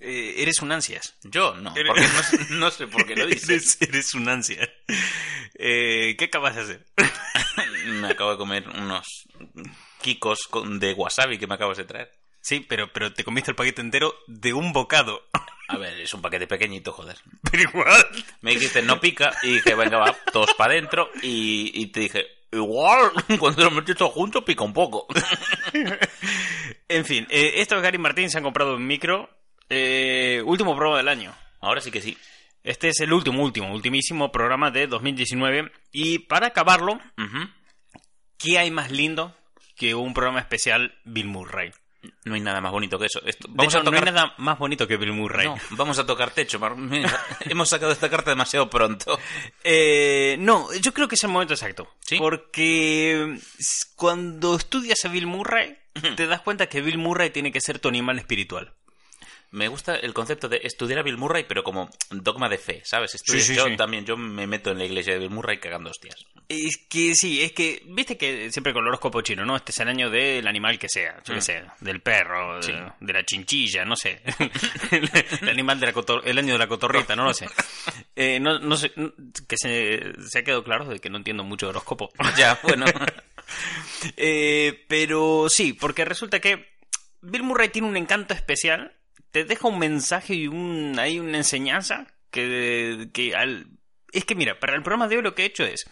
Eh, 0.00 0.34
eres 0.38 0.60
un 0.60 0.72
ansias. 0.72 1.14
Yo 1.22 1.54
no, 1.54 1.72
porque 1.74 1.90
no, 1.92 2.22
sé- 2.22 2.46
no 2.50 2.70
sé 2.70 2.86
por 2.88 3.06
qué 3.06 3.16
lo 3.16 3.26
dices. 3.28 3.78
Eres, 3.80 3.82
eres 3.82 4.14
un 4.14 4.28
ansia. 4.28 4.68
Eh, 5.54 6.14
¿Qué 6.18 6.24
acabas 6.26 6.56
de 6.56 6.62
hacer? 6.62 6.86
Me 7.86 8.08
acabo 8.08 8.32
de 8.32 8.36
comer 8.38 8.68
unos 8.68 9.06
kikos 10.00 10.48
de 10.78 10.92
wasabi 10.94 11.38
que 11.38 11.46
me 11.46 11.54
acabas 11.54 11.76
de 11.78 11.84
traer. 11.84 12.10
Sí, 12.40 12.60
pero, 12.60 12.92
pero 12.92 13.12
te 13.14 13.24
comiste 13.24 13.50
el 13.50 13.54
paquete 13.56 13.80
entero 13.80 14.14
de 14.26 14.52
un 14.52 14.72
bocado. 14.72 15.22
A 15.68 15.78
ver, 15.78 15.98
es 16.00 16.12
un 16.12 16.20
paquete 16.20 16.46
pequeñito, 16.46 16.92
joder. 16.92 17.16
Pero 17.50 17.62
igual. 17.62 18.06
Me 18.42 18.50
dijiste 18.52 18.82
no 18.82 19.00
pica 19.00 19.34
y 19.42 19.54
dije, 19.54 19.74
venga, 19.74 19.98
va, 19.98 20.14
todos 20.32 20.52
para 20.54 20.72
adentro. 20.74 21.08
Y, 21.22 21.70
y 21.74 21.86
te 21.86 22.00
dije, 22.00 22.26
igual, 22.52 23.12
cuando 23.38 23.64
lo 23.64 23.70
metes 23.70 23.96
todo 23.96 24.10
junto 24.10 24.44
pica 24.44 24.62
un 24.64 24.74
poco. 24.74 25.06
En 26.88 27.04
fin, 27.06 27.26
eh, 27.30 27.54
esto 27.56 27.76
es 27.76 27.82
Gary 27.82 27.96
Martín, 27.98 28.28
se 28.30 28.38
han 28.38 28.44
comprado 28.44 28.76
un 28.76 28.86
micro. 28.86 29.30
Eh, 29.76 30.42
último 30.44 30.74
programa 30.76 30.98
del 30.98 31.08
año. 31.08 31.34
Ahora 31.60 31.80
sí 31.80 31.90
que 31.90 32.00
sí. 32.00 32.16
Este 32.62 32.88
es 32.88 33.00
el 33.00 33.12
último, 33.12 33.42
último, 33.42 33.72
ultimísimo 33.72 34.30
programa 34.32 34.70
de 34.70 34.86
2019. 34.86 35.70
Y 35.92 36.20
para 36.20 36.48
acabarlo. 36.48 36.98
¿qué 38.38 38.58
hay 38.58 38.70
más 38.70 38.90
lindo 38.90 39.34
que 39.76 39.94
un 39.94 40.12
programa 40.14 40.40
especial 40.40 40.94
Bill 41.04 41.26
Murray? 41.26 41.72
No 42.26 42.34
hay 42.34 42.40
nada 42.42 42.60
más 42.60 42.70
bonito 42.72 42.98
que 42.98 43.06
eso. 43.06 43.20
Esto- 43.24 43.48
vamos 43.48 43.72
hecho, 43.72 43.80
a 43.80 43.84
tocar... 43.84 44.00
no 44.02 44.06
hay 44.08 44.12
nada 44.14 44.34
más 44.36 44.58
bonito 44.58 44.86
que 44.86 44.98
Bill 44.98 45.12
Murray. 45.12 45.46
No, 45.46 45.56
vamos 45.70 45.98
a 45.98 46.04
tocar 46.04 46.30
techo. 46.30 46.60
Hemos 47.40 47.68
sacado 47.70 47.92
esta 47.92 48.10
carta 48.10 48.30
demasiado 48.30 48.68
pronto. 48.70 49.18
Eh, 49.66 50.36
no, 50.40 50.68
yo 50.74 50.92
creo 50.92 51.08
que 51.08 51.14
es 51.14 51.24
el 51.24 51.30
momento 51.30 51.54
exacto. 51.54 51.88
¿Sí? 52.00 52.18
Porque 52.18 53.38
cuando 53.96 54.56
estudias 54.56 55.02
a 55.04 55.08
Bill 55.08 55.26
Murray, 55.26 55.78
te 56.16 56.26
das 56.26 56.42
cuenta 56.42 56.66
que 56.66 56.82
Bill 56.82 56.98
Murray 56.98 57.30
tiene 57.30 57.50
que 57.50 57.62
ser 57.62 57.78
tu 57.78 57.88
animal 57.88 58.18
espiritual. 58.18 58.74
Me 59.54 59.68
gusta 59.68 59.94
el 59.94 60.12
concepto 60.12 60.48
de 60.48 60.60
estudiar 60.64 60.98
a 60.98 61.02
Bill 61.02 61.16
Murray, 61.16 61.44
pero 61.48 61.62
como 61.62 61.88
dogma 62.10 62.48
de 62.48 62.58
fe, 62.58 62.82
¿sabes? 62.84 63.14
Estudia- 63.14 63.40
Sí, 63.40 63.46
sí, 63.52 63.54
yo 63.54 63.66
sí. 63.66 63.76
también, 63.76 64.04
yo 64.04 64.16
me 64.16 64.46
meto 64.48 64.72
en 64.72 64.78
la 64.78 64.84
iglesia 64.84 65.12
de 65.12 65.20
Bill 65.20 65.30
Murray 65.30 65.58
cagando 65.58 65.90
hostias. 65.90 66.16
Es 66.48 66.76
que 66.88 67.14
sí, 67.14 67.40
es 67.40 67.52
que, 67.52 67.82
viste 67.86 68.16
que 68.18 68.50
siempre 68.50 68.72
con 68.72 68.82
el 68.82 68.88
horóscopo 68.88 69.20
chino, 69.22 69.44
¿no? 69.44 69.54
Este 69.56 69.70
es 69.72 69.78
el 69.78 69.88
año 69.88 70.10
del 70.10 70.46
animal 70.48 70.78
que 70.78 70.88
sea, 70.88 71.16
yo 71.24 71.34
qué 71.34 71.38
Mm. 71.38 71.42
sé, 71.42 71.64
del 71.80 72.00
perro, 72.00 72.60
de, 72.60 73.12
la 73.12 73.24
chinchilla, 73.24 73.84
no 73.84 73.94
sé. 73.96 74.20
el 75.42 75.48
animal 75.48 75.78
de 75.80 75.86
la 75.86 75.92
cotor- 75.94 76.22
el 76.24 76.36
año 76.38 76.54
de 76.54 76.58
la 76.58 76.66
cotorrita, 76.66 77.14
no 77.14 77.24
lo 77.24 77.32
sé. 77.34 77.46
Eh, 78.16 78.40
no, 78.40 78.58
no 78.58 78.76
sé, 78.76 78.92
que 79.48 79.56
se, 79.56 80.14
se 80.28 80.38
ha 80.40 80.42
quedado 80.44 80.64
claro 80.64 80.84
de 80.86 80.98
que 80.98 81.10
no 81.10 81.18
entiendo 81.18 81.44
mucho 81.44 81.66
de 81.66 81.70
horóscopo. 81.70 82.10
Ya, 82.36 82.58
bueno. 82.64 82.86
Eh, 84.16 84.84
pero 84.88 85.48
sí, 85.48 85.72
porque 85.72 86.04
resulta 86.04 86.40
que 86.40 86.66
Bill 87.20 87.42
Murray 87.42 87.68
tiene 87.68 87.88
un 87.88 87.96
encanto 87.96 88.34
especial, 88.34 88.92
te 89.34 89.44
deja 89.44 89.66
un 89.66 89.80
mensaje 89.80 90.34
y 90.34 90.46
un, 90.46 90.96
hay 91.00 91.18
una 91.18 91.38
enseñanza 91.38 92.06
que, 92.30 93.08
que 93.12 93.34
al... 93.34 93.66
Es 94.12 94.24
que 94.24 94.36
mira, 94.36 94.60
para 94.60 94.76
el 94.76 94.82
programa 94.84 95.08
de 95.08 95.16
hoy 95.16 95.22
lo 95.22 95.34
que 95.34 95.42
he 95.42 95.46
hecho 95.46 95.64
es, 95.64 95.90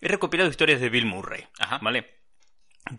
he 0.00 0.08
recopilado 0.08 0.50
historias 0.50 0.80
de 0.80 0.88
Bill 0.88 1.06
Murray, 1.06 1.46
Ajá. 1.60 1.78
¿vale? 1.80 2.18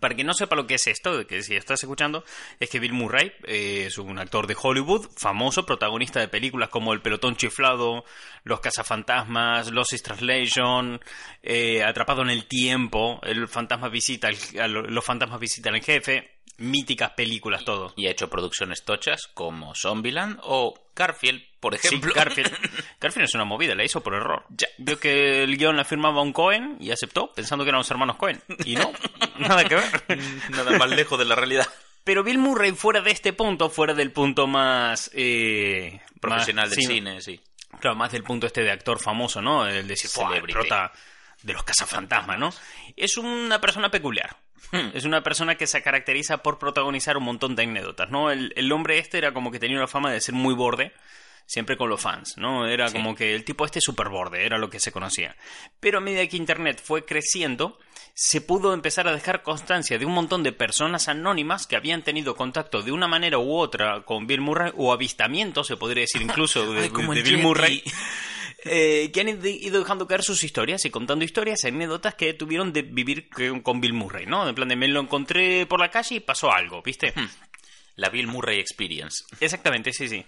Para 0.00 0.14
que 0.14 0.24
no 0.24 0.32
sepa 0.32 0.56
lo 0.56 0.66
que 0.66 0.76
es 0.76 0.86
esto, 0.86 1.26
que 1.26 1.42
si 1.42 1.56
estás 1.56 1.82
escuchando, 1.82 2.24
es 2.58 2.70
que 2.70 2.78
Bill 2.80 2.94
Murray 2.94 3.32
eh, 3.46 3.84
es 3.88 3.98
un 3.98 4.18
actor 4.18 4.46
de 4.46 4.56
Hollywood, 4.58 5.10
famoso, 5.18 5.66
protagonista 5.66 6.20
de 6.20 6.28
películas 6.28 6.70
como 6.70 6.94
El 6.94 7.02
pelotón 7.02 7.36
chiflado, 7.36 8.02
Los 8.44 8.60
cazafantasmas, 8.60 9.70
Lost 9.72 9.92
in 9.92 9.98
Translation, 10.02 11.00
eh, 11.42 11.82
Atrapado 11.84 12.22
en 12.22 12.30
el 12.30 12.46
tiempo, 12.46 13.20
El 13.24 13.46
fantasma 13.48 13.90
visita, 13.90 14.28
al- 14.58 14.72
los 14.72 15.04
fantasmas 15.04 15.38
visitan 15.40 15.74
al 15.74 15.82
jefe, 15.82 16.30
míticas 16.62 17.10
películas, 17.10 17.64
todo. 17.64 17.92
Y 17.96 18.06
ha 18.06 18.10
hecho 18.10 18.30
producciones 18.30 18.84
tochas 18.84 19.28
como 19.34 19.74
Zombieland 19.74 20.38
o 20.42 20.74
Garfield, 20.94 21.42
por 21.60 21.76
Sí, 21.76 21.88
ejemplo. 21.88 22.12
Garfield. 22.14 22.50
Garfield 23.00 23.24
es 23.28 23.34
una 23.34 23.44
movida, 23.44 23.74
la 23.74 23.84
hizo 23.84 24.02
por 24.02 24.14
error. 24.14 24.44
Ya. 24.50 24.68
Vio 24.78 24.98
que 24.98 25.42
el 25.42 25.56
guion 25.56 25.76
la 25.76 25.84
firmaba 25.84 26.22
un 26.22 26.32
Cohen 26.32 26.76
y 26.80 26.90
aceptó, 26.90 27.32
pensando 27.32 27.64
que 27.64 27.70
eran 27.70 27.78
los 27.80 27.90
hermanos 27.90 28.16
Cohen. 28.16 28.42
Y 28.64 28.74
no, 28.76 28.92
nada 29.38 29.64
que 29.64 29.74
ver. 29.76 30.04
Nada 30.50 30.78
más 30.78 30.90
lejos 30.90 31.18
de 31.18 31.24
la 31.24 31.34
realidad. 31.34 31.66
Pero 32.04 32.24
Bill 32.24 32.38
Murray, 32.38 32.72
fuera 32.72 33.00
de 33.00 33.10
este 33.12 33.32
punto, 33.32 33.70
fuera 33.70 33.94
del 33.94 34.10
punto 34.10 34.46
más. 34.46 35.10
eh, 35.14 36.00
Profesional 36.20 36.66
más- 36.68 36.76
del 36.76 36.84
sí, 36.86 36.92
cine, 36.94 37.20
sí. 37.20 37.40
Claro, 37.80 37.96
más 37.96 38.12
del 38.12 38.22
punto 38.22 38.46
este 38.46 38.62
de 38.62 38.70
actor 38.70 39.00
famoso, 39.00 39.40
¿no? 39.40 39.66
El 39.66 39.86
decir, 39.88 40.10
"Fua, 40.10 40.36
el 40.36 40.42
prota 40.42 40.92
de 41.42 41.52
los 41.52 41.64
cazafantasmas, 41.64 42.38
¿no? 42.38 42.50
Es 42.96 43.16
una 43.16 43.60
persona 43.60 43.90
peculiar. 43.90 44.36
Es 44.94 45.04
una 45.04 45.22
persona 45.22 45.56
que 45.56 45.66
se 45.66 45.82
caracteriza 45.82 46.38
por 46.38 46.58
protagonizar 46.58 47.16
un 47.16 47.24
montón 47.24 47.56
de 47.56 47.64
anécdotas, 47.64 48.10
¿no? 48.10 48.30
El, 48.30 48.52
el 48.56 48.70
hombre 48.72 48.98
este 48.98 49.18
era 49.18 49.32
como 49.32 49.50
que 49.50 49.58
tenía 49.58 49.76
una 49.76 49.88
fama 49.88 50.12
de 50.12 50.20
ser 50.20 50.34
muy 50.34 50.54
borde, 50.54 50.92
siempre 51.46 51.76
con 51.76 51.88
los 51.90 52.00
fans, 52.00 52.34
¿no? 52.38 52.66
Era 52.66 52.88
Sí. 52.88 52.94
como 52.96 53.14
que 53.14 53.34
el 53.34 53.44
tipo 53.44 53.64
este 53.66 53.80
super 53.80 54.08
borde, 54.08 54.46
era 54.46 54.58
lo 54.58 54.70
que 54.70 54.80
se 54.80 54.92
conocía. 54.92 55.36
Pero 55.80 55.98
a 55.98 56.00
medida 56.00 56.26
que 56.26 56.36
Internet 56.36 56.80
fue 56.82 57.04
creciendo, 57.04 57.78
se 58.14 58.40
pudo 58.40 58.72
empezar 58.72 59.08
a 59.08 59.12
dejar 59.12 59.42
constancia 59.42 59.98
de 59.98 60.06
un 60.06 60.12
montón 60.12 60.42
de 60.42 60.52
personas 60.52 61.08
anónimas 61.08 61.66
que 61.66 61.76
habían 61.76 62.02
tenido 62.02 62.36
contacto 62.36 62.82
de 62.82 62.92
una 62.92 63.08
manera 63.08 63.38
u 63.38 63.54
otra 63.56 64.02
con 64.04 64.26
Bill 64.26 64.40
Murray, 64.40 64.72
o 64.76 64.92
avistamiento, 64.92 65.64
se 65.64 65.76
podría 65.76 66.02
decir 66.02 66.22
incluso, 66.22 66.72
de, 66.72 66.82
Ay, 66.94 67.14
de 67.16 67.22
Bill. 67.22 67.38
Murray. 67.42 67.82
Eh, 68.64 69.10
que 69.12 69.20
han 69.20 69.28
ido 69.28 69.80
dejando 69.80 70.06
caer 70.06 70.22
sus 70.22 70.44
historias 70.44 70.84
y 70.84 70.90
contando 70.90 71.24
historias, 71.24 71.64
anécdotas 71.64 72.14
que 72.14 72.34
tuvieron 72.34 72.72
de 72.72 72.82
vivir 72.82 73.28
con 73.62 73.80
Bill 73.80 73.92
Murray, 73.92 74.26
¿no? 74.26 74.48
En 74.48 74.54
plan 74.54 74.68
de 74.68 74.76
me 74.76 74.88
lo 74.88 75.00
encontré 75.00 75.66
por 75.66 75.80
la 75.80 75.90
calle 75.90 76.16
y 76.16 76.20
pasó 76.20 76.52
algo, 76.52 76.82
¿viste? 76.82 77.12
La 77.96 78.08
Bill 78.08 78.26
Murray 78.26 78.58
Experience. 78.58 79.24
Exactamente, 79.40 79.92
sí, 79.92 80.08
sí. 80.08 80.24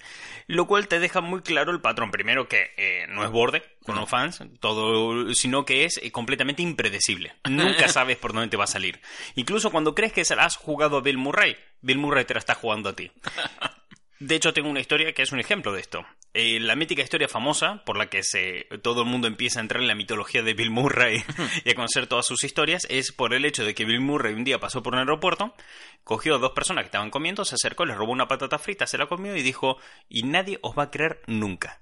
Lo 0.47 0.67
cual 0.67 0.87
te 0.87 0.99
deja 0.99 1.21
muy 1.21 1.41
claro 1.41 1.73
el 1.73 1.81
patrón. 1.81 2.11
Primero 2.11 2.47
que 2.47 2.73
eh, 2.77 3.07
no 3.09 3.25
es 3.25 3.31
borde 3.31 3.63
con 3.85 3.97
los 3.97 4.09
fans, 4.09 4.43
todo, 4.61 5.33
sino 5.35 5.65
que 5.65 5.85
es 5.85 5.99
eh, 6.03 6.11
completamente 6.11 6.63
impredecible. 6.63 7.35
Nunca 7.49 7.89
sabes 7.89 8.17
por 8.17 8.33
dónde 8.33 8.49
te 8.49 8.57
va 8.57 8.65
a 8.65 8.69
salir. 8.69 9.01
Incluso 9.35 9.71
cuando 9.71 9.95
crees 9.95 10.13
que 10.13 10.21
has 10.21 10.57
jugado 10.57 10.99
a 10.99 11.01
Bill 11.01 11.19
Murray, 11.19 11.57
Bill 11.81 11.99
Murray 11.99 12.25
te 12.25 12.35
la 12.35 12.41
está 12.41 12.55
jugando 12.55 12.91
a 12.91 12.97
ti. 12.97 13.11
De 14.21 14.37
hecho, 14.37 14.53
tengo 14.53 14.69
una 14.69 14.81
historia 14.81 15.13
que 15.13 15.23
es 15.23 15.33
un 15.33 15.41
ejemplo 15.41 15.73
de 15.73 15.81
esto. 15.81 16.07
Eh, 16.35 16.59
la 16.61 16.77
mítica 16.77 17.03
historia 17.03 17.29
famosa 17.29 17.85
por 17.85 17.97
la 17.97 18.07
que 18.07 18.23
se, 18.23 18.67
todo 18.83 19.03
el 19.03 19.09
mundo 19.09 19.29
empieza 19.29 19.61
a 19.61 19.63
entrar 19.63 19.81
en 19.81 19.89
la 19.89 19.95
mitología 19.95 20.43
de 20.43 20.55
Bill 20.55 20.71
Murray 20.71 21.23
y 21.65 21.71
a 21.71 21.75
conocer 21.75 22.07
todas 22.07 22.27
sus 22.27 22.43
historias 22.43 22.87
es 22.91 23.13
por 23.13 23.35
el 23.35 23.45
hecho 23.45 23.65
de 23.65 23.75
que 23.75 23.85
Bill 23.85 24.01
Murray 24.01 24.35
un 24.35 24.45
día 24.45 24.59
pasó 24.59 24.83
por 24.83 24.95
un 24.95 25.01
aeropuerto, 25.01 25.55
cogió 26.03 26.35
a 26.35 26.39
dos 26.39 26.53
personas 26.53 26.83
que 26.83 26.87
estaban 26.87 27.11
comiendo, 27.11 27.45
se 27.45 27.55
acercó, 27.55 27.85
les 27.85 27.97
robó 27.97 28.13
una 28.13 28.27
patata 28.27 28.59
frita, 28.59 28.87
se 28.87 28.99
la 28.99 29.07
comió 29.07 29.37
y 29.37 29.43
dijo, 29.43 29.79
y 30.09 30.25
nadie 30.25 30.59
os 30.63 30.77
va 30.77 30.85
a 30.85 30.91
creer 30.91 31.23
nunca. 31.27 31.81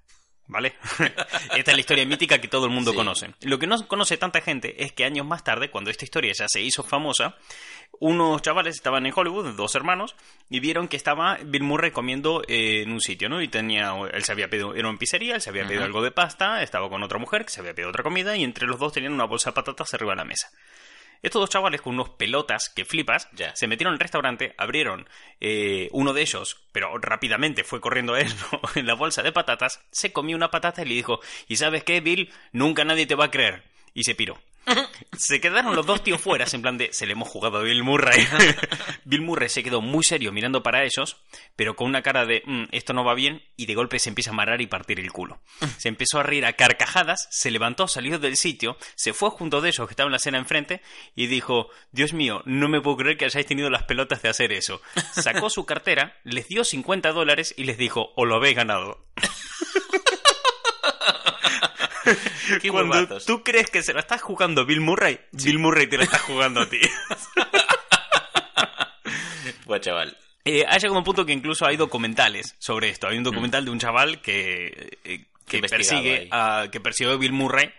¿Vale? 0.52 0.74
Esta 1.56 1.70
es 1.70 1.74
la 1.74 1.80
historia 1.80 2.04
mítica 2.04 2.38
que 2.38 2.46
todo 2.48 2.66
el 2.66 2.72
mundo 2.72 2.90
Sí. 2.90 2.96
conoce. 2.96 3.30
Lo 3.40 3.58
que 3.58 3.66
no 3.66 3.88
conoce 3.88 4.18
tanta 4.18 4.42
gente 4.42 4.84
es 4.84 4.92
que 4.92 5.04
años 5.06 5.26
más 5.26 5.42
tarde, 5.42 5.70
cuando 5.70 5.90
esta 5.90 6.04
historia 6.04 6.32
ya 6.36 6.46
se 6.46 6.60
hizo 6.60 6.82
famosa, 6.82 7.36
unos 8.00 8.42
chavales 8.42 8.74
estaban 8.76 9.06
en 9.06 9.12
Hollywood, 9.16 9.54
dos 9.56 9.74
hermanos, 9.74 10.14
y 10.50 10.60
vieron 10.60 10.88
que 10.88 10.96
estaba 10.96 11.38
Bill 11.42 11.62
Murray 11.62 11.90
comiendo 11.90 12.42
eh, 12.48 12.82
en 12.82 12.92
un 12.92 13.00
sitio, 13.00 13.30
¿no? 13.30 13.40
Y 13.40 13.48
tenía, 13.48 13.94
él 14.12 14.24
se 14.24 14.32
había 14.32 14.48
pedido, 14.48 14.74
era 14.74 14.88
una 14.90 14.98
pizzería, 14.98 15.36
él 15.36 15.40
se 15.40 15.48
había 15.50 15.66
pedido 15.66 15.84
algo 15.84 16.02
de 16.02 16.10
pasta, 16.10 16.62
estaba 16.62 16.88
con 16.90 17.02
otra 17.02 17.18
mujer 17.18 17.44
que 17.46 17.50
se 17.50 17.60
había 17.60 17.72
pedido 17.74 17.88
otra 17.88 18.02
comida, 18.02 18.36
y 18.36 18.44
entre 18.44 18.66
los 18.66 18.78
dos 18.78 18.92
tenían 18.92 19.14
una 19.14 19.24
bolsa 19.24 19.50
de 19.50 19.54
patatas 19.54 19.94
arriba 19.94 20.12
de 20.12 20.16
la 20.16 20.24
mesa. 20.24 20.50
Estos 21.22 21.40
dos 21.40 21.50
chavales 21.50 21.80
con 21.80 21.94
unos 21.94 22.10
pelotas 22.10 22.68
que 22.68 22.84
flipas, 22.84 23.28
Ya. 23.32 23.54
se 23.54 23.66
metieron 23.68 23.94
al 23.94 24.00
restaurante, 24.00 24.54
abrieron 24.58 25.08
eh, 25.40 25.88
uno 25.92 26.12
de 26.12 26.22
ellos, 26.22 26.60
pero 26.72 26.98
rápidamente 26.98 27.62
fue 27.64 27.80
corriendo 27.80 28.14
a 28.14 28.20
él 28.20 28.28
¿no? 28.52 28.60
en 28.74 28.86
la 28.86 28.94
bolsa 28.94 29.22
de 29.22 29.32
patatas, 29.32 29.80
se 29.92 30.12
comió 30.12 30.36
una 30.36 30.50
patata 30.50 30.82
y 30.82 30.86
le 30.86 30.94
dijo, 30.94 31.20
¿y 31.48 31.56
sabes 31.56 31.84
qué, 31.84 32.00
Bill? 32.00 32.32
Nunca 32.52 32.84
nadie 32.84 33.06
te 33.06 33.14
va 33.14 33.26
a 33.26 33.30
creer. 33.30 33.62
Y 33.94 34.04
se 34.04 34.14
piró. 34.14 34.38
Se 35.18 35.40
quedaron 35.40 35.76
los 35.76 35.84
dos 35.86 36.02
tíos 36.02 36.20
fuera, 36.20 36.46
en 36.50 36.62
plan 36.62 36.78
de, 36.78 36.92
se 36.92 37.06
le 37.06 37.12
hemos 37.12 37.28
jugado 37.28 37.58
a 37.58 37.62
Bill 37.62 37.82
Murray. 37.82 38.26
Bill 39.04 39.20
Murray 39.22 39.48
se 39.48 39.62
quedó 39.62 39.80
muy 39.80 40.04
serio 40.04 40.32
mirando 40.32 40.62
para 40.62 40.84
ellos, 40.84 41.18
pero 41.56 41.76
con 41.76 41.88
una 41.88 42.02
cara 42.02 42.24
de, 42.24 42.42
"Mm, 42.46 42.64
esto 42.72 42.92
no 42.92 43.04
va 43.04 43.14
bien, 43.14 43.42
y 43.56 43.66
de 43.66 43.74
golpe 43.74 43.98
se 43.98 44.08
empieza 44.08 44.30
a 44.30 44.32
amarrar 44.32 44.60
y 44.60 44.66
partir 44.66 44.98
el 45.00 45.12
culo. 45.12 45.40
Se 45.78 45.88
empezó 45.88 46.18
a 46.18 46.22
reír 46.22 46.46
a 46.46 46.54
carcajadas, 46.54 47.28
se 47.30 47.50
levantó, 47.50 47.88
salió 47.88 48.18
del 48.18 48.36
sitio, 48.36 48.76
se 48.94 49.12
fue 49.12 49.30
junto 49.30 49.60
de 49.60 49.68
ellos 49.70 49.86
que 49.86 49.92
estaban 49.92 50.08
en 50.10 50.12
la 50.12 50.18
cena 50.18 50.38
enfrente, 50.38 50.80
y 51.14 51.26
dijo, 51.26 51.68
Dios 51.90 52.12
mío, 52.12 52.42
no 52.46 52.68
me 52.68 52.80
puedo 52.80 52.96
creer 52.98 53.16
que 53.16 53.24
hayáis 53.26 53.46
tenido 53.46 53.68
las 53.70 53.82
pelotas 53.84 54.22
de 54.22 54.28
hacer 54.28 54.52
eso. 54.52 54.80
Sacó 55.12 55.50
su 55.50 55.66
cartera, 55.66 56.16
les 56.24 56.48
dio 56.48 56.64
50 56.64 57.12
dólares 57.12 57.52
y 57.56 57.64
les 57.64 57.78
dijo, 57.78 58.12
o 58.16 58.24
lo 58.24 58.36
habéis 58.36 58.56
ganado. 58.56 59.04
Qué 62.62 62.70
Cuando 62.70 63.18
tú 63.20 63.42
crees 63.42 63.70
que 63.70 63.82
se 63.82 63.92
la 63.92 64.00
estás 64.00 64.22
jugando 64.22 64.64
Bill 64.64 64.80
Murray, 64.80 65.20
Bill 65.32 65.58
Murray 65.58 65.86
te 65.86 65.98
la 65.98 66.04
está 66.04 66.18
jugando 66.18 66.60
a 66.60 66.68
ti. 66.68 66.80
Buah, 69.66 69.80
chaval. 69.80 70.16
Eh, 70.44 70.64
ha 70.66 70.76
llegado 70.76 70.98
un 70.98 71.04
punto 71.04 71.24
que 71.24 71.32
incluso 71.32 71.66
hay 71.66 71.76
documentales 71.76 72.56
sobre 72.58 72.88
esto. 72.88 73.06
Hay 73.06 73.16
un 73.16 73.22
documental 73.22 73.64
de 73.64 73.70
un 73.70 73.78
chaval 73.78 74.20
que, 74.20 74.98
eh, 75.04 75.26
que 75.46 75.58
investigaba 75.58 76.02
persigue 76.02 76.28
a, 76.32 76.66
que 76.70 76.80
persiguió 76.80 77.12
a 77.12 77.16
Bill 77.16 77.32
Murray 77.32 77.72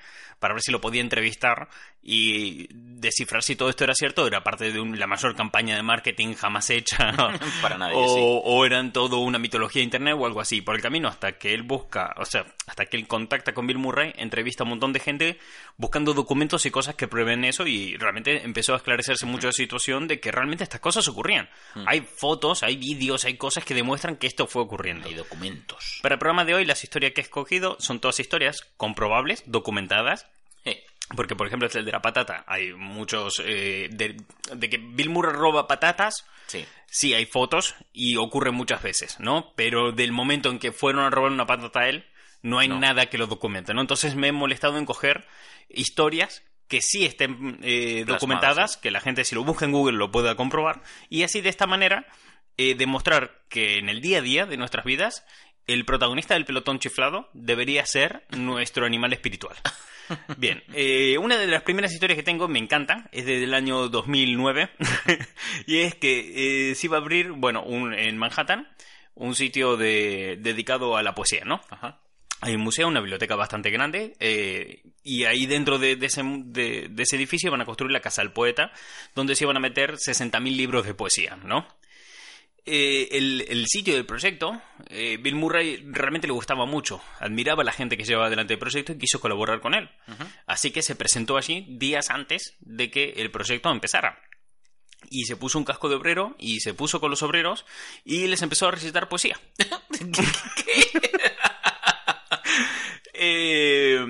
para 0.44 0.54
ver 0.56 0.62
si 0.62 0.74
lo 0.74 0.82
podía 0.82 1.00
entrevistar 1.00 1.70
y 2.02 2.68
descifrar 2.70 3.44
si 3.44 3.56
todo 3.56 3.70
esto 3.70 3.86
era 3.86 3.96
cierto, 3.96 4.28
era 4.28 4.44
parte 4.44 4.74
de 4.74 4.80
un- 4.82 5.00
la 5.00 5.08
mayor 5.08 5.36
campaña 5.38 5.78
de 5.78 5.84
marketing 5.84 6.34
jamás 6.36 6.70
hecha, 6.70 7.14
Para 7.62 7.78
nadie, 7.78 7.94
o, 7.96 8.08
sí. 8.10 8.20
o 8.22 8.66
eran 8.66 8.92
todo 8.92 9.20
una 9.20 9.40
mitología 9.40 9.80
de 9.80 9.86
internet 9.86 10.16
o 10.20 10.26
algo 10.26 10.42
así. 10.42 10.62
Por 10.62 10.76
el 10.76 10.82
camino, 10.82 11.08
hasta 11.08 11.38
que 11.38 11.54
él 11.54 11.64
busca, 11.64 12.14
o 12.18 12.26
sea, 12.26 12.46
hasta 12.68 12.86
que 12.88 12.98
él 12.98 13.08
contacta 13.08 13.54
con 13.54 13.68
Bill 13.68 13.78
Murray, 13.78 14.12
entrevista 14.18 14.64
a 14.64 14.66
un 14.66 14.72
montón 14.72 14.92
de 14.92 15.00
gente 15.00 15.40
buscando 15.78 16.14
documentos 16.14 16.66
y 16.66 16.72
cosas 16.72 16.96
que 16.96 17.08
prueben 17.08 17.46
eso 17.46 17.66
y 17.66 17.96
realmente 17.96 18.44
empezó 18.44 18.74
a 18.74 18.78
esclarecerse 18.78 19.26
mucho 19.26 19.48
la 19.48 19.54
situación 19.54 20.08
de 20.10 20.20
que 20.20 20.32
realmente 20.32 20.66
estas 20.66 20.82
cosas 20.82 21.08
ocurrían. 21.08 21.50
Hmm. 21.74 21.86
Hay 21.88 22.02
fotos, 22.02 22.64
hay 22.64 22.76
vídeos, 22.76 23.24
hay 23.24 23.38
cosas 23.38 23.64
que 23.64 23.74
demuestran 23.74 24.18
que 24.18 24.28
esto 24.28 24.46
fue 24.46 24.62
ocurriendo. 24.62 25.08
Hay 25.08 25.16
documentos. 25.16 26.00
Para 26.02 26.16
el 26.16 26.20
programa 26.20 26.44
de 26.44 26.54
hoy, 26.54 26.66
las 26.66 26.84
historias 26.84 27.14
que 27.14 27.22
he 27.22 27.24
escogido 27.24 27.78
son 27.80 28.00
todas 28.02 28.20
historias 28.20 28.62
comprobables, 28.76 29.44
documentadas. 29.46 30.28
Porque, 31.16 31.36
por 31.36 31.48
ejemplo, 31.48 31.68
es 31.68 31.76
el 31.76 31.86
de 31.86 31.92
la 31.92 32.02
patata. 32.02 32.44
Hay 32.48 32.74
muchos. 32.74 33.42
eh, 33.46 33.88
de, 33.92 34.16
de 34.56 34.70
que 34.70 34.78
Bill 34.78 35.10
Murray 35.10 35.34
roba 35.34 35.68
patatas. 35.68 36.26
sí. 36.48 36.66
Sí, 36.96 37.12
hay 37.16 37.26
fotos 37.26 37.74
y 37.92 38.18
ocurre 38.18 38.52
muchas 38.52 38.84
veces, 38.84 39.20
¿no? 39.20 39.52
Pero 39.56 39.92
del 39.94 40.12
momento 40.12 40.52
en 40.52 40.60
que 40.60 40.72
fueron 40.72 41.04
a 41.04 41.10
robar 41.10 41.32
una 41.32 41.48
patata 41.48 41.80
a 41.80 41.90
él, 41.90 42.06
no 42.44 42.60
hay 42.60 42.68
No. 42.68 42.80
nada 42.80 43.08
que 43.08 43.18
lo 43.18 43.26
documente, 43.26 43.74
¿no? 43.74 43.82
Entonces 43.82 44.14
me 44.16 44.28
he 44.28 44.32
molestado 44.32 44.78
en 44.78 44.86
coger 44.86 45.26
historias 45.70 46.44
que 46.68 46.82
sí 46.84 47.04
estén 47.06 47.58
eh, 47.64 48.04
documentadas, 48.06 48.78
que 48.78 48.92
la 48.92 49.00
gente 49.00 49.26
si 49.26 49.34
lo 49.34 49.44
busca 49.44 49.66
en 49.66 49.72
Google 49.72 49.98
lo 49.98 50.12
pueda 50.12 50.36
comprobar, 50.36 50.84
y 51.10 51.24
así 51.24 51.42
de 51.42 51.50
esta 51.50 51.66
manera 51.66 52.06
eh, 52.58 52.76
demostrar 52.76 53.42
que 53.50 53.80
en 53.80 53.90
el 53.90 54.00
día 54.02 54.20
a 54.20 54.22
día 54.22 54.46
de 54.46 54.58
nuestras 54.58 54.86
vidas 54.86 55.26
el 55.66 55.86
protagonista 55.86 56.36
del 56.36 56.46
pelotón 56.46 56.78
chiflado 56.78 57.28
debería 57.34 57.86
ser 57.88 58.24
nuestro 58.30 58.86
animal 58.86 59.14
espiritual. 59.14 59.58
Bien, 60.38 60.64
eh, 60.74 61.18
una 61.18 61.38
de 61.38 61.48
las 61.48 61.64
primeras 61.64 61.94
historias 61.94 62.18
que 62.18 62.24
tengo 62.24 62.48
me 62.48 62.60
encanta, 62.60 63.10
es 63.12 63.26
desde 63.26 63.44
el 63.46 63.54
año 63.54 63.88
2009, 63.90 64.70
y 65.68 65.80
es 65.80 65.96
que 65.96 66.72
eh, 66.72 66.76
se 66.76 66.88
iba 66.88 66.98
a 66.98 67.02
abrir, 67.02 67.32
bueno, 67.32 67.64
un, 67.64 67.94
en 67.94 68.18
Manhattan, 68.18 68.68
un 69.16 69.36
sitio 69.36 69.78
de, 69.78 70.38
dedicado 70.40 70.98
a 70.98 71.04
la 71.04 71.16
poesía, 71.16 71.44
¿no? 71.46 71.62
Ajá. 71.70 72.00
Hay 72.42 72.56
un 72.56 72.62
museo, 72.62 72.90
una 72.90 73.00
biblioteca 73.00 73.36
bastante 73.38 73.70
grande, 73.70 74.16
eh, 74.20 74.82
y 75.04 75.24
ahí 75.24 75.46
dentro 75.46 75.80
de, 75.80 75.96
de 75.96 76.06
ese, 76.08 76.24
de- 76.26 76.88
de 76.90 77.04
ese 77.04 77.16
edificio 77.16 77.50
van 77.52 77.62
a 77.62 77.66
construir 77.66 77.94
la 77.94 78.02
Casa 78.02 78.22
del 78.22 78.32
Poeta, 78.34 78.72
donde 79.16 79.36
se 79.36 79.46
iban 79.46 79.56
a 79.56 79.62
meter 79.62 79.94
60.000 79.98 80.58
libros 80.58 80.86
de 80.86 80.94
poesía, 80.94 81.38
¿no? 81.46 81.66
Eh, 82.66 83.10
el, 83.12 83.46
el 83.50 83.68
sitio 83.68 83.94
del 83.94 84.06
proyecto, 84.06 84.62
eh, 84.90 85.18
Bill 85.18 85.36
Murray 85.36 85.84
realmente 85.86 86.28
le 86.28 86.34
gustaba 86.34 86.66
mucho, 86.66 87.02
admiraba 87.20 87.62
a 87.62 87.66
la 87.66 87.74
gente 87.74 87.98
que 87.98 88.06
llevaba 88.06 88.28
adelante 88.28 88.54
el 88.54 88.60
proyecto 88.60 88.94
y 88.94 88.98
quiso 88.98 89.20
colaborar 89.20 89.60
con 89.60 89.74
él. 89.74 89.90
Así 90.46 90.72
que 90.72 90.82
se 90.82 90.96
presentó 90.96 91.36
allí 91.36 91.66
días 91.70 92.10
antes 92.10 92.56
de 92.62 92.90
que 92.90 93.16
el 93.18 93.32
proyecto 93.32 93.70
empezara. 93.70 94.18
Y 95.10 95.26
se 95.26 95.36
puso 95.36 95.58
un 95.58 95.66
casco 95.66 95.90
de 95.90 95.96
obrero 95.96 96.38
y 96.40 96.62
se 96.62 96.74
puso 96.74 97.02
con 97.02 97.10
los 97.10 97.22
obreros 97.24 97.66
y 98.06 98.28
les 98.28 98.42
empezó 98.42 98.68
a 98.68 98.72
recitar 98.72 99.10
poesía. 99.10 99.40
Eh, 103.26 104.06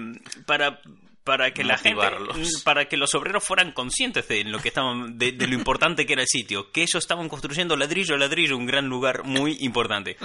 para 0.48 0.80
para 1.24 1.52
que 1.54 1.64
la 1.64 1.78
gente 1.78 1.96
Motivarlos. 1.96 2.62
para 2.64 2.86
que 2.90 2.98
los 2.98 3.14
obreros 3.16 3.44
fueran 3.44 3.72
conscientes 3.72 4.28
de 4.28 4.44
lo 4.44 4.60
que 4.60 4.68
estaban 4.70 5.18
de, 5.18 5.32
de 5.32 5.48
lo 5.48 5.54
importante 5.54 6.06
que 6.06 6.14
era 6.14 6.22
el 6.24 6.28
sitio 6.28 6.72
que 6.72 6.82
ellos 6.82 6.96
estaban 6.96 7.30
construyendo 7.30 7.76
ladrillo 7.78 8.16
a 8.16 8.18
ladrillo 8.18 8.58
un 8.58 8.66
gran 8.66 8.88
lugar 8.88 9.24
muy 9.24 9.58
importante. 9.62 10.18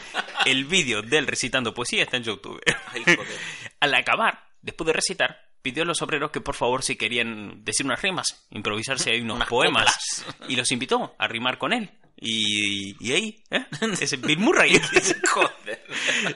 El 0.44 0.64
vídeo 0.64 1.02
de 1.02 1.18
él 1.18 1.26
recitando 1.26 1.72
poesía 1.74 2.02
está 2.02 2.16
en 2.16 2.24
YouTube. 2.24 2.60
Ay, 2.92 3.04
al 3.80 3.94
acabar 3.94 4.44
después 4.62 4.86
de 4.86 4.92
recitar 4.92 5.48
pidió 5.62 5.82
a 5.82 5.86
los 5.86 6.02
obreros 6.02 6.30
que 6.30 6.40
por 6.40 6.54
favor 6.54 6.82
si 6.82 6.96
querían 6.96 7.64
decir 7.64 7.84
unas 7.86 8.00
rimas 8.02 8.46
improvisarse 8.50 9.10
ahí 9.10 9.20
unos 9.20 9.36
Unas 9.36 9.48
poemas. 9.48 10.24
y 10.48 10.56
los 10.56 10.70
invitó 10.72 11.14
a 11.18 11.26
rimar 11.28 11.58
con 11.58 11.72
él 11.72 11.90
y, 12.20 12.96
y 13.00 13.12
ahí 13.12 13.42
¿eh? 13.50 13.64
ese 14.00 14.16
Bill 14.16 14.38
Murray 14.38 14.80
Joder. 15.30 15.82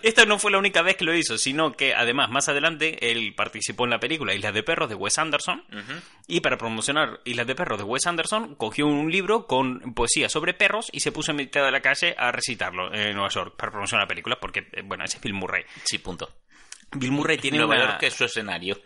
esta 0.03 0.25
no 0.25 0.39
fue 0.39 0.53
la 0.53 0.59
única 0.59 0.83
vez 0.83 0.97
que 0.97 1.05
lo 1.05 1.15
hizo, 1.15 1.39
sino 1.39 1.73
que 1.73 1.95
además 1.95 2.31
más 2.31 2.49
adelante 2.49 3.11
él 3.11 3.35
participó 3.35 3.85
en 3.85 3.91
la 3.91 4.01
película 4.01 4.35
Islas 4.35 4.55
de 4.55 4.63
Perros 4.63 4.89
de 4.89 4.95
Wes 4.95 5.19
Anderson 5.19 5.65
y 6.29 6.41
para 6.41 6.57
promocionar 6.57 7.21
Islas 7.25 7.47
de 7.47 7.55
Perros 7.55 7.79
de 7.79 7.85
Wes 7.85 8.07
Anderson 8.07 8.55
cogió 8.55 8.87
un 8.87 9.11
libro 9.11 9.47
con 9.47 9.95
poesía 9.95 10.29
sobre 10.29 10.55
perros 10.55 10.89
y 10.93 11.01
se 11.01 11.13
puso 11.13 11.33
en 11.33 11.39
mitad 11.39 11.65
de 11.65 11.71
la 11.71 11.81
calle 11.81 12.15
a 12.17 12.31
recitarlo 12.31 12.93
en 12.95 13.15
Nueva 13.15 13.29
York 13.29 13.55
para 13.57 13.73
promocionar 13.73 14.05
la 14.05 14.09
película 14.09 14.39
porque, 14.41 14.69
eh, 14.73 14.83
bueno, 14.85 15.05
ese 15.05 15.17
es 15.17 15.23
Bill 15.23 15.35
Murray. 15.35 15.65
Sí, 15.85 15.99
punto. 15.99 16.31
Bill 16.95 17.13
Murray 17.13 17.39
tiene 17.39 17.59
Nueva 17.59 17.75
una... 17.75 17.85
York 17.87 18.03
es 18.03 18.15
su 18.15 18.25
escenario. 18.25 18.79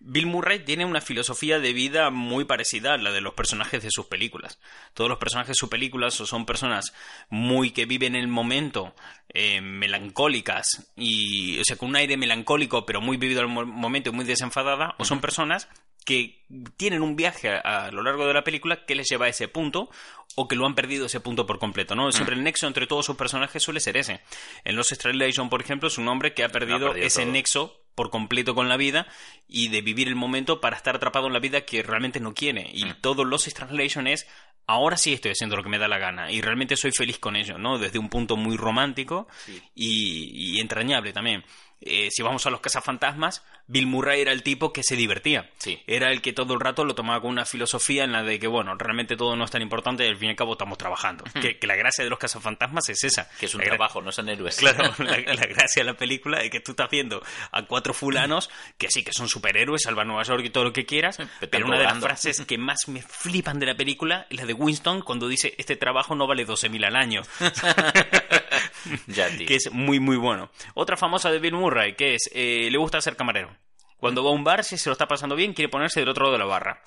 Bill 0.00 0.26
Murray 0.26 0.60
tiene 0.60 0.84
una 0.84 1.00
filosofía 1.00 1.58
de 1.58 1.72
vida 1.72 2.10
muy 2.10 2.44
parecida 2.44 2.94
a 2.94 2.98
la 2.98 3.10
de 3.10 3.20
los 3.20 3.34
personajes 3.34 3.82
de 3.82 3.90
sus 3.90 4.06
películas. 4.06 4.60
Todos 4.94 5.10
los 5.10 5.18
personajes 5.18 5.48
de 5.50 5.54
sus 5.58 5.68
películas 5.68 6.14
son 6.14 6.46
personas 6.46 6.94
muy 7.30 7.72
que 7.72 7.84
viven 7.84 8.14
el 8.14 8.28
momento, 8.28 8.94
eh, 9.34 9.60
melancólicas 9.60 10.92
y, 10.96 11.58
o 11.60 11.64
sea, 11.64 11.76
con 11.76 11.90
un 11.90 11.96
aire 11.96 12.16
melancólico 12.16 12.86
pero 12.86 13.00
muy 13.00 13.16
vivido 13.16 13.40
al 13.40 13.48
mo- 13.48 13.66
momento 13.66 14.10
y 14.10 14.12
muy 14.12 14.24
desenfadada, 14.24 14.94
o 14.98 15.04
son 15.04 15.20
personas 15.20 15.68
que 16.04 16.46
tienen 16.76 17.02
un 17.02 17.16
viaje 17.16 17.50
a, 17.50 17.86
a 17.86 17.90
lo 17.90 18.02
largo 18.02 18.26
de 18.26 18.32
la 18.32 18.44
película 18.44 18.86
que 18.86 18.94
les 18.94 19.08
lleva 19.10 19.26
a 19.26 19.28
ese 19.28 19.48
punto 19.48 19.90
o 20.36 20.48
que 20.48 20.56
lo 20.56 20.64
han 20.64 20.74
perdido 20.74 21.06
ese 21.06 21.20
punto 21.20 21.44
por 21.44 21.58
completo, 21.58 21.94
¿no? 21.96 22.10
Siempre 22.12 22.34
el 22.36 22.42
nexo 22.44 22.66
entre 22.66 22.86
todos 22.86 23.04
sus 23.04 23.16
personajes 23.16 23.62
suele 23.62 23.80
ser 23.80 23.96
ese. 23.96 24.20
En 24.64 24.76
Los 24.76 24.92
Extralation, 24.92 25.50
por 25.50 25.60
ejemplo, 25.60 25.88
es 25.88 25.98
un 25.98 26.08
hombre 26.08 26.32
que 26.32 26.44
ha 26.44 26.48
perdido, 26.48 26.88
perdido 26.92 27.06
ese 27.06 27.22
todo. 27.22 27.32
nexo 27.32 27.84
por 27.98 28.10
completo 28.10 28.54
con 28.54 28.68
la 28.68 28.76
vida 28.76 29.08
y 29.48 29.68
de 29.70 29.82
vivir 29.82 30.06
el 30.06 30.14
momento 30.14 30.60
para 30.60 30.76
estar 30.76 30.94
atrapado 30.94 31.26
en 31.26 31.32
la 31.32 31.40
vida 31.40 31.62
que 31.62 31.82
realmente 31.82 32.20
no 32.20 32.32
quiere. 32.32 32.70
Y 32.72 32.84
todo 33.00 33.24
Lost 33.24 33.52
Translation 33.52 34.06
es 34.06 34.28
ahora 34.68 34.96
sí 34.96 35.14
estoy 35.14 35.32
haciendo 35.32 35.56
lo 35.56 35.64
que 35.64 35.68
me 35.68 35.78
da 35.78 35.88
la 35.88 35.98
gana 35.98 36.30
y 36.30 36.40
realmente 36.40 36.76
soy 36.76 36.92
feliz 36.92 37.18
con 37.18 37.34
ello, 37.34 37.58
¿no? 37.58 37.76
Desde 37.78 37.98
un 37.98 38.08
punto 38.08 38.36
muy 38.36 38.56
romántico 38.56 39.26
Sí. 39.46 39.60
y, 39.74 40.54
y 40.56 40.60
entrañable 40.60 41.12
también. 41.12 41.42
Eh, 41.80 42.08
si 42.10 42.22
vamos 42.22 42.44
a 42.46 42.50
los 42.50 42.60
cazafantasmas, 42.60 43.44
Bill 43.66 43.86
Murray 43.86 44.20
era 44.20 44.32
el 44.32 44.42
tipo 44.42 44.72
que 44.72 44.82
se 44.82 44.96
divertía. 44.96 45.50
Sí. 45.58 45.80
Era 45.86 46.10
el 46.10 46.22
que 46.22 46.32
todo 46.32 46.54
el 46.54 46.60
rato 46.60 46.84
lo 46.84 46.94
tomaba 46.94 47.20
con 47.20 47.30
una 47.30 47.44
filosofía 47.44 48.04
en 48.04 48.12
la 48.12 48.22
de 48.22 48.38
que, 48.38 48.46
bueno, 48.46 48.74
realmente 48.76 49.16
todo 49.16 49.36
no 49.36 49.44
es 49.44 49.50
tan 49.50 49.62
importante 49.62 50.04
y 50.04 50.08
al 50.08 50.16
fin 50.16 50.28
y 50.28 50.30
al 50.30 50.36
cabo 50.36 50.52
estamos 50.52 50.78
trabajando. 50.78 51.24
que, 51.40 51.58
que 51.58 51.66
la 51.66 51.76
gracia 51.76 52.02
de 52.04 52.10
los 52.10 52.18
cazafantasmas 52.18 52.88
es 52.88 53.04
esa. 53.04 53.28
Que 53.38 53.46
es 53.46 53.54
un 53.54 53.60
La 53.60 53.66
trabajo, 53.68 54.02
no 54.02 54.10
son 54.10 54.28
héroes. 54.28 54.56
Claro, 54.56 54.92
la, 54.98 55.18
la 55.18 55.46
gracia 55.46 55.82
de 55.82 55.84
la 55.84 55.94
película 55.94 56.40
es 56.42 56.50
que 56.50 56.60
tú 56.60 56.72
estás 56.72 56.90
viendo 56.90 57.22
a 57.52 57.62
cuatro 57.62 57.94
fulanos 57.94 58.50
que 58.76 58.90
sí 58.90 59.04
que 59.04 59.12
son 59.12 59.28
superhéroes, 59.28 59.82
salvan 59.82 60.08
Nueva 60.08 60.22
York 60.22 60.42
y 60.44 60.50
todo 60.50 60.64
lo 60.64 60.72
que 60.72 60.86
quieras, 60.86 61.16
Pero 61.16 61.50
pero 61.50 61.66
una 61.66 61.78
de 61.78 61.84
las 61.84 61.98
frases 61.98 62.40
que 62.46 62.58
más 62.58 62.88
me 62.88 63.02
flipan 63.02 63.58
de 63.58 63.66
la 63.66 63.76
película 63.76 64.26
es 64.30 64.36
la 64.38 64.46
de 64.46 64.52
Winston 64.54 65.02
cuando 65.02 65.28
dice 65.28 65.54
este 65.58 65.76
trabajo 65.76 66.14
no 66.14 66.26
vale 66.26 66.46
12.000 66.46 66.86
al 66.86 66.96
año, 66.96 67.22
que 69.46 69.56
es 69.56 69.72
muy 69.72 70.00
muy 70.00 70.16
bueno. 70.16 70.50
Otra 70.74 70.96
famosa 70.96 71.30
de 71.30 71.38
Bill 71.38 71.54
Murray 71.54 71.94
que 71.94 72.14
es 72.14 72.30
eh, 72.32 72.68
le 72.70 72.78
gusta 72.78 73.00
ser 73.00 73.16
camarero. 73.16 73.56
Cuando 73.98 74.22
va 74.22 74.30
a 74.30 74.32
un 74.32 74.44
bar, 74.44 74.62
si 74.62 74.78
se 74.78 74.88
lo 74.88 74.92
está 74.92 75.08
pasando 75.08 75.34
bien, 75.34 75.54
quiere 75.54 75.68
ponerse 75.68 75.98
del 75.98 76.08
otro 76.08 76.24
lado 76.24 76.34
de 76.34 76.38
la 76.38 76.44
barra. 76.44 76.82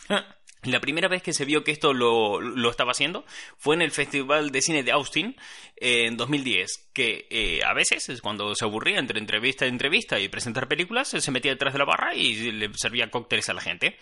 La 0.64 0.80
primera 0.80 1.08
vez 1.08 1.24
que 1.24 1.34
se 1.34 1.46
vio 1.46 1.64
que 1.64 1.72
esto 1.72 1.92
lo, 1.92 2.40
lo 2.40 2.70
estaba 2.70 2.92
haciendo 2.92 3.26
fue 3.58 3.76
en 3.76 3.82
el 3.82 3.90
Festival 3.90 4.52
de 4.52 4.62
Cine 4.62 4.84
de 4.84 4.92
Austin 4.92 5.36
eh, 5.78 6.06
en 6.06 6.18
2010, 6.18 6.92
que 6.94 7.26
eh, 7.32 7.62
a 7.66 7.74
veces, 7.74 8.10
es 8.10 8.22
cuando 8.22 8.54
se 8.54 8.64
aburría 8.64 9.00
entre 9.00 9.18
entrevista 9.18 9.66
y 9.66 9.70
entrevista 9.70 10.20
y 10.20 10.30
presentar 10.30 10.68
películas, 10.68 11.08
se 11.08 11.32
metía 11.32 11.50
detrás 11.50 11.74
de 11.74 11.80
la 11.80 11.86
barra 11.86 12.14
y 12.14 12.52
le 12.52 12.70
servía 12.76 13.10
cócteles 13.10 13.50
a 13.50 13.54
la 13.54 13.62
gente. 13.62 13.98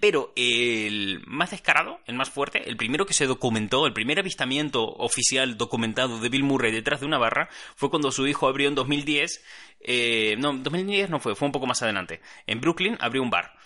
Pero 0.00 0.32
el 0.36 1.20
más 1.26 1.50
descarado, 1.50 1.98
el 2.06 2.14
más 2.14 2.30
fuerte, 2.30 2.62
el 2.68 2.76
primero 2.76 3.06
que 3.06 3.14
se 3.14 3.26
documentó, 3.26 3.84
el 3.84 3.92
primer 3.92 4.20
avistamiento 4.20 4.84
oficial 4.84 5.56
documentado 5.56 6.20
de 6.20 6.28
Bill 6.28 6.44
Murray 6.44 6.70
detrás 6.70 7.00
de 7.00 7.06
una 7.06 7.18
barra, 7.18 7.48
fue 7.74 7.90
cuando 7.90 8.12
su 8.12 8.28
hijo 8.28 8.46
abrió 8.46 8.68
en 8.68 8.76
2010, 8.76 9.44
eh, 9.80 10.36
no, 10.38 10.52
2010 10.52 11.10
no 11.10 11.18
fue, 11.18 11.34
fue 11.34 11.46
un 11.46 11.52
poco 11.52 11.66
más 11.66 11.82
adelante, 11.82 12.20
en 12.46 12.60
Brooklyn 12.60 12.96
abrió 13.00 13.20
un 13.20 13.30
bar. 13.30 13.56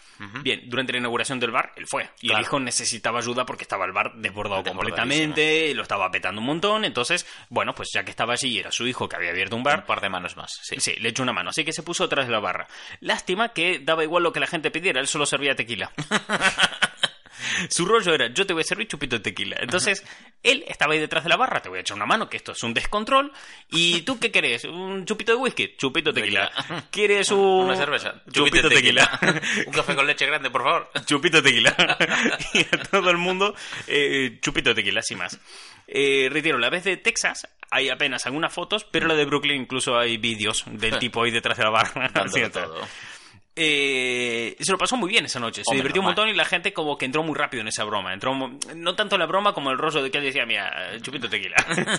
Bien, 0.42 0.62
durante 0.66 0.92
la 0.92 0.98
inauguración 0.98 1.38
del 1.40 1.50
bar, 1.50 1.72
él 1.76 1.86
fue. 1.86 2.10
Y 2.20 2.28
Claro. 2.28 2.38
el 2.38 2.44
hijo 2.44 2.60
necesitaba 2.60 3.20
ayuda 3.20 3.46
porque 3.46 3.62
estaba 3.62 3.84
el 3.84 3.92
bar 3.92 4.14
desbordado 4.16 4.62
completamente, 4.64 5.72
lo 5.74 5.82
estaba 5.82 6.10
petando 6.10 6.40
un 6.40 6.46
montón. 6.46 6.84
Entonces, 6.84 7.26
bueno, 7.48 7.74
pues 7.74 7.90
ya 7.94 8.04
que 8.04 8.10
estaba 8.10 8.32
allí 8.32 8.48
y 8.48 8.58
era 8.58 8.72
su 8.72 8.86
hijo 8.86 9.08
que 9.08 9.16
había 9.16 9.30
abierto 9.30 9.56
un 9.56 9.62
bar, 9.62 9.80
Un 9.80 9.86
par 9.86 10.00
de 10.00 10.08
manos 10.08 10.36
más, 10.36 10.52
sí. 10.62 10.76
Sí, 10.80 10.94
le 10.98 11.10
echó 11.10 11.22
una 11.22 11.32
mano, 11.32 11.50
así 11.50 11.64
que 11.64 11.72
se 11.72 11.82
puso 11.82 12.04
detrás 12.04 12.26
de 12.26 12.32
la 12.32 12.40
barra. 12.40 12.66
Lástima 13.00 13.50
que 13.50 13.78
daba 13.78 14.02
igual 14.04 14.22
lo 14.22 14.32
que 14.32 14.40
la 14.40 14.46
gente 14.46 14.70
pidiera, 14.70 15.00
él 15.00 15.06
solo 15.06 15.26
servía 15.26 15.54
tequila. 15.54 15.92
Su 17.68 17.84
rollo 17.86 18.14
era, 18.14 18.32
yo 18.32 18.46
te 18.46 18.52
voy 18.52 18.62
a 18.62 18.64
servir 18.64 18.86
chupito 18.88 19.16
de 19.16 19.22
tequila. 19.22 19.56
Entonces, 19.60 20.04
él 20.42 20.64
estaba 20.68 20.92
ahí 20.94 21.00
detrás 21.00 21.24
de 21.24 21.30
la 21.30 21.36
barra, 21.36 21.60
te 21.62 21.68
voy 21.68 21.78
a 21.78 21.80
echar 21.82 21.96
una 21.96 22.06
mano, 22.06 22.28
que 22.28 22.36
esto 22.36 22.52
es 22.52 22.62
un 22.62 22.74
descontrol. 22.74 23.32
¿Y 23.70 24.02
tú 24.06 24.18
qué 24.18 24.30
querés? 24.30 24.64
¿Un 24.64 25.04
chupito 25.04 25.32
de 25.32 25.38
whisky? 25.38 25.74
Chupito 25.76 26.12
de 26.12 26.20
tequila. 26.20 26.50
Tequila. 26.50 26.84
¿Quieres 26.90 27.30
un... 27.30 27.38
Una 27.66 27.76
cerveza. 27.76 28.22
Chupito 28.30 28.68
de 28.68 28.76
tequila. 28.76 29.20
Un 29.66 29.72
café 29.72 29.94
con 29.94 30.06
leche 30.06 30.26
grande, 30.26 30.50
por 30.50 30.62
favor. 30.62 30.90
chupito 31.06 31.40
de 31.42 31.50
tequila. 31.50 31.74
y 32.54 32.60
a 32.60 32.82
todo 32.90 33.10
el 33.10 33.16
mundo, 33.18 33.54
eh, 33.86 34.38
chupito 34.40 34.70
de 34.70 34.74
tequila, 34.76 35.02
sin 35.02 35.18
más. 35.18 35.38
Eh, 35.86 36.28
retiro, 36.30 36.58
la 36.58 36.68
vez 36.70 36.84
de 36.84 36.96
Texas 36.98 37.48
hay 37.70 37.88
apenas 37.88 38.26
algunas 38.26 38.52
fotos, 38.52 38.84
pero 38.84 39.06
la 39.08 39.14
de 39.14 39.24
Brooklyn 39.24 39.62
incluso 39.62 39.98
hay 39.98 40.16
vídeos 40.16 40.64
del 40.66 40.98
tipo 40.98 41.22
ahí 41.22 41.30
detrás 41.30 41.56
de 41.58 41.64
la 41.64 41.70
barra. 41.70 42.10
Todo. 42.52 42.80
eh, 43.56 44.17
se 44.64 44.72
lo 44.72 44.78
pasó 44.78 44.96
muy 44.96 45.08
bien 45.10 45.24
esa 45.24 45.40
noche. 45.40 45.62
Se 45.64 45.70
Hombre, 45.70 45.78
divirtió 45.82 46.00
un 46.00 46.06
montón 46.06 46.28
y 46.28 46.34
la 46.34 46.44
gente 46.44 46.72
como 46.72 46.96
que 46.98 47.04
entró 47.06 47.22
muy 47.22 47.34
rápido 47.36 47.60
en 47.60 47.68
esa 47.68 47.84
broma. 47.84 48.12
Entró 48.12 48.34
no 48.74 48.94
tanto 48.94 49.16
la 49.18 49.26
broma 49.26 49.52
como 49.54 49.70
el 49.70 49.78
rollo 49.78 50.02
de 50.02 50.10
que 50.10 50.18
él 50.18 50.24
decía, 50.24 50.46
mira, 50.46 50.98
chupito 51.00 51.28
tequila. 51.28 51.56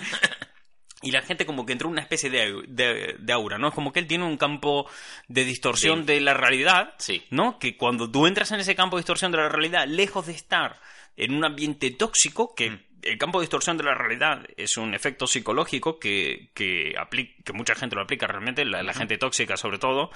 Y 1.02 1.12
la 1.12 1.22
gente 1.22 1.46
como 1.46 1.64
que 1.64 1.72
entró 1.72 1.88
en 1.88 1.92
una 1.92 2.02
especie 2.02 2.28
de, 2.28 2.62
de- 2.68 3.16
de 3.18 3.32
aura, 3.32 3.56
¿no? 3.56 3.68
Es 3.68 3.74
como 3.74 3.90
que 3.90 4.00
él 4.00 4.06
tiene 4.06 4.24
un 4.24 4.36
campo 4.36 4.86
de 5.28 5.46
distorsión 5.46 6.00
Sí. 6.00 6.04
de 6.04 6.20
la 6.20 6.34
realidad, 6.34 6.92
Sí. 6.98 7.24
¿no? 7.30 7.58
Que 7.58 7.78
cuando 7.78 8.10
tú 8.10 8.26
entras 8.26 8.52
en 8.52 8.60
ese 8.60 8.74
campo 8.74 8.96
de 8.96 9.00
distorsión 9.00 9.32
de 9.32 9.38
la 9.38 9.48
realidad, 9.48 9.86
lejos 9.86 10.26
de 10.26 10.32
estar 10.34 10.78
en 11.16 11.34
un 11.34 11.42
ambiente 11.46 11.90
tóxico, 11.90 12.54
que 12.54 12.70
Mm. 12.72 12.80
El 13.02 13.18
campo 13.18 13.38
de 13.38 13.44
distorsión 13.44 13.76
de 13.76 13.84
la 13.84 13.94
realidad 13.94 14.46
es 14.56 14.76
un 14.76 14.94
efecto 14.94 15.26
psicológico 15.26 15.98
que, 15.98 16.50
que, 16.54 16.94
que 17.44 17.52
mucha 17.52 17.74
gente 17.74 17.96
lo 17.96 18.02
aplica 18.02 18.26
realmente, 18.26 18.64
la, 18.64 18.82
la 18.82 18.94
gente 18.94 19.18
tóxica 19.18 19.56
sobre 19.56 19.78
todo, 19.78 20.10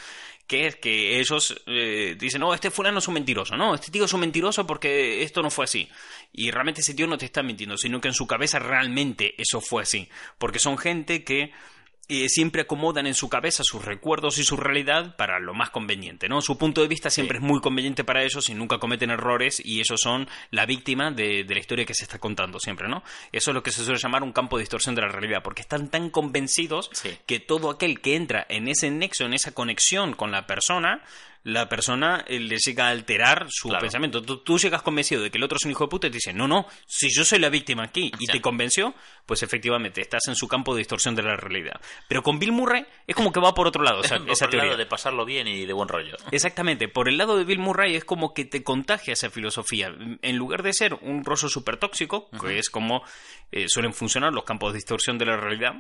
que 0.47 0.67
es 0.67 0.77
que 0.77 1.19
ellos 1.19 1.63
eh, 1.67 2.17
dicen, 2.19 2.41
no, 2.41 2.53
este 2.55 2.71
fulano 2.71 2.99
es 2.99 3.09
un 3.09 3.15
mentiroso, 3.15 3.57
no, 3.57 3.75
este 3.75 3.91
tío 3.91 4.05
es 4.05 4.13
un 4.13 4.21
mentiroso 4.21 4.67
porque 4.67 5.23
esto 5.23 5.43
no 5.43 5.51
fue 5.51 5.65
así. 5.65 5.89
Y 6.33 6.51
realmente 6.51 6.81
ese 6.81 6.95
tío 6.95 7.07
no 7.07 7.19
te 7.19 7.27
está 7.27 7.43
mintiendo, 7.43 7.77
sino 7.77 8.01
que 8.01 8.09
en 8.09 8.15
su 8.15 8.27
cabeza 8.27 8.59
realmente 8.59 9.35
eso 9.39 9.61
fue 9.61 9.83
así. 9.83 10.09
Porque 10.39 10.59
son 10.59 10.79
gente 10.79 11.25
que 11.25 11.53
eh, 12.09 12.29
siempre 12.29 12.63
acomodan 12.63 13.07
en 13.07 13.15
su 13.15 13.29
cabeza 13.29 13.63
sus 13.65 13.85
recuerdos 13.85 14.39
y 14.39 14.45
su 14.45 14.57
realidad 14.57 15.17
para 15.17 15.39
lo 15.41 15.55
más 15.55 15.71
conveniente, 15.71 16.29
¿no? 16.29 16.41
Su 16.43 16.59
punto 16.59 16.83
de 16.83 16.89
vista 16.89 17.09
siempre 17.11 17.39
es 17.39 17.43
muy 17.45 17.61
conveniente 17.61 18.05
para 18.05 18.23
ellos 18.23 18.49
y 18.51 18.55
nunca 18.55 18.79
cometen 18.79 19.11
errores 19.11 19.61
y 19.65 19.81
ellos 19.81 20.01
son 20.01 20.29
la 20.51 20.67
víctima 20.67 21.11
de, 21.11 21.45
de 21.45 21.55
la 21.55 21.61
historia 21.61 21.85
que 21.87 21.95
se 21.95 22.05
está 22.05 22.19
contando 22.19 22.61
siempre, 22.61 22.89
¿no? 22.89 23.03
Eso 23.33 23.51
es 23.51 23.55
lo 23.55 23.63
que 23.63 23.71
se 23.71 23.85
suele 23.85 23.99
llamar 23.99 24.23
un 24.23 24.33
campo 24.33 24.57
de 24.57 24.63
distorsión 24.63 24.95
de 24.95 25.03
la 25.03 25.09
realidad, 25.09 25.43
porque 25.43 25.63
están 25.63 25.89
tan 25.91 26.11
convencidos 26.11 26.91
Sí. 26.93 27.17
que 27.27 27.41
todo 27.41 27.71
aquel 27.71 28.01
que 28.01 28.17
entra 28.17 28.47
en 28.49 28.69
ese 28.69 28.91
nexo, 28.91 29.25
en 29.25 29.35
esa 29.35 29.53
conexión 29.53 30.15
con 30.15 30.31
la 30.31 30.47
persona, 30.47 31.03
la 31.45 31.69
persona 31.69 32.25
eh, 32.27 32.41
le 32.41 32.57
llega 32.59 32.87
a 32.87 32.91
alterar 32.91 33.47
su 33.51 33.69
Claro. 33.69 33.83
pensamiento. 33.83 34.23
Tú, 34.23 34.39
tú 34.39 34.59
llegas 34.59 34.81
convencido 34.83 35.23
de 35.23 35.31
que 35.31 35.37
el 35.39 35.45
otro 35.45 35.57
es 35.61 35.65
un 35.67 35.71
hijo 35.73 35.85
de 35.85 35.89
puta 35.89 36.07
y 36.07 36.11
te 36.11 36.15
dice, 36.17 36.33
no, 36.33 36.49
no, 36.49 36.67
si 36.87 37.09
yo 37.15 37.23
soy 37.25 37.39
la 37.39 37.51
víctima 37.51 37.85
aquí 37.85 38.11
y 38.19 38.27
Sí. 38.27 38.33
te 38.33 38.41
convenció, 38.41 38.95
pues 39.27 39.43
efectivamente 39.43 40.01
estás 40.01 40.27
en 40.29 40.37
su 40.37 40.49
campo 40.49 40.75
de 40.75 40.79
distorsión 40.79 41.15
de 41.15 41.23
la 41.23 41.37
realidad. 41.37 41.79
Pero 42.09 42.23
con 42.23 42.39
Bill 42.39 42.53
Murray 42.53 42.87
es 43.07 43.15
como 43.15 43.31
que 43.31 43.41
va 43.41 43.53
por 43.55 43.67
otro 43.67 43.83
lado 43.85 44.01
esa, 44.01 44.19
Por 44.19 44.31
esa 44.31 44.49
teoría. 44.49 44.69
lado 44.71 44.79
de 44.79 44.87
pasarlo 44.87 45.25
bien 45.27 45.47
y 45.47 45.67
de 45.67 45.73
buen 45.75 45.89
rollo. 45.89 46.17
Exactamente, 46.31 46.89
por 46.89 47.09
el 47.11 47.19
lado 47.19 47.37
de 47.37 47.45
Bill 47.45 47.59
Murray 47.59 47.95
es 47.95 48.05
como 48.07 48.33
que 48.33 48.47
te 48.47 48.63
contagia 48.65 49.13
esa 49.13 49.29
filosofía. 49.29 49.95
En 50.23 50.37
lugar 50.37 50.63
de 50.63 50.73
ser 50.73 50.95
un 50.95 51.25
rollo 51.25 51.49
súper 51.51 51.77
tóxico, 51.77 52.31
que 52.41 52.59
es 52.59 52.71
como 52.71 53.03
eh, 53.53 53.67
suelen 53.69 53.93
funcionar 53.93 54.33
los 54.33 54.45
campos 54.45 54.73
de 54.73 54.79
distorsión 54.79 55.19
de 55.19 55.27
la 55.27 55.37
realidad, 55.37 55.75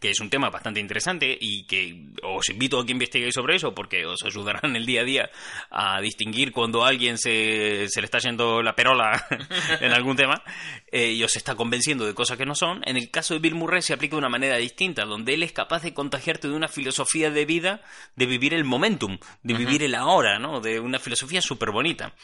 que 0.00 0.10
es 0.10 0.20
un 0.20 0.30
tema 0.30 0.50
bastante 0.50 0.80
interesante 0.80 1.36
y 1.40 1.66
que 1.66 2.12
os 2.22 2.48
invito 2.48 2.78
a 2.78 2.86
que 2.86 2.92
investiguéis 2.92 3.34
sobre 3.34 3.56
eso 3.56 3.74
porque 3.74 4.04
os 4.06 4.22
ayudará 4.24 4.60
en 4.62 4.76
el 4.76 4.86
día 4.86 5.02
a 5.02 5.04
día 5.04 5.30
a 5.70 6.00
distinguir 6.00 6.52
cuando 6.52 6.84
a 6.84 6.88
alguien 6.88 7.18
se, 7.18 7.86
se 7.88 8.00
le 8.00 8.06
está 8.06 8.18
yendo 8.18 8.62
la 8.62 8.74
perola 8.74 9.26
en 9.80 9.92
algún 9.92 10.16
tema 10.16 10.42
eh, 10.90 11.12
y 11.12 11.22
os 11.22 11.36
está 11.36 11.54
convenciendo 11.54 12.06
de 12.06 12.14
cosas 12.14 12.36
que 12.38 12.46
no 12.46 12.54
son. 12.54 12.82
En 12.86 12.96
el 12.96 13.10
caso 13.10 13.34
de 13.34 13.40
Bill 13.40 13.54
Murray 13.54 13.82
se 13.82 13.92
aplica 13.92 14.16
de 14.16 14.20
una 14.20 14.28
manera 14.28 14.56
distinta, 14.56 15.04
donde 15.04 15.34
él 15.34 15.42
es 15.42 15.52
capaz 15.52 15.82
de 15.82 15.94
contagiarte 15.94 16.48
de 16.48 16.54
una 16.54 16.68
filosofía 16.68 17.30
de 17.30 17.44
vida, 17.44 17.82
de 18.16 18.26
vivir 18.26 18.54
el 18.54 18.64
momentum, 18.64 19.18
de 19.42 19.54
vivir 19.54 19.82
el 19.82 19.94
ahora, 19.94 20.38
¿no? 20.38 20.60
De 20.60 20.80
una 20.80 20.98
filosofía 20.98 21.40
súper 21.40 21.70
bonita. 21.70 22.14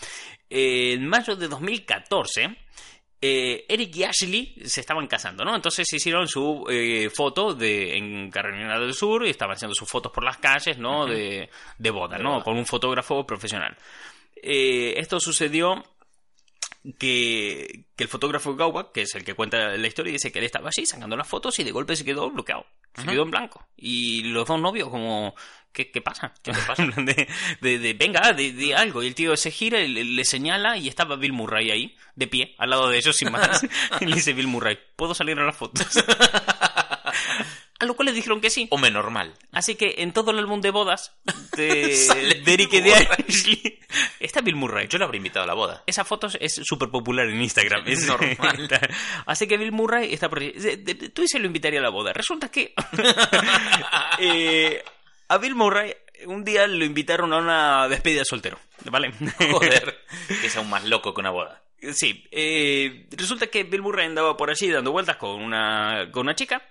en 0.48 1.06
mayo 1.06 1.36
de 1.36 1.48
2014 1.48 2.56
eh, 3.22 3.66
Eric 3.68 3.96
y 3.96 4.04
Ashley 4.04 4.54
se 4.64 4.80
estaban 4.80 5.06
casando, 5.06 5.44
¿no? 5.44 5.54
Entonces 5.54 5.92
hicieron 5.92 6.26
su 6.26 6.66
eh, 6.70 7.10
foto 7.10 7.54
de, 7.54 7.96
en 7.96 8.30
Carolina 8.30 8.78
del 8.78 8.94
Sur 8.94 9.26
y 9.26 9.30
estaban 9.30 9.56
haciendo 9.56 9.74
sus 9.74 9.88
fotos 9.88 10.10
por 10.10 10.24
las 10.24 10.38
calles, 10.38 10.78
¿no? 10.78 11.06
de, 11.06 11.50
de 11.78 11.90
boda, 11.90 12.16
De 12.16 12.22
¿no? 12.22 12.30
boda. 12.32 12.44
Con 12.44 12.56
un 12.56 12.64
fotógrafo 12.64 13.26
profesional. 13.26 13.76
Eh, 14.42 14.94
esto 14.96 15.20
sucedió 15.20 15.84
que, 16.98 17.84
que 17.96 18.04
el 18.04 18.08
fotógrafo 18.08 18.56
Gaubach, 18.56 18.92
que 18.92 19.02
es 19.02 19.14
el 19.14 19.24
que 19.24 19.34
cuenta 19.34 19.76
la 19.76 19.86
historia, 19.86 20.12
dice 20.12 20.32
que 20.32 20.38
él 20.38 20.44
estaba 20.46 20.68
así 20.70 20.86
sacando 20.86 21.16
las 21.16 21.28
fotos 21.28 21.58
y 21.58 21.64
de 21.64 21.72
golpe 21.72 21.96
se 21.96 22.04
quedó 22.04 22.30
bloqueado. 22.30 22.66
Se 22.96 23.06
quedó 23.06 23.22
en 23.22 23.30
blanco. 23.30 23.66
Y 23.76 24.24
los 24.24 24.46
dos 24.48 24.60
novios 24.60 24.88
como... 24.88 25.34
¿Qué, 25.72 25.92
qué 25.92 26.00
pasa? 26.00 26.34
¿Qué 26.42 26.50
pasa? 26.66 26.84
de, 26.96 27.28
de- 27.60 27.78
de, 27.78 27.92
venga, 27.94 28.32
de, 28.32 28.52
de 28.52 28.74
algo. 28.74 29.04
Y 29.04 29.06
el 29.06 29.14
tío 29.14 29.36
se 29.36 29.52
gira, 29.52 29.78
le, 29.78 30.02
le 30.04 30.24
señala 30.24 30.76
y 30.76 30.88
estaba 30.88 31.14
Bill 31.14 31.32
Murray 31.32 31.70
ahí, 31.70 31.96
de 32.16 32.26
pie, 32.26 32.54
al 32.58 32.70
lado 32.70 32.88
de 32.88 32.98
ellos 32.98 33.14
sin 33.14 33.30
más. 33.30 33.64
y 34.00 34.06
le 34.06 34.16
dice 34.16 34.32
Bill 34.32 34.48
Murray, 34.48 34.76
¿puedo 34.96 35.14
salir 35.14 35.38
a 35.38 35.44
las 35.46 35.56
fotos? 35.56 35.86
a 37.80 37.86
lo 37.86 37.96
cual 37.96 38.06
le 38.06 38.12
dijeron 38.12 38.42
que 38.42 38.50
sí. 38.50 38.68
Hombre, 38.70 38.90
normal. 38.90 39.32
Así 39.52 39.74
que 39.74 39.96
en 39.98 40.12
todo 40.12 40.32
el 40.32 40.38
álbum 40.38 40.60
de 40.60 40.70
bodas 40.70 41.16
de, 41.56 41.64
de 42.44 42.52
y. 42.52 42.92
Ashley 43.26 43.80
está 44.20 44.42
Bill 44.42 44.54
Murray. 44.54 44.86
Yo 44.86 44.98
lo 44.98 45.06
habría 45.06 45.16
invitado 45.16 45.44
a 45.44 45.46
la 45.46 45.54
boda. 45.54 45.82
Esa 45.86 46.04
foto 46.04 46.28
es 46.38 46.60
súper 46.62 46.90
popular 46.90 47.26
en 47.26 47.40
Instagram. 47.40 47.84
Es 47.86 48.06
Normal. 48.06 48.68
Así 49.26 49.48
que 49.48 49.56
Bill 49.56 49.72
Murray 49.72 50.12
está 50.12 50.28
por 50.28 50.40
ahí. 50.40 50.52
Tú 51.14 51.22
y 51.22 51.28
se 51.28 51.38
lo 51.38 51.46
invitaría 51.46 51.80
a 51.80 51.82
la 51.82 51.88
boda. 51.88 52.12
Resulta 52.12 52.50
que 52.50 52.74
eh, 54.18 54.84
a 55.28 55.38
Bill 55.38 55.54
Murray 55.54 55.94
un 56.26 56.44
día 56.44 56.66
lo 56.66 56.84
invitaron 56.84 57.32
a 57.32 57.38
una 57.38 57.88
despedida 57.88 58.20
de 58.20 58.26
soltero. 58.26 58.58
¿Vale? 58.90 59.10
Joder, 59.52 60.04
que 60.38 60.48
es 60.48 60.56
aún 60.56 60.68
más 60.68 60.84
loco 60.84 61.14
que 61.14 61.20
una 61.20 61.30
boda. 61.30 61.62
Sí, 61.94 62.26
eh, 62.30 63.06
resulta 63.12 63.46
que 63.46 63.64
Bill 63.64 63.80
Murray 63.80 64.04
andaba 64.04 64.36
por 64.36 64.50
allí 64.50 64.68
dando 64.68 64.92
vueltas 64.92 65.16
con 65.16 65.42
una, 65.42 66.10
con 66.12 66.26
una 66.26 66.34
chica 66.34 66.62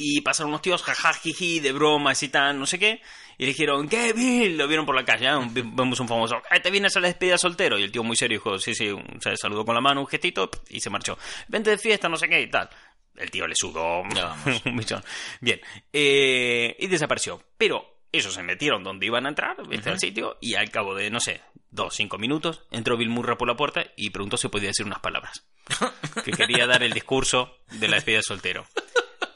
y 0.00 0.20
pasaron 0.22 0.50
unos 0.50 0.62
tíos 0.62 0.82
jajajiji 0.82 1.60
de 1.60 1.72
bromas 1.72 2.22
y 2.22 2.28
tal, 2.28 2.58
no 2.58 2.66
sé 2.66 2.78
qué, 2.78 3.02
y 3.38 3.42
le 3.44 3.48
dijeron, 3.48 3.88
¿qué 3.88 4.12
Bill? 4.12 4.56
Lo 4.56 4.66
vieron 4.66 4.84
por 4.86 4.94
la 4.94 5.04
calle, 5.04 5.26
¿eh? 5.26 5.36
Un- 5.36 5.52
vemos 5.54 6.00
un 6.00 6.08
famoso, 6.08 6.36
"Ah, 6.50 6.60
¿te 6.60 6.70
vienes 6.70 6.96
a 6.96 7.00
la 7.00 7.08
despedida 7.08 7.38
soltero? 7.38 7.78
Y 7.78 7.82
el 7.82 7.92
tío 7.92 8.02
muy 8.02 8.16
serio 8.16 8.38
dijo, 8.38 8.58
sí, 8.58 8.74
sí, 8.74 8.88
se 9.20 9.36
saludó 9.36 9.64
con 9.64 9.74
la 9.74 9.80
mano, 9.80 10.00
un 10.00 10.06
gestito, 10.06 10.50
y 10.68 10.80
se 10.80 10.90
marchó. 10.90 11.18
Vente 11.48 11.70
de 11.70 11.78
fiesta, 11.78 12.08
no 12.08 12.16
sé 12.16 12.28
qué 12.28 12.40
y 12.40 12.50
tal. 12.50 12.68
El 13.16 13.30
tío 13.30 13.46
le 13.46 13.54
sudó 13.56 14.00
un 14.64 14.76
bichón. 14.76 15.02
Bien, 15.40 15.60
eh, 15.92 16.76
y 16.78 16.86
desapareció. 16.86 17.42
Pero 17.58 18.00
ellos 18.12 18.32
se 18.34 18.42
metieron 18.42 18.82
donde 18.82 19.06
iban 19.06 19.26
a 19.26 19.28
entrar, 19.28 19.56
¿viste? 19.68 19.90
al 19.90 19.98
sitio, 20.00 20.36
y 20.40 20.54
al 20.54 20.70
cabo 20.70 20.94
de, 20.94 21.10
no 21.10 21.20
sé, 21.20 21.40
dos, 21.70 21.94
cinco 21.94 22.18
minutos, 22.18 22.62
entró 22.70 22.96
Bill 22.96 23.08
Murray 23.10 23.36
por 23.36 23.46
la 23.48 23.56
puerta 23.56 23.84
y 23.96 24.10
preguntó 24.10 24.36
si 24.36 24.48
podía 24.48 24.68
decir 24.68 24.86
unas 24.86 25.00
palabras. 25.00 25.44
Que 26.24 26.32
quería 26.32 26.66
dar 26.66 26.82
el 26.82 26.92
discurso 26.92 27.56
de 27.70 27.88
la 27.88 27.94
despedida 27.96 28.18
de 28.18 28.22
soltero. 28.24 28.66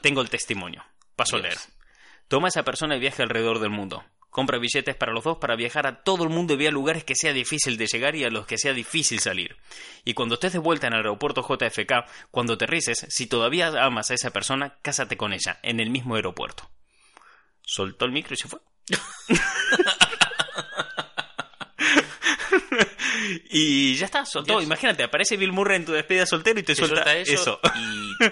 Tengo 0.05 0.21
el 0.21 0.29
testimonio. 0.29 0.83
Paso 1.15 1.37
a 1.37 1.39
leer. 1.39 1.57
Toma 2.27 2.47
a 2.47 2.49
esa 2.49 2.61
persona 2.61 2.95
y 2.95 2.99
viaja 2.99 3.23
alrededor 3.23 3.57
del 3.57 3.71
mundo. 3.71 4.03
Compra 4.29 4.59
billetes 4.59 4.95
para 4.95 5.11
los 5.11 5.23
dos 5.23 5.39
para 5.39 5.55
viajar 5.55 5.87
a 5.87 6.03
todo 6.03 6.23
el 6.23 6.29
mundo 6.29 6.53
y 6.53 6.57
ve 6.57 6.67
a 6.67 6.71
lugares 6.71 7.03
que 7.03 7.15
sea 7.15 7.33
difícil 7.33 7.75
de 7.75 7.87
llegar 7.87 8.15
y 8.15 8.23
a 8.23 8.29
los 8.29 8.45
que 8.45 8.59
sea 8.59 8.73
difícil 8.73 9.19
salir. 9.19 9.57
Y 10.03 10.13
cuando 10.13 10.35
estés 10.35 10.53
de 10.53 10.59
vuelta 10.59 10.85
en 10.85 10.93
el 10.93 10.99
aeropuerto 10.99 11.41
JFK, 11.41 12.05
cuando 12.29 12.53
aterrices, 12.53 13.07
si 13.09 13.25
todavía 13.25 13.69
amas 13.83 14.11
a 14.11 14.13
esa 14.13 14.29
persona, 14.29 14.77
cásate 14.83 15.17
con 15.17 15.33
ella, 15.33 15.57
en 15.63 15.79
el 15.79 15.89
mismo 15.89 16.13
aeropuerto. 16.13 16.69
Soltó 17.63 18.05
el 18.05 18.11
micro 18.11 18.35
y 18.35 18.37
se 18.37 18.47
fue. 18.47 18.59
y 23.49 23.95
ya 23.95 24.05
está, 24.05 24.25
soltó. 24.25 24.53
Dios. 24.53 24.63
Imagínate, 24.63 25.03
aparece 25.03 25.37
Bill 25.37 25.51
Murray 25.51 25.77
en 25.77 25.85
tu 25.85 25.91
despedida 25.93 26.25
soltero 26.25 26.59
y 26.59 26.63
te, 26.63 26.73
Te 26.73 26.75
suelta, 26.75 27.03
suelta 27.03 27.17
eso, 27.17 27.33
eso. 27.33 27.59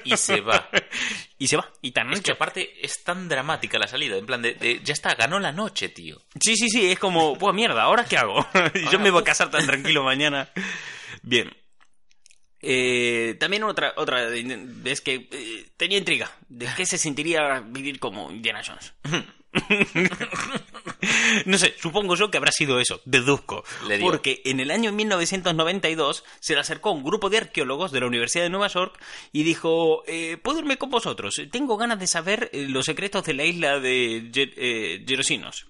Y, 0.03 0.13
y 0.13 0.17
se 0.17 0.41
va. 0.41 0.69
y 1.37 1.47
se 1.47 1.57
va. 1.57 1.71
Y 1.81 1.91
tan 1.91 2.11
Es 2.13 2.21
que 2.21 2.31
aparte 2.31 2.73
es 2.85 3.03
tan 3.03 3.27
dramática 3.27 3.77
la 3.79 3.87
salida, 3.87 4.17
en 4.17 4.25
plan 4.25 4.41
de, 4.41 4.53
de, 4.53 4.81
ya 4.83 4.93
está, 4.93 5.15
ganó 5.15 5.39
la 5.39 5.51
noche, 5.51 5.89
tío. 5.89 6.21
Sí, 6.39 6.55
sí, 6.55 6.69
sí, 6.69 6.91
es 6.91 6.99
como, 6.99 7.35
buah, 7.35 7.53
mierda, 7.53 7.83
¿ahora 7.83 8.05
qué 8.05 8.17
hago? 8.17 8.45
Yo 8.91 8.99
me 8.99 9.11
voy 9.11 9.21
a 9.21 9.25
casar 9.25 9.51
tan 9.51 9.65
tranquilo 9.65 10.03
mañana. 10.03 10.49
Bien. 11.21 11.51
Eh, 12.65 13.35
también 13.39 13.63
otra, 13.63 13.93
otra 13.97 14.33
es 14.33 15.01
que 15.01 15.27
eh, 15.29 15.65
tenía 15.75 15.97
intriga 15.97 16.31
de 16.47 16.65
qué 16.77 16.85
se 16.85 16.97
sentiría 16.97 17.59
vivir 17.59 17.99
como 17.99 18.31
Indiana 18.31 18.61
Jones. 18.65 18.93
no 21.47 21.57
sé, 21.57 21.75
supongo 21.81 22.15
yo 22.15 22.29
que 22.31 22.37
habrá 22.37 22.51
sido 22.51 22.79
eso, 22.79 23.01
deduzco. 23.05 23.63
Porque 24.01 24.41
en 24.45 24.59
el 24.59 24.71
año 24.71 24.91
1992 24.91 26.23
se 26.39 26.53
le 26.53 26.59
acercó 26.59 26.91
un 26.91 27.03
grupo 27.03 27.29
de 27.29 27.37
arqueólogos 27.37 27.91
de 27.91 27.99
la 27.99 28.07
Universidad 28.07 28.43
de 28.43 28.49
Nueva 28.49 28.67
York 28.67 28.99
y 29.31 29.43
dijo, 29.43 30.03
eh, 30.07 30.37
¿puedo 30.41 30.59
irme 30.59 30.77
con 30.77 30.89
vosotros? 30.89 31.41
Tengo 31.51 31.77
ganas 31.77 31.99
de 31.99 32.07
saber 32.07 32.49
eh, 32.53 32.67
los 32.69 32.85
secretos 32.85 33.23
de 33.25 33.33
la 33.33 33.43
isla 33.45 33.79
de 33.79 34.29
Yer- 34.31 34.53
eh, 34.57 35.03
Yerosinos, 35.05 35.67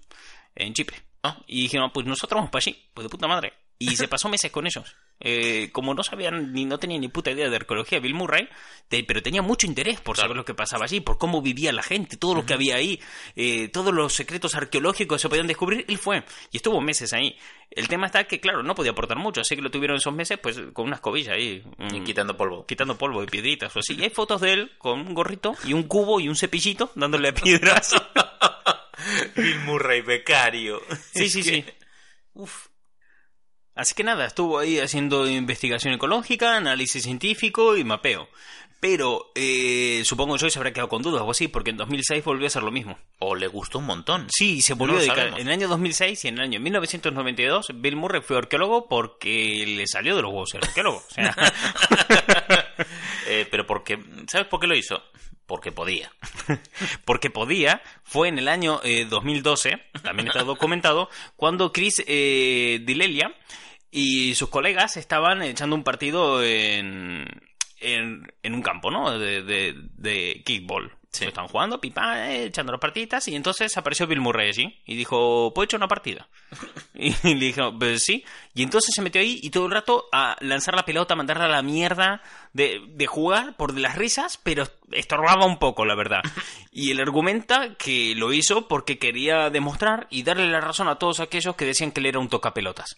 en 0.55 0.73
Chipre. 0.73 0.97
Ah. 1.23 1.39
Y 1.47 1.63
dijeron, 1.63 1.91
pues 1.93 2.05
nosotros 2.05 2.37
vamos 2.37 2.51
para 2.51 2.61
allí, 2.61 2.77
pues 2.93 3.05
de 3.05 3.09
puta 3.09 3.27
madre. 3.27 3.53
Y 3.79 3.95
se 3.95 4.07
pasó 4.07 4.29
meses 4.29 4.51
con 4.51 4.65
ellos. 4.65 4.95
Eh, 5.25 5.69
como 5.71 5.93
no 5.93 6.03
sabían 6.03 6.51
ni 6.51 6.65
no 6.65 6.77
tenían 6.79 6.99
ni 7.01 7.07
puta 7.07 7.31
idea 7.31 7.49
de 7.49 7.55
arqueología 7.55 7.99
Bill 7.99 8.13
Murray, 8.13 8.49
te- 8.89 9.03
pero 9.05 9.23
tenía 9.23 9.41
mucho 9.41 9.65
interés 9.65 10.01
por 10.01 10.15
Claro. 10.15 10.27
saber 10.27 10.37
lo 10.37 10.45
que 10.45 10.53
pasaba 10.53 10.83
allí, 10.83 10.99
por 10.99 11.17
cómo 11.17 11.41
vivía 11.41 11.71
la 11.71 11.81
gente, 11.81 12.17
todo 12.17 12.35
lo 12.35 12.45
que 12.45 12.53
había 12.53 12.75
ahí, 12.75 12.99
eh, 13.37 13.69
todos 13.69 13.93
los 13.93 14.13
secretos 14.13 14.53
arqueológicos 14.55 15.17
que 15.17 15.21
se 15.21 15.29
podían 15.29 15.47
descubrir, 15.47 15.85
él 15.87 15.97
fue. 15.97 16.23
Y 16.51 16.57
estuvo 16.57 16.81
meses 16.81 17.13
ahí. 17.13 17.37
El 17.71 17.87
tema 17.87 18.07
está 18.07 18.25
que, 18.25 18.39
claro, 18.41 18.61
no 18.63 18.75
podía 18.75 18.91
aportar 18.91 19.17
mucho, 19.17 19.41
así 19.41 19.55
que 19.55 19.61
lo 19.61 19.71
tuvieron 19.71 19.97
esos 19.97 20.13
meses 20.13 20.37
pues 20.43 20.59
con 20.73 20.85
una 20.87 20.95
escobilla 20.95 21.33
ahí. 21.33 21.63
Y 21.91 21.99
mm, 22.01 22.03
quitando 22.03 22.35
polvo. 22.37 22.65
quitando 22.65 22.97
polvo 22.97 23.23
y 23.23 23.27
piedritas 23.27 23.75
o 23.75 23.79
así. 23.79 23.95
Y 23.95 24.03
hay 24.03 24.09
fotos 24.09 24.41
de 24.41 24.51
él 24.53 24.71
con 24.77 24.99
un 24.99 25.13
gorrito 25.13 25.55
y 25.63 25.73
un 25.73 25.83
cubo 25.83 26.19
y 26.19 26.27
un 26.27 26.35
cepillito 26.35 26.91
dándole 26.95 27.29
a 27.29 27.33
piedras. 27.33 27.95
Bill 29.35 29.59
Murray, 29.61 30.01
becario. 30.01 30.81
Sí, 31.13 31.23
Es 31.25 31.31
sí, 31.33 31.43
que- 31.43 31.49
sí. 31.49 31.65
Uf. 32.33 32.67
Así 33.75 33.95
que 33.95 34.03
nada, 34.03 34.25
estuvo 34.25 34.59
ahí 34.59 34.79
haciendo 34.79 35.27
investigación 35.27 35.93
ecológica, 35.93 36.57
análisis 36.57 37.03
científico 37.03 37.75
y 37.75 37.83
mapeo. 37.83 38.29
Pero 38.83 39.31
eh, 39.33 40.01
supongo 40.03 40.35
yo 40.35 40.49
se 40.49 40.59
habrá 40.59 40.73
quedado 40.73 40.89
con 40.89 41.01
dudas 41.01 41.23
o 41.25 41.31
así, 41.31 41.47
porque 41.47 41.69
en 41.69 41.77
2006 41.77 42.21
volvió 42.25 42.45
a 42.45 42.47
hacer 42.47 42.63
lo 42.63 42.71
mismo. 42.71 42.99
O 43.19 43.33
le 43.33 43.47
gustó 43.47 43.79
un 43.79 43.85
montón. 43.85 44.27
Sí, 44.29 44.61
se 44.61 44.73
volvió 44.73 44.95
No 44.95 44.99
a 44.99 45.03
dedicar. 45.03 45.27
En 45.39 45.47
el 45.47 45.53
año 45.53 45.69
2006 45.69 46.25
y 46.25 46.27
en 46.27 46.33
el 46.35 46.41
año 46.41 46.59
1992, 46.59 47.67
Bill 47.75 47.95
Murray 47.95 48.21
fue 48.21 48.37
arqueólogo 48.37 48.89
porque 48.89 49.63
le 49.65 49.87
salió 49.87 50.17
de 50.17 50.21
los 50.21 50.31
huevos 50.31 50.49
ser 50.49 50.65
arqueólogo. 50.65 50.97
O 50.97 51.13
sea, 51.13 51.33
Eh, 53.33 53.47
pero 53.49 53.65
porque... 53.65 53.99
¿Sabes 54.27 54.47
por 54.47 54.59
qué 54.59 54.67
lo 54.67 54.75
hizo? 54.75 55.01
Porque 55.45 55.71
podía. 55.71 56.11
porque 57.05 57.29
podía, 57.29 57.81
fue 58.03 58.27
en 58.27 58.37
el 58.37 58.47
año 58.47 58.79
eh, 58.83 59.05
2012, 59.09 59.81
también 60.03 60.27
está 60.27 60.43
documentado, 60.43 61.09
cuando 61.35 61.71
Chris 61.71 62.03
eh, 62.07 62.79
Dilelia 62.83 63.35
y 63.91 64.35
sus 64.35 64.49
colegas 64.49 64.97
estaban 64.97 65.41
echando 65.41 65.75
un 65.75 65.83
partido 65.83 66.43
en, 66.43 67.25
en, 67.79 68.53
un 68.53 68.61
campo, 68.61 68.89
¿no? 68.91 69.17
De, 69.17 69.43
de 69.43 70.41
kickball. 70.45 70.95
Sí. 71.13 71.25
Estaban 71.25 71.47
jugando, 71.47 71.79
pipa, 71.79 72.31
eh, 72.31 72.45
echando 72.45 72.71
las 72.71 72.81
partiditas, 72.81 73.27
y 73.27 73.35
entonces 73.35 73.77
apareció 73.77 74.07
Bill 74.07 74.19
Murray 74.19 74.49
allí 74.49 74.81
y 74.83 74.95
dijo, 74.95 75.53
¿puedo 75.53 75.65
echar 75.65 75.79
una 75.79 75.87
partida? 75.87 76.27
Y 76.95 77.11
le 77.35 77.47
dijo, 77.47 77.77
pues 77.77 78.03
sí. 78.03 78.23
Y 78.53 78.63
entonces 78.63 78.91
se 78.95 79.01
metió 79.01 79.19
ahí 79.19 79.39
y 79.41 79.49
todo 79.49 79.65
el 79.65 79.71
rato 79.71 80.07
a 80.11 80.37
lanzar 80.39 80.75
la 80.75 80.85
pelota, 80.85 81.13
a 81.13 81.17
mandarla 81.17 81.45
a 81.45 81.49
la 81.49 81.61
mierda 81.61 82.21
de, 82.53 82.81
de 82.87 83.07
jugar 83.07 83.57
por 83.57 83.77
las 83.77 83.95
risas, 83.95 84.39
pero 84.41 84.67
estorbaba 84.91 85.45
un 85.45 85.59
poco, 85.59 85.85
la 85.85 85.95
verdad. 85.95 86.21
Y 86.75 86.89
él 86.89 86.99
argumenta 86.99 87.75
que 87.75 88.15
lo 88.15 88.33
hizo 88.33 88.67
porque 88.67 88.97
quería 88.97 89.51
demostrar 89.51 90.07
y 90.09 90.23
darle 90.23 90.49
la 90.49 90.61
razón 90.61 90.87
a 90.87 90.95
todos 90.95 91.19
aquellos 91.19 91.55
que 91.55 91.65
decían 91.65 91.91
que 91.91 91.99
él 91.99 92.07
era 92.07 92.19
un 92.19 92.29
tocapelotas. 92.29 92.95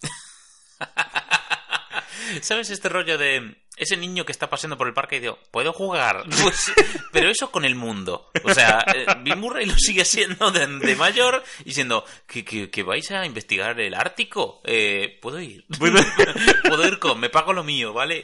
¿Sabes 2.40 2.70
este 2.70 2.88
rollo 2.88 3.18
de 3.18 3.65
ese 3.76 3.96
niño 3.96 4.24
que 4.24 4.32
está 4.32 4.48
paseando 4.50 4.76
por 4.78 4.88
el 4.88 4.94
parque 4.94 5.16
y 5.16 5.20
digo, 5.20 5.38
¿puedo 5.50 5.72
jugar? 5.72 6.24
Pues, 6.42 6.72
pero 7.12 7.28
eso 7.30 7.50
con 7.50 7.64
el 7.64 7.74
mundo. 7.74 8.30
O 8.44 8.52
sea, 8.54 8.84
eh, 8.94 9.06
Bill 9.22 9.36
Murray 9.36 9.66
lo 9.66 9.74
sigue 9.76 10.04
siendo 10.04 10.50
de, 10.50 10.66
de 10.66 10.96
mayor 10.96 11.42
y 11.64 11.72
siendo, 11.72 12.04
¿que, 12.26 12.44
que, 12.44 12.70
que 12.70 12.82
vais 12.82 13.10
a 13.10 13.24
investigar 13.26 13.78
el 13.80 13.94
Ártico? 13.94 14.60
Eh, 14.64 15.18
¿Puedo 15.20 15.40
ir? 15.40 15.64
¿Puedo 15.78 16.86
ir 16.88 16.98
con? 16.98 17.18
Me 17.20 17.28
pago 17.30 17.52
lo 17.52 17.64
mío, 17.64 17.92
¿vale? 17.92 18.22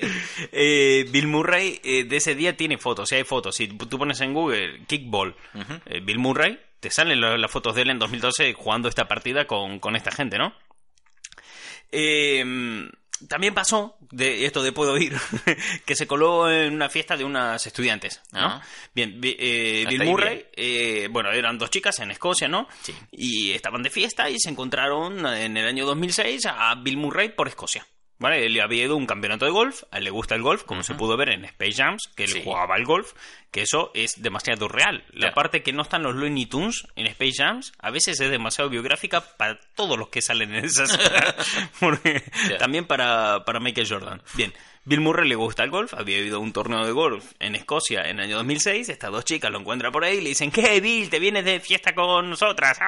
Eh, 0.52 1.06
Bill 1.10 1.26
Murray 1.28 1.80
eh, 1.84 2.04
de 2.04 2.16
ese 2.16 2.34
día 2.34 2.56
tiene 2.56 2.78
fotos, 2.78 3.08
si 3.08 3.16
hay 3.16 3.24
fotos. 3.24 3.56
Si 3.56 3.66
tú 3.68 3.98
pones 3.98 4.20
en 4.20 4.32
Google 4.34 4.84
kickball 4.86 5.34
Bill 6.02 6.18
Murray, 6.18 6.58
te 6.80 6.90
salen 6.90 7.20
la- 7.20 7.38
las 7.38 7.50
fotos 7.50 7.74
de 7.74 7.82
él 7.82 7.90
en 7.90 7.98
2012 7.98 8.54
jugando 8.54 8.88
esta 8.88 9.06
partida 9.08 9.46
con, 9.46 9.78
con 9.80 9.96
esta 9.96 10.10
gente, 10.10 10.38
¿no? 10.38 10.54
Eh, 11.90 12.44
también 13.28 13.54
pasó, 13.54 13.96
de 14.10 14.44
esto 14.46 14.62
de 14.62 14.72
puedo 14.72 14.96
ir, 14.98 15.14
que 15.86 15.94
se 15.96 16.06
coló 16.06 16.50
en 16.50 16.72
una 16.74 16.88
fiesta 16.88 17.16
de 17.16 17.24
unas 17.24 17.66
estudiantes, 17.66 18.20
¿no? 18.32 18.40
Ah. 18.40 18.62
Bien, 18.94 19.20
Bi- 19.20 19.36
eh, 19.38 19.84
Bill 19.88 19.98
Murray, 20.04 20.46
eh, 20.54 21.08
bueno, 21.10 21.30
eran 21.32 21.58
dos 21.58 21.70
chicas 21.70 21.98
en 22.00 22.10
Escocia, 22.10 22.48
¿no? 22.48 22.68
Sí. 22.82 22.94
Y 23.12 23.52
estaban 23.52 23.82
de 23.82 23.90
fiesta 23.90 24.28
y 24.30 24.38
se 24.38 24.50
encontraron 24.50 25.24
en 25.26 25.56
el 25.56 25.66
año 25.66 25.86
2006 25.86 26.46
a 26.46 26.74
Bill 26.76 26.96
Murray 26.96 27.30
por 27.30 27.48
Escocia. 27.48 27.86
¿Vale? 28.22 28.46
Él 28.46 28.58
había 28.60 28.84
ido 28.84 28.94
a 28.94 28.96
un 28.96 29.04
campeonato 29.06 29.44
de 29.44 29.50
golf, 29.50 29.82
a 29.90 29.98
él 29.98 30.04
le 30.04 30.10
gusta 30.10 30.34
el 30.36 30.42
golf, 30.42 30.62
como 30.62 30.82
se 30.84 30.94
pudo 30.94 31.16
ver 31.16 31.30
en 31.30 31.44
Space 31.44 31.74
Jams, 31.74 32.08
que 32.16 32.22
él 32.24 32.30
Sí. 32.30 32.40
jugaba 32.44 32.76
al 32.76 32.84
golf, 32.84 33.12
que 33.50 33.62
eso 33.62 33.90
es 33.94 34.22
demasiado 34.22 34.68
real. 34.68 35.02
La 35.10 35.18
Claro. 35.20 35.34
parte 35.34 35.62
que 35.64 35.72
no 35.72 35.82
están 35.82 36.04
los 36.04 36.14
Looney 36.14 36.46
Tunes 36.46 36.86
en 36.94 37.08
Space 37.08 37.34
Jams, 37.42 37.72
a 37.80 37.90
veces 37.90 38.20
es 38.20 38.30
demasiado 38.30 38.70
biográfica 38.70 39.20
para 39.36 39.58
todos 39.74 39.98
los 39.98 40.08
que 40.08 40.22
salen 40.22 40.54
en 40.54 40.64
esa 40.64 40.84
escena. 40.84 41.34
Porque-. 41.80 42.22
También 42.58 42.86
para, 42.86 43.44
para 43.44 43.58
Michael 43.60 43.88
Jordan. 43.88 44.22
Bien, 44.34 44.54
Bill 44.84 45.00
Murray 45.00 45.28
le 45.28 45.36
gusta 45.36 45.62
el 45.62 45.70
golf, 45.70 45.94
había 45.94 46.18
ido 46.18 46.38
a 46.38 46.40
un 46.40 46.52
torneo 46.52 46.84
de 46.84 46.90
golf 46.90 47.32
en 47.38 47.54
Escocia 47.54 48.02
en 48.02 48.18
el 48.18 48.24
año 48.24 48.36
2006, 48.38 48.88
estas 48.88 49.12
dos 49.12 49.24
chicas 49.24 49.50
lo 49.50 49.60
encuentran 49.60 49.92
por 49.92 50.04
ahí 50.04 50.18
y 50.18 50.20
le 50.20 50.30
dicen, 50.30 50.50
¿qué, 50.50 50.80
Bill? 50.80 51.08
¿Te 51.08 51.20
vienes 51.20 51.44
de 51.44 51.60
fiesta 51.60 51.94
con 51.94 52.30
nosotras? 52.30 52.78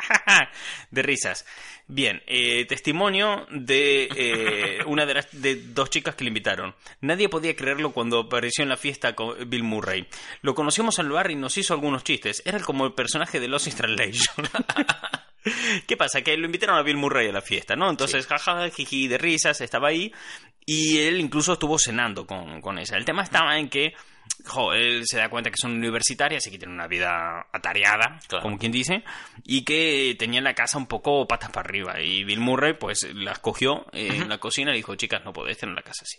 de 0.91 1.03
risas. 1.03 1.47
Bien, 1.87 2.23
eh, 2.27 2.65
testimonio 2.67 3.47
de 3.51 4.09
eh, 4.17 4.79
una 4.87 5.07
de 5.07 5.15
las 5.15 5.29
de 5.41 5.57
dos 5.57 5.91
chicas 5.91 6.15
que 6.15 6.25
le 6.25 6.29
invitaron. 6.29 6.75
Nadie 7.01 7.29
podía 7.29 7.55
creerlo 7.55 7.93
cuando 7.93 8.21
apareció 8.21 8.63
en 8.63 8.71
la 8.71 8.77
fiesta 8.77 9.15
con 9.15 9.49
Bill 9.49 9.63
Murray. 9.63 10.09
Lo 10.43 10.55
conocimos 10.55 10.99
en 10.99 11.07
el 11.07 11.13
bar 11.13 11.31
y 11.31 11.37
nos 11.37 11.57
hizo 11.59 11.75
algunos 11.75 12.03
chistes. 12.03 12.43
Era 12.45 12.59
como 12.61 12.87
el 12.87 12.95
personaje 12.95 13.39
de 13.39 13.49
Lost 13.49 13.69
in 13.69 13.77
Translation. 13.77 14.49
¿Qué 15.87 15.97
pasa? 15.97 16.23
Que 16.23 16.37
lo 16.39 16.47
invitaron 16.47 16.79
a 16.79 16.83
Bill 16.83 16.97
Murray 16.97 17.29
a 17.29 17.33
la 17.33 17.43
fiesta, 17.43 17.77
¿no? 17.77 17.91
Entonces, 17.91 18.27
jaja, 18.27 18.71
jiji, 18.71 19.09
de 19.09 19.19
risas, 19.19 19.61
estaba 19.61 19.89
ahí. 19.89 20.11
Y 20.67 20.99
él 21.01 21.21
incluso 21.21 21.53
estuvo 21.55 21.79
cenando 21.79 22.27
con, 22.27 22.61
con 22.61 22.79
ella. 22.79 22.97
El 22.97 23.05
tema 23.05 23.23
estaba 23.23 23.59
en 23.59 23.69
que, 23.69 23.93
jo, 24.47 24.73
él 24.73 25.03
se 25.05 25.19
da 25.19 25.29
cuenta 25.29 25.51
que 25.51 25.57
son 25.61 25.73
universitarias 25.73 26.47
y 26.47 26.51
que 26.51 26.59
tienen 26.59 26.75
una 26.75 26.87
vida 26.87 27.47
atareada, 27.53 28.19
Claro. 28.29 28.43
como 28.43 28.57
quien 28.59 28.73
dice, 28.73 29.05
y 29.45 29.63
que 29.65 30.17
tenían 30.19 30.45
la 30.45 30.55
casa 30.55 30.79
un 30.79 30.87
poco 30.87 31.27
patas 31.29 31.51
para 31.51 31.69
arriba. 31.69 32.01
Y 32.01 32.25
Bill 32.25 32.41
Murray, 32.41 32.75
pues, 32.75 33.07
las 33.15 33.41
cogió 33.41 33.85
en 33.93 34.29
la 34.29 34.39
cocina 34.39 34.73
y 34.73 34.77
dijo, 34.77 34.95
chicas, 34.95 35.23
no 35.25 35.33
podéis 35.35 35.59
tener 35.59 35.75
la 35.75 35.83
casa 35.83 36.05
así. 36.05 36.19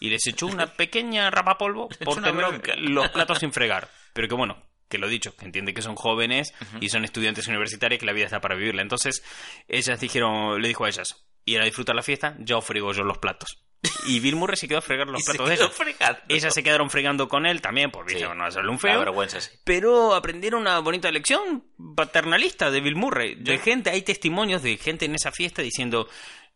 Y 0.00 0.10
les 0.10 0.26
echó 0.26 0.46
una 0.46 0.66
pequeña 0.66 1.30
rapapolvo 1.30 1.88
por 2.04 2.20
tener 2.22 2.78
los 2.78 3.08
platos 3.10 3.38
sin 3.40 3.52
fregar. 3.52 3.88
Pero 4.12 4.26
que 4.28 4.34
bueno, 4.34 4.62
que 4.88 4.98
lo 4.98 5.08
dicho, 5.08 5.34
que 5.36 5.44
entiende 5.44 5.74
que 5.74 5.82
son 5.82 5.94
jóvenes 5.94 6.52
y 6.80 6.88
son 6.88 7.04
estudiantes 7.04 7.46
universitarios 7.46 8.00
que 8.00 8.06
la 8.06 8.12
vida 8.12 8.24
está 8.26 8.40
para 8.40 8.56
vivirla. 8.56 8.82
Entonces, 8.82 9.22
ellas 9.68 10.00
dijeron, 10.00 10.60
le 10.60 10.68
dijo 10.68 10.84
a 10.84 10.88
ellas, 10.88 11.24
ir 11.44 11.60
a 11.60 11.64
disfrutar 11.64 11.94
la 11.94 12.02
fiesta, 12.02 12.34
yo 12.40 12.60
frigo 12.60 12.92
yo 12.92 13.04
los 13.04 13.18
platos. 13.18 13.62
Y 14.06 14.20
Bill 14.20 14.36
Murray 14.36 14.56
se 14.56 14.68
quedó 14.68 14.78
a 14.78 14.82
fregar 14.82 15.06
los 15.08 15.20
Y 15.20 15.24
se 15.24 15.30
platos 15.32 15.48
de 15.48 15.54
quedó 15.56 15.64
ellas. 15.66 15.76
fregando. 15.76 16.18
Ellas 16.28 16.54
se 16.54 16.62
quedaron 16.62 16.90
fregando 16.90 17.28
con 17.28 17.46
él 17.46 17.60
también, 17.60 17.90
por 17.90 18.06
viste, 18.06 18.24
Sí. 18.26 18.28
no 18.36 18.44
hacerle 18.44 18.70
un 18.70 18.78
feo. 18.78 18.98
vergüenza, 19.00 19.40
sí. 19.40 19.50
Pero 19.64 20.14
aprendieron 20.14 20.60
una 20.62 20.78
bonita 20.80 21.10
lección 21.10 21.64
paternalista 21.94 22.70
de 22.70 22.80
Bill 22.80 22.96
Murray. 22.96 23.34
De 23.36 23.58
gente, 23.58 23.90
hay 23.90 24.02
testimonios 24.02 24.62
de 24.62 24.76
gente 24.76 25.04
en 25.04 25.14
esa 25.14 25.32
fiesta 25.32 25.62
diciendo, 25.62 26.08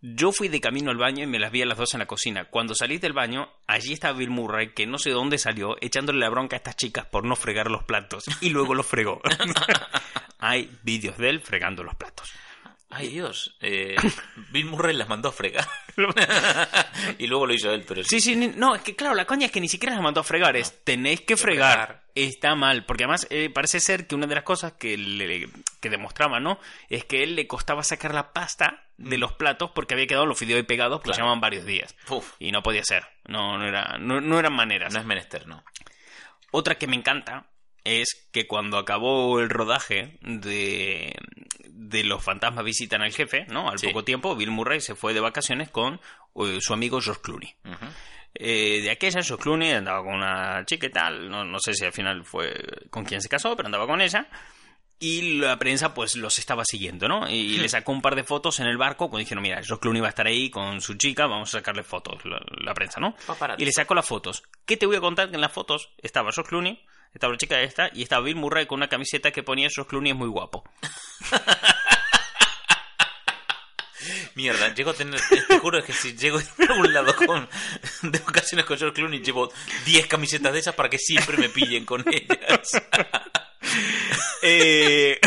yo 0.02 0.32
fui 0.32 0.48
de 0.48 0.60
camino 0.60 0.90
al 0.90 0.96
baño 0.96 1.24
y 1.24 1.26
me 1.26 1.38
las 1.38 1.52
vi 1.52 1.60
a 1.62 1.66
las 1.66 1.76
dos 1.76 1.92
en 1.94 2.00
la 2.00 2.06
cocina. 2.06 2.46
Cuando 2.46 2.74
salí 2.74 2.96
del 2.98 3.12
baño, 3.12 3.50
allí 3.66 3.92
estaba 3.92 4.16
Bill 4.18 4.30
Murray, 4.30 4.72
que 4.72 4.86
no 4.86 4.96
sé 4.98 5.10
de 5.10 5.14
dónde 5.14 5.36
salió, 5.38 5.76
echándole 5.82 6.18
la 6.20 6.30
bronca 6.30 6.56
a 6.56 6.58
estas 6.58 6.76
chicas 6.76 7.04
por 7.06 7.24
no 7.26 7.36
fregar 7.36 7.70
los 7.70 7.84
platos. 7.84 8.24
Y 8.40 8.48
luego 8.50 8.74
los 8.74 8.86
fregó. 8.86 9.20
hay 10.38 10.70
vídeos 10.82 11.18
de 11.18 11.28
él 11.30 11.40
fregando 11.40 11.82
los 11.84 11.94
platos. 11.96 12.09
Ay, 13.00 13.08
Dios. 13.08 13.56
Eh, 13.60 13.96
Bill 14.50 14.66
Murray 14.66 14.96
las 14.96 15.08
mandó 15.08 15.28
a 15.30 15.32
fregar. 15.32 15.66
y 17.18 17.26
luego 17.26 17.46
lo 17.46 17.54
hizo 17.54 17.72
él, 17.72 17.84
pero 17.86 18.02
Sí, 18.04 18.20
sí, 18.20 18.36
no, 18.36 18.74
es 18.74 18.82
que 18.82 18.96
claro, 18.96 19.14
la 19.14 19.24
coña 19.26 19.46
es 19.46 19.52
que 19.52 19.60
ni 19.60 19.68
siquiera 19.68 19.94
las 19.94 20.02
mandó 20.02 20.20
a 20.20 20.24
fregar, 20.24 20.56
es 20.56 20.84
tenéis 20.84 21.20
que 21.22 21.36
fregar. 21.36 22.04
Está 22.14 22.54
mal, 22.54 22.84
porque 22.84 23.04
además 23.04 23.26
eh, 23.30 23.50
parece 23.50 23.78
ser 23.80 24.06
que 24.06 24.14
una 24.14 24.26
de 24.26 24.34
las 24.34 24.44
cosas 24.44 24.72
que, 24.72 24.96
le, 24.98 25.48
que 25.80 25.90
demostraba, 25.90 26.40
¿no? 26.40 26.58
Es 26.88 27.04
que 27.04 27.22
él 27.22 27.36
le 27.36 27.46
costaba 27.46 27.82
sacar 27.84 28.12
la 28.14 28.32
pasta 28.32 28.84
de 28.96 29.16
los 29.16 29.32
platos 29.32 29.70
porque 29.74 29.94
había 29.94 30.06
quedado 30.06 30.26
los 30.26 30.38
fideos 30.38 30.64
pegados, 30.66 31.00
pues 31.00 31.10
Claro. 31.16 31.18
llevaban 31.22 31.40
varios 31.40 31.64
días. 31.64 31.94
Uf, 32.08 32.32
Y 32.38 32.50
no 32.52 32.62
podía 32.62 32.82
ser, 32.84 33.04
no, 33.26 33.56
no, 33.58 33.66
era, 33.66 33.96
no, 33.98 34.20
no 34.20 34.38
eran 34.38 34.52
maneras. 34.54 34.92
no 34.92 34.98
es 35.00 35.06
menester, 35.06 35.46
no. 35.46 35.64
Otra 36.50 36.74
que 36.76 36.86
me 36.88 36.96
encanta 36.96 37.46
es 37.84 38.28
que 38.32 38.46
cuando 38.46 38.78
acabó 38.78 39.40
el 39.40 39.50
rodaje 39.50 40.18
de, 40.22 41.14
de 41.68 42.04
Los 42.04 42.22
fantasmas 42.22 42.64
visitan 42.64 43.02
al 43.02 43.12
jefe, 43.12 43.46
¿no? 43.48 43.70
Al 43.70 43.78
Sí. 43.78 43.86
poco 43.88 44.04
tiempo, 44.04 44.36
Bill 44.36 44.50
Murray 44.50 44.80
se 44.80 44.94
fue 44.94 45.14
de 45.14 45.20
vacaciones 45.20 45.70
con 45.70 46.00
eh, 46.36 46.58
su 46.60 46.72
amigo 46.72 47.00
George 47.00 47.22
Clooney. 47.22 47.54
Eh, 48.34 48.80
de 48.82 48.90
aquella, 48.90 49.22
George 49.22 49.42
Clooney 49.42 49.72
andaba 49.72 50.02
con 50.04 50.14
una 50.14 50.64
chica 50.64 50.86
y 50.86 50.90
tal, 50.90 51.28
no, 51.28 51.44
no 51.44 51.58
sé 51.58 51.74
si 51.74 51.84
al 51.84 51.92
final 51.92 52.24
fue 52.24 52.54
con 52.90 53.04
quien 53.04 53.20
se 53.20 53.28
casó, 53.28 53.56
pero 53.56 53.66
andaba 53.66 53.86
con 53.86 54.00
ella. 54.00 54.28
Y 55.02 55.38
la 55.38 55.58
prensa 55.58 55.94
pues 55.94 56.14
los 56.14 56.38
estaba 56.38 56.62
siguiendo, 56.66 57.08
¿no? 57.08 57.26
Y 57.28 57.56
le 57.56 57.70
sacó 57.70 57.90
un 57.90 58.02
par 58.02 58.14
de 58.16 58.22
fotos 58.22 58.60
en 58.60 58.66
el 58.66 58.76
barco 58.76 59.08
cuando 59.08 59.20
dijeron, 59.24 59.42
mira, 59.42 59.56
George 59.64 59.80
Clooney 59.80 60.02
va 60.02 60.08
a 60.08 60.10
estar 60.10 60.26
ahí 60.26 60.50
con 60.50 60.82
su 60.82 60.94
chica, 60.94 61.26
vamos 61.26 61.54
a 61.54 61.58
sacarle 61.58 61.82
fotos, 61.82 62.22
la, 62.26 62.38
la 62.62 62.74
prensa, 62.74 63.00
¿no? 63.00 63.16
Paparazzi. 63.26 63.62
Y 63.62 63.64
le 63.64 63.72
sacó 63.72 63.94
las 63.94 64.06
fotos. 64.06 64.42
¿Qué 64.66 64.76
te 64.76 64.84
voy 64.84 64.96
a 64.96 65.00
contar? 65.00 65.30
Que 65.30 65.36
en 65.36 65.40
las 65.40 65.52
fotos 65.52 65.88
estaba 66.02 66.32
George 66.32 66.50
Clooney, 66.50 66.84
estaba 67.12 67.32
la 67.32 67.38
chica 67.38 67.60
esta, 67.60 67.90
y 67.92 68.02
estaba 68.02 68.24
Bill 68.24 68.36
Murray 68.36 68.66
con 68.66 68.78
una 68.78 68.88
camiseta 68.88 69.30
que 69.30 69.42
ponía 69.42 69.68
George 69.68 69.88
Clooney 69.90 70.12
es 70.12 70.18
muy 70.18 70.28
guapo. 70.28 70.64
Mierda, 74.34 74.72
llego 74.74 74.90
a 74.90 74.94
tener. 74.94 75.20
Te 75.48 75.58
juro 75.58 75.82
que 75.84 75.92
si 75.92 76.16
llego 76.16 76.38
a 76.38 76.42
algún 76.72 76.92
lado 76.92 77.14
con. 77.14 77.48
De 78.02 78.18
ocasiones 78.18 78.64
con 78.64 78.78
George 78.78 78.94
Clooney, 78.94 79.20
llevo 79.20 79.52
10 79.84 80.06
camisetas 80.06 80.52
de 80.52 80.58
esas 80.60 80.74
para 80.74 80.88
que 80.88 80.98
siempre 80.98 81.36
me 81.36 81.48
pillen 81.48 81.84
con 81.84 82.04
ellas. 82.08 82.70
Eh, 84.42 85.20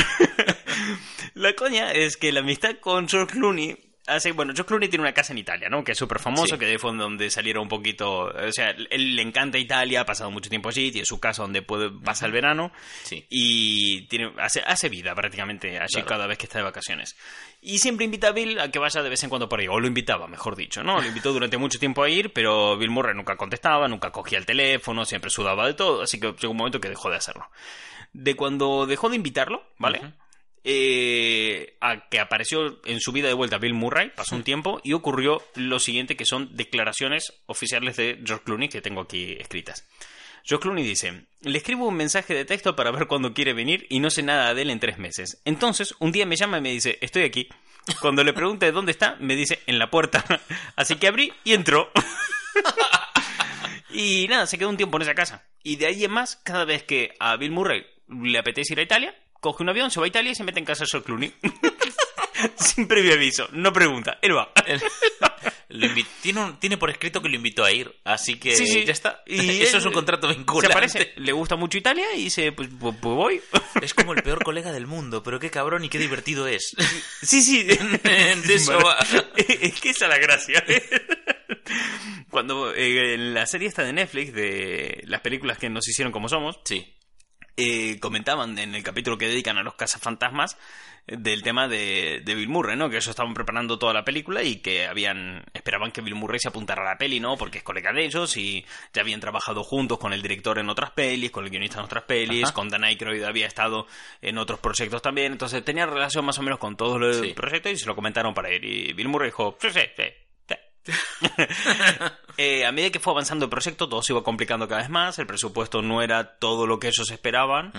la 1.36 1.54
coña 1.54 1.92
es 1.92 2.18
que 2.18 2.32
la 2.32 2.40
amistad 2.40 2.78
con 2.82 3.08
George 3.08 3.34
Clooney 3.34 3.83
hace, 4.08 4.32
bueno, 4.32 4.54
George 4.54 4.68
Clooney 4.68 4.90
tiene 4.90 5.04
una 5.04 5.14
casa 5.14 5.34
en 5.34 5.40
Italia, 5.40 5.70
¿no? 5.70 5.84
Que 5.84 5.94
es 5.94 5.98
súper 5.98 6.20
famoso, 6.20 6.56
Sí. 6.56 6.60
que 6.60 6.66
de 6.66 6.80
fue 6.80 6.96
donde 6.96 7.30
salieron 7.30 7.64
un 7.64 7.70
poquito, 7.70 8.26
o 8.26 8.52
sea, 8.52 8.72
él 8.72 9.16
le 9.16 9.22
encanta 9.22 9.58
Italia, 9.58 10.02
ha 10.02 10.06
pasado 10.06 10.30
mucho 10.32 10.50
tiempo 10.50 10.70
allí, 10.70 10.92
tiene 10.92 11.06
su 11.06 11.20
casa 11.20 11.42
donde 11.44 11.62
puede 11.62 11.90
pasar 11.90 12.28
el 12.28 12.34
verano 12.34 12.72
Sí. 13.04 13.26
y 13.30 14.02
tiene, 14.08 14.34
hace, 14.40 14.62
hace 14.66 14.90
vida 14.90 15.16
prácticamente 15.16 15.80
allí 15.80 15.88
Claro. 15.94 16.08
cada 16.08 16.28
vez 16.28 16.38
que 16.38 16.46
está 16.46 16.60
de 16.60 16.64
vacaciones. 16.66 17.16
Y 17.62 17.80
siempre 17.80 18.06
invita 18.06 18.28
a 18.28 18.32
Bill 18.32 18.60
a 18.60 18.70
que 18.72 18.80
vaya 18.80 19.02
de 19.02 19.10
vez 19.10 19.24
en 19.24 19.30
cuando 19.30 19.48
por 19.48 19.60
ahí, 19.60 19.68
o 19.70 19.80
lo 19.80 19.88
invitaba, 19.88 20.28
mejor 20.28 20.56
dicho, 20.56 20.84
¿no? 20.84 21.02
Lo 21.02 21.08
invitó 21.08 21.32
durante 21.32 21.58
mucho 21.58 21.80
tiempo 21.80 22.04
a 22.04 22.10
ir, 22.10 22.34
pero 22.34 22.78
Bill 22.78 22.90
Murray 22.90 23.16
nunca 23.16 23.38
contestaba, 23.38 23.88
nunca 23.88 24.12
cogía 24.12 24.38
el 24.38 24.46
teléfono, 24.46 25.06
siempre 25.06 25.30
sudaba 25.30 25.66
de 25.66 25.74
todo, 25.76 26.02
así 26.04 26.20
que 26.20 26.34
llegó 26.34 26.52
un 26.52 26.58
momento 26.58 26.82
que 26.82 26.90
dejó 26.90 27.10
de 27.10 27.16
hacerlo. 27.18 27.50
De 28.12 28.36
cuando 28.36 28.86
dejó 28.86 29.10
de 29.10 29.16
invitarlo, 29.16 29.64
¿vale? 29.80 30.02
Eh, 30.64 31.78
a 31.82 32.08
que 32.10 32.20
apareció 32.20 32.80
en 32.86 33.00
su 33.00 33.12
vida 33.12 33.28
de 33.28 33.34
vuelta 33.34 33.58
Bill 33.58 33.74
Murray, 33.74 34.12
pasó 34.16 34.36
un 34.36 34.44
tiempo 34.44 34.80
y 34.84 34.94
ocurrió 34.94 35.42
lo 35.56 35.80
siguiente 35.80 36.16
que 36.16 36.26
son 36.26 36.56
declaraciones 36.56 37.34
oficiales 37.46 37.98
de 37.98 38.22
George 38.26 38.46
Clooney 38.46 38.70
que 38.70 38.82
tengo 38.82 39.02
aquí 39.02 39.36
escritas. 39.40 39.88
George 40.46 40.64
Clooney 40.64 40.84
dice, 40.84 41.26
le 41.42 41.58
escribo 41.58 41.88
un 41.88 41.96
mensaje 41.96 42.34
de 42.34 42.46
texto 42.46 42.76
para 42.76 42.92
ver 42.92 43.08
cuándo 43.08 43.34
quiere 43.34 43.54
venir 43.54 43.86
y 43.90 44.00
no 44.00 44.10
sé 44.10 44.24
nada 44.24 44.54
de 44.54 44.64
él 44.64 44.70
en 44.70 44.80
tres 44.80 44.98
meses. 44.98 45.42
Entonces, 45.46 45.96
un 46.00 46.12
día 46.12 46.26
me 46.26 46.36
llama 46.36 46.58
y 46.58 46.62
me 46.62 46.72
dice, 46.72 46.98
estoy 47.02 47.24
aquí. 47.24 47.48
Cuando 48.02 48.24
le 48.24 48.34
pregunté 48.34 48.72
dónde 48.72 48.92
está, 48.92 49.16
me 49.20 49.36
dice, 49.36 49.60
en 49.68 49.80
la 49.80 49.90
puerta. 49.90 50.24
Así 50.76 50.96
que 50.96 51.08
abrí 51.08 51.34
y 51.46 51.54
entró. 51.54 51.92
y 53.90 54.28
nada, 54.30 54.46
se 54.46 54.58
quedó 54.58 54.70
un 54.70 54.78
tiempo 54.78 54.98
en 54.98 55.04
esa 55.04 55.16
casa. 55.16 55.46
Y 55.64 55.78
de 55.78 55.88
ahí 55.88 56.04
en 56.04 56.12
más, 56.12 56.36
cada 56.36 56.66
vez 56.66 56.84
que 56.84 57.14
a 57.20 57.38
Bill 57.38 57.52
Murray 57.52 57.86
le 58.08 58.38
apetece 58.38 58.74
ir 58.74 58.80
a 58.80 58.84
Italia, 58.84 59.16
coge 59.44 59.62
un 59.62 59.70
avión, 59.70 59.92
se 59.92 60.00
va 60.00 60.06
a 60.06 60.10
Italia 60.10 60.32
y 60.32 60.36
se 60.36 60.44
mete 60.44 60.58
en 60.60 60.66
casa 60.66 60.86
de 60.86 60.90
George 60.90 61.06
Clooney. 61.06 61.34
Sin 62.58 62.88
previo 62.88 63.14
aviso, 63.14 63.48
no 63.52 63.72
pregunta, 63.72 64.18
él 64.22 64.36
va. 64.36 64.52
Tiene, 66.22 66.40
un- 66.40 66.60
tiene 66.60 66.78
por 66.78 66.90
escrito 66.90 67.22
que 67.22 67.30
lo 67.30 67.36
invitó 67.36 67.64
a 67.64 67.72
ir, 67.72 67.94
así 68.04 68.36
que 68.40 68.56
Sí, 68.56 68.68
sí. 68.68 68.86
ya 68.86 68.92
está. 68.92 69.24
Y 69.26 69.40
Eso 69.62 69.78
él 69.78 69.82
es 69.82 69.86
un 69.86 69.94
contrato 69.94 70.30
Se 70.30 70.36
vinculante. 70.38 70.72
aparece, 70.74 71.14
le 71.18 71.32
gusta 71.32 71.56
mucho 71.56 71.78
Italia 71.78 72.06
y 72.16 72.24
dice, 72.26 72.52
pues, 72.52 72.70
pues, 72.80 72.96
pues 73.02 73.16
voy. 73.16 73.42
Es 73.82 73.94
como 73.94 74.14
el 74.14 74.22
peor 74.24 74.44
colega 74.44 74.72
del 74.72 74.88
mundo, 74.88 75.24
pero 75.24 75.40
qué 75.40 75.50
cabrón 75.50 75.84
y 75.84 75.90
qué 75.90 76.00
divertido 76.00 76.48
es. 76.48 76.76
Sí, 77.22 77.42
sí. 77.42 77.64
De 77.64 78.54
eso 78.54 78.78
va. 78.80 78.98
Es 79.36 79.80
que 79.82 79.90
esa 79.90 80.06
es 80.06 80.10
la 80.10 80.18
gracia. 80.18 80.64
Cuando 82.30 82.74
eh, 82.74 83.16
en 83.16 83.34
la 83.34 83.46
serie 83.48 83.68
esta 83.68 83.84
de 83.84 83.94
Netflix, 83.94 84.34
de 84.34 85.04
las 85.08 85.22
películas 85.22 85.58
que 85.58 85.70
nos 85.70 85.88
hicieron 85.88 86.12
como 86.12 86.28
somos, 86.30 86.60
Sí. 86.66 86.94
Eh, 87.58 88.00
comentaban 88.00 88.58
en 88.58 88.76
el 88.76 88.84
capítulo 88.84 89.18
que 89.18 89.28
dedican 89.28 89.58
a 89.58 89.64
los 89.64 89.76
cazafantasmas 89.76 90.58
eh, 91.08 91.16
del 91.18 91.44
tema 91.44 91.68
de, 91.68 92.22
de 92.26 92.36
Bill 92.36 92.50
Murray, 92.50 92.76
¿no? 92.78 92.90
Que 92.90 92.96
ellos 92.96 93.08
estaban 93.10 93.34
preparando 93.34 93.78
toda 93.78 93.94
la 93.94 94.04
película 94.04 94.42
y 94.44 94.58
que 94.58 94.88
habían 94.88 95.44
esperaban 95.54 95.92
que 95.92 96.02
Bill 96.02 96.16
Murray 96.16 96.40
se 96.40 96.48
apuntara 96.50 96.82
a 96.82 96.86
la 96.94 96.98
peli, 96.98 97.20
¿no? 97.20 97.38
Porque 97.38 97.60
es 97.60 97.64
colega 97.64 97.94
de 97.94 98.06
ellos 98.06 98.36
y 98.38 98.66
ya 98.94 99.02
habían 99.02 99.20
trabajado 99.20 99.64
juntos 99.64 100.00
con 100.00 100.14
el 100.14 100.22
director 100.22 100.58
en 100.60 100.70
otras 100.70 100.92
pelis, 100.92 101.30
con 101.32 101.44
el 101.44 101.50
guionista 101.52 101.80
en 101.80 101.86
otras 101.86 102.04
pelis, 102.06 102.46
Ajá. 102.46 102.54
con 102.54 102.70
Dan 102.70 102.84
Aykroyd 102.86 103.24
había 103.24 103.46
estado 103.48 103.86
en 104.22 104.38
otros 104.38 104.60
proyectos 104.60 105.02
también, 105.02 105.34
entonces 105.34 105.64
tenían 105.64 105.90
relación 105.90 106.26
más 106.26 106.40
o 106.40 106.42
menos 106.42 106.60
con 106.60 106.76
todos 106.76 107.00
los 107.00 107.18
Sí. 107.18 107.34
proyectos 107.34 107.72
y 107.74 107.78
se 107.78 107.86
lo 107.86 107.96
comentaron 107.96 108.34
para 108.34 108.52
ir. 108.54 108.64
Y 108.66 108.94
Bill 108.94 109.10
Murray 109.10 109.28
dijo, 109.30 109.58
sí, 109.62 109.70
sí, 109.72 109.82
sí. 109.96 110.04
Sí". 110.86 110.92
Eh, 112.38 112.66
a 112.66 112.72
medida 112.72 112.90
que 112.90 113.00
fue 113.00 113.14
avanzando 113.14 113.46
el 113.46 113.52
proyecto, 113.52 113.88
todo 113.88 114.02
se 114.02 114.12
iba 114.12 114.24
complicando 114.24 114.68
cada 114.68 114.82
vez 114.82 114.90
más, 114.90 115.20
el 115.20 115.28
presupuesto 115.28 115.84
no 115.84 116.02
era 116.02 116.38
todo 116.40 116.66
lo 116.66 116.80
que 116.80 116.88
ellos 116.88 117.12
esperaban. 117.12 117.72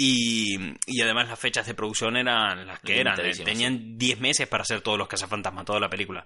Y, 0.00 0.56
y 0.86 1.00
además 1.02 1.28
las 1.28 1.40
fechas 1.40 1.66
de 1.66 1.74
producción 1.74 2.16
eran 2.16 2.68
las 2.68 2.78
que 2.78 3.00
eran. 3.00 3.16
eh, 3.20 3.32
Tenían 3.44 3.98
10 3.98 4.20
meses 4.20 4.46
para 4.46 4.62
hacer 4.62 4.80
todos 4.80 4.96
los 4.96 5.08
cazafantasmas, 5.08 5.64
toda 5.64 5.80
la 5.80 5.88
película. 5.90 6.24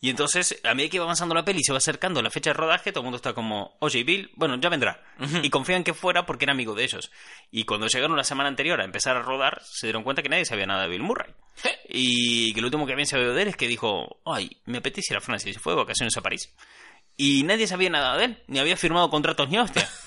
Y 0.00 0.10
entonces, 0.10 0.60
a 0.64 0.74
medida 0.74 0.90
que 0.90 0.96
iba 0.96 1.04
avanzando 1.04 1.32
la 1.32 1.44
peli 1.44 1.60
y 1.60 1.62
se 1.62 1.70
va 1.70 1.78
acercando 1.78 2.20
la 2.20 2.30
fecha 2.30 2.50
de 2.50 2.54
rodaje, 2.54 2.90
todo 2.90 3.02
el 3.02 3.04
mundo 3.04 3.16
está 3.16 3.32
como, 3.32 3.76
oye, 3.78 4.02
Bill, 4.02 4.32
bueno, 4.34 4.56
ya 4.60 4.68
vendrá. 4.68 5.00
Y 5.44 5.50
confían 5.50 5.84
que 5.84 5.94
fuera 5.94 6.26
porque 6.26 6.46
era 6.46 6.52
amigo 6.52 6.74
de 6.74 6.82
ellos. 6.82 7.12
Y 7.52 7.62
cuando 7.62 7.86
llegaron 7.86 8.16
la 8.16 8.24
semana 8.24 8.48
anterior 8.48 8.80
a 8.80 8.84
empezar 8.84 9.16
a 9.16 9.22
rodar, 9.22 9.62
se 9.64 9.86
dieron 9.86 10.02
cuenta 10.02 10.20
que 10.22 10.28
nadie 10.28 10.44
sabía 10.44 10.66
nada 10.66 10.82
de 10.82 10.88
Bill 10.88 11.02
Murray. 11.04 11.30
Y 11.88 12.52
que 12.54 12.60
lo 12.60 12.66
último 12.66 12.86
que 12.86 12.92
habían 12.94 13.06
sabido 13.06 13.34
de 13.34 13.42
él 13.42 13.48
es 13.48 13.56
que 13.56 13.68
dijo, 13.68 14.20
ay, 14.26 14.50
me 14.66 14.78
apetece 14.78 15.14
ir 15.14 15.18
a 15.18 15.20
Francia 15.20 15.48
y 15.48 15.54
se 15.54 15.60
fue 15.60 15.74
de 15.74 15.78
vacaciones 15.78 16.16
a 16.16 16.22
París. 16.22 16.52
Y 17.16 17.44
nadie 17.44 17.68
sabía 17.68 17.88
nada 17.88 18.16
de 18.16 18.24
él, 18.24 18.42
ni 18.48 18.58
había 18.58 18.76
firmado 18.76 19.08
contratos 19.10 19.48
ni 19.48 19.58
hostia. 19.58 19.88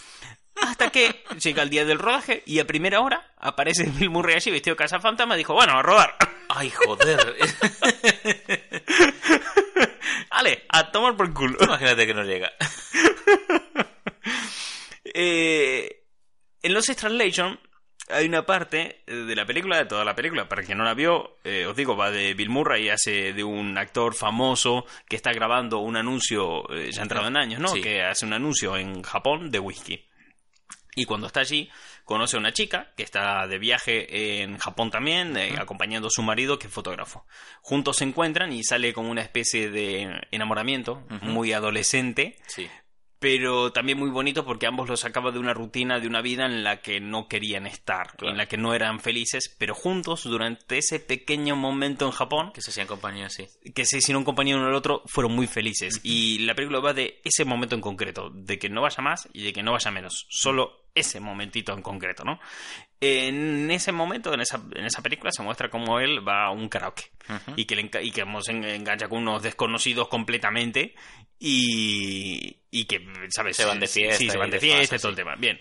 Hasta 0.61 0.89
que 0.89 1.23
llega 1.41 1.63
el 1.63 1.69
día 1.69 1.85
del 1.85 1.99
rodaje 1.99 2.43
y 2.45 2.59
a 2.59 2.67
primera 2.67 3.01
hora 3.01 3.31
aparece 3.37 3.89
Bill 3.97 4.09
Murray 4.09 4.35
allí 4.35 4.51
vestido 4.51 4.75
de 4.75 4.79
casa 4.79 4.99
fantasma 4.99 5.35
y 5.35 5.39
dijo, 5.39 5.53
bueno, 5.53 5.73
a 5.77 5.81
rodar. 5.81 6.15
Ay, 6.49 6.69
joder. 6.69 7.35
Ale, 10.29 10.65
a 10.69 10.91
tomar 10.91 11.15
por 11.15 11.33
culo. 11.33 11.57
Imagínate 11.61 12.05
que 12.07 12.13
no 12.13 12.23
llega. 12.23 12.51
Eh, 15.13 16.03
en 16.61 16.73
Los 16.73 16.85
Translation 16.85 17.59
hay 18.09 18.27
una 18.27 18.45
parte 18.45 19.01
de 19.07 19.35
la 19.35 19.45
película, 19.45 19.77
de 19.77 19.85
toda 19.85 20.05
la 20.05 20.15
película, 20.15 20.47
para 20.47 20.63
que 20.63 20.75
no 20.75 20.83
la 20.83 20.93
vio, 20.93 21.37
eh, 21.43 21.65
os 21.65 21.75
digo, 21.75 21.97
va 21.97 22.11
de 22.11 22.33
Bill 22.33 22.49
Murray, 22.49 22.89
hace 22.89 23.33
de 23.33 23.43
un 23.43 23.77
actor 23.77 24.13
famoso 24.13 24.85
que 25.07 25.15
está 25.15 25.31
grabando 25.31 25.79
un 25.79 25.97
anuncio, 25.97 26.69
eh, 26.71 26.91
ya 26.91 27.01
entrado 27.01 27.27
en 27.27 27.37
años, 27.37 27.59
¿no? 27.59 27.69
Sí. 27.69 27.81
Que 27.81 28.03
hace 28.03 28.25
un 28.25 28.33
anuncio 28.33 28.77
en 28.77 29.01
Japón 29.01 29.49
de 29.49 29.59
whisky. 29.59 30.05
Y 30.95 31.05
cuando 31.05 31.27
está 31.27 31.41
allí, 31.41 31.69
conoce 32.05 32.37
a 32.37 32.39
una 32.39 32.53
chica 32.53 32.93
que 32.95 33.03
está 33.03 33.45
de 33.47 33.59
viaje 33.59 34.41
en 34.43 34.57
Japón 34.57 34.91
también, 34.91 35.35
eh, 35.37 35.55
acompañando 35.59 36.07
a 36.07 36.11
su 36.11 36.23
marido, 36.23 36.57
que 36.57 36.67
es 36.67 36.73
fotógrafo. 36.73 37.25
Juntos 37.61 37.97
se 37.97 38.05
encuentran 38.05 38.53
y 38.53 38.63
sale 38.63 38.93
como 38.93 39.11
una 39.11 39.21
especie 39.21 39.69
de 39.69 40.21
enamoramiento 40.31 41.03
muy 41.21 41.51
adolescente, 41.53 42.37
Sí. 42.47 42.67
pero 43.19 43.71
también 43.71 43.97
muy 43.97 44.09
bonito 44.11 44.45
porque 44.45 44.67
ambos 44.67 44.87
los 44.87 44.99
sacaba 44.99 45.31
de 45.31 45.39
una 45.39 45.53
rutina, 45.53 45.99
de 45.99 46.07
una 46.07 46.21
vida 46.21 46.45
en 46.45 46.63
la 46.63 46.81
que 46.81 46.99
no 46.99 47.27
querían 47.27 47.65
estar, 47.65 48.15
Claro. 48.17 48.31
en 48.31 48.37
la 48.37 48.45
que 48.45 48.57
no 48.57 48.73
eran 48.75 48.99
felices, 48.99 49.53
pero 49.57 49.73
juntos 49.73 50.23
durante 50.25 50.77
ese 50.77 50.99
pequeño 50.99 51.55
momento 51.55 52.05
en 52.05 52.11
Japón, 52.11 52.51
Que 52.53 52.61
se 52.61 52.69
hacían 52.69 52.85
compañía, 52.87 53.29
sí. 53.29 53.47
que 53.73 53.85
se 53.85 53.97
hicieron 53.97 54.25
compañía 54.25 54.57
uno 54.57 54.67
al 54.67 54.75
otro, 54.75 55.01
fueron 55.07 55.33
muy 55.33 55.47
felices. 55.47 55.99
Y 56.03 56.39
la 56.39 56.53
película 56.53 56.79
va 56.81 56.93
de 56.93 57.19
ese 57.23 57.45
momento 57.45 57.73
en 57.73 57.81
concreto, 57.81 58.29
de 58.29 58.59
que 58.59 58.69
no 58.69 58.81
vaya 58.81 59.01
más 59.01 59.27
y 59.33 59.43
de 59.43 59.53
que 59.53 59.63
no 59.63 59.71
vaya 59.71 59.89
menos, 59.91 60.27
solo 60.29 60.84
ese 60.95 61.19
momentito 61.19 61.73
en 61.73 61.81
concreto, 61.81 62.23
¿no? 62.23 62.39
En 63.01 63.69
ese 63.69 63.91
momento, 63.91 64.33
en 64.33 64.39
esa, 64.41 64.59
en 64.73 64.85
esa 64.85 65.01
película, 65.03 65.31
se 65.31 65.43
muestra 65.43 65.69
cómo 65.69 65.99
él 65.99 66.27
va 66.27 66.45
a 66.45 66.51
un 66.51 66.69
karaoke 66.69 67.11
y 67.55 67.65
que, 67.65 67.75
le 67.75 67.89
y 68.01 68.11
que 68.11 68.21
en- 68.47 68.63
engancha 68.63 69.07
con 69.09 69.19
unos 69.19 69.43
desconocidos 69.43 70.07
completamente 70.07 70.95
y, 71.37 72.57
y 72.71 72.85
que, 72.85 73.05
¿sabes? 73.29 73.57
Se 73.57 73.65
van 73.65 73.79
de 73.79 73.87
fiesta 73.87 74.17
Sí, 74.17 74.29
se 74.29 74.37
van 74.37 74.49
de 74.49 74.59
fiesta 74.59 74.95
y 74.95 74.99
todo 74.99 75.09
el 75.09 75.15
tema. 75.17 75.35
Bien. 75.35 75.59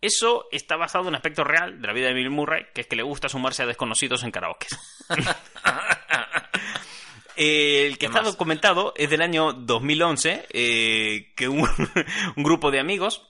Eso 0.00 0.48
está 0.50 0.76
basado 0.76 1.04
en 1.04 1.08
un 1.10 1.14
aspecto 1.14 1.44
real 1.44 1.80
de 1.80 1.86
la 1.86 1.92
vida 1.92 2.08
de 2.08 2.14
Bill 2.14 2.28
Murray, 2.30 2.64
que 2.74 2.80
es 2.80 2.86
que 2.88 2.96
le 2.96 3.04
gusta 3.04 3.28
sumarse 3.28 3.62
a 3.62 3.66
desconocidos 3.66 4.24
en 4.24 4.32
karaoke. 4.32 4.66
El 7.36 7.92
que 7.94 7.98
¿Qué 8.00 8.06
está 8.06 8.22
más? 8.22 8.32
documentado 8.32 8.92
es 8.96 9.08
del 9.08 9.22
año 9.22 9.52
2011, 9.54 10.46
eh, 10.50 11.32
que 11.34 11.48
un, 11.48 11.66
un 12.36 12.42
grupo 12.42 12.70
de 12.70 12.78
amigos 12.80 13.28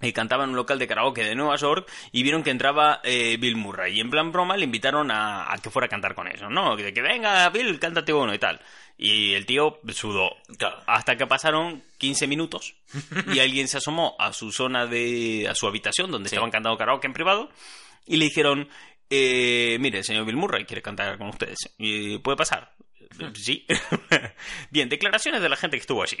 eh, 0.00 0.12
cantaba 0.12 0.44
en 0.44 0.50
un 0.50 0.56
local 0.56 0.78
de 0.78 0.86
karaoke 0.86 1.24
de 1.24 1.34
Nueva 1.34 1.56
York 1.56 1.90
y 2.12 2.22
vieron 2.22 2.42
que 2.42 2.50
entraba 2.50 3.00
eh, 3.02 3.36
Bill 3.40 3.56
Murray. 3.56 3.96
Y 3.96 4.00
en 4.00 4.10
plan 4.10 4.30
broma 4.32 4.56
le 4.56 4.64
invitaron 4.64 5.10
a, 5.10 5.52
a 5.52 5.58
que 5.58 5.70
fuera 5.70 5.86
a 5.86 5.88
cantar 5.88 6.14
con 6.14 6.28
ellos, 6.28 6.50
¿no? 6.50 6.76
De 6.76 6.92
que 6.92 7.02
venga, 7.02 7.48
Bill, 7.50 7.78
cántate 7.78 8.12
uno 8.12 8.34
y 8.34 8.38
tal. 8.38 8.60
Y 8.98 9.34
el 9.34 9.44
tío 9.44 9.80
sudó. 9.92 10.30
Claro. 10.58 10.82
Hasta 10.86 11.16
que 11.16 11.26
pasaron 11.26 11.82
15 11.98 12.26
minutos 12.26 12.74
y 13.32 13.40
alguien 13.40 13.68
se 13.68 13.76
asomó 13.78 14.16
a 14.18 14.32
su 14.32 14.52
zona 14.52 14.86
de. 14.86 15.46
a 15.50 15.54
su 15.54 15.66
habitación 15.66 16.10
donde 16.10 16.28
Sí. 16.30 16.34
estaban 16.34 16.50
cantando 16.50 16.78
karaoke 16.78 17.06
en 17.06 17.12
privado 17.12 17.50
y 18.06 18.16
le 18.16 18.24
dijeron: 18.26 18.68
eh, 19.10 19.76
Mire, 19.80 19.98
el 19.98 20.04
señor 20.04 20.24
Bill 20.24 20.36
Murray 20.36 20.64
quiere 20.64 20.80
cantar 20.80 21.18
con 21.18 21.28
ustedes. 21.28 21.58
¿Y 21.78 22.18
puede 22.18 22.36
pasar? 22.36 22.72
Sí. 23.34 23.66
Bien, 24.70 24.88
declaraciones 24.90 25.40
de 25.40 25.48
la 25.48 25.56
gente 25.56 25.76
que 25.78 25.80
estuvo 25.82 26.02
allí. 26.02 26.18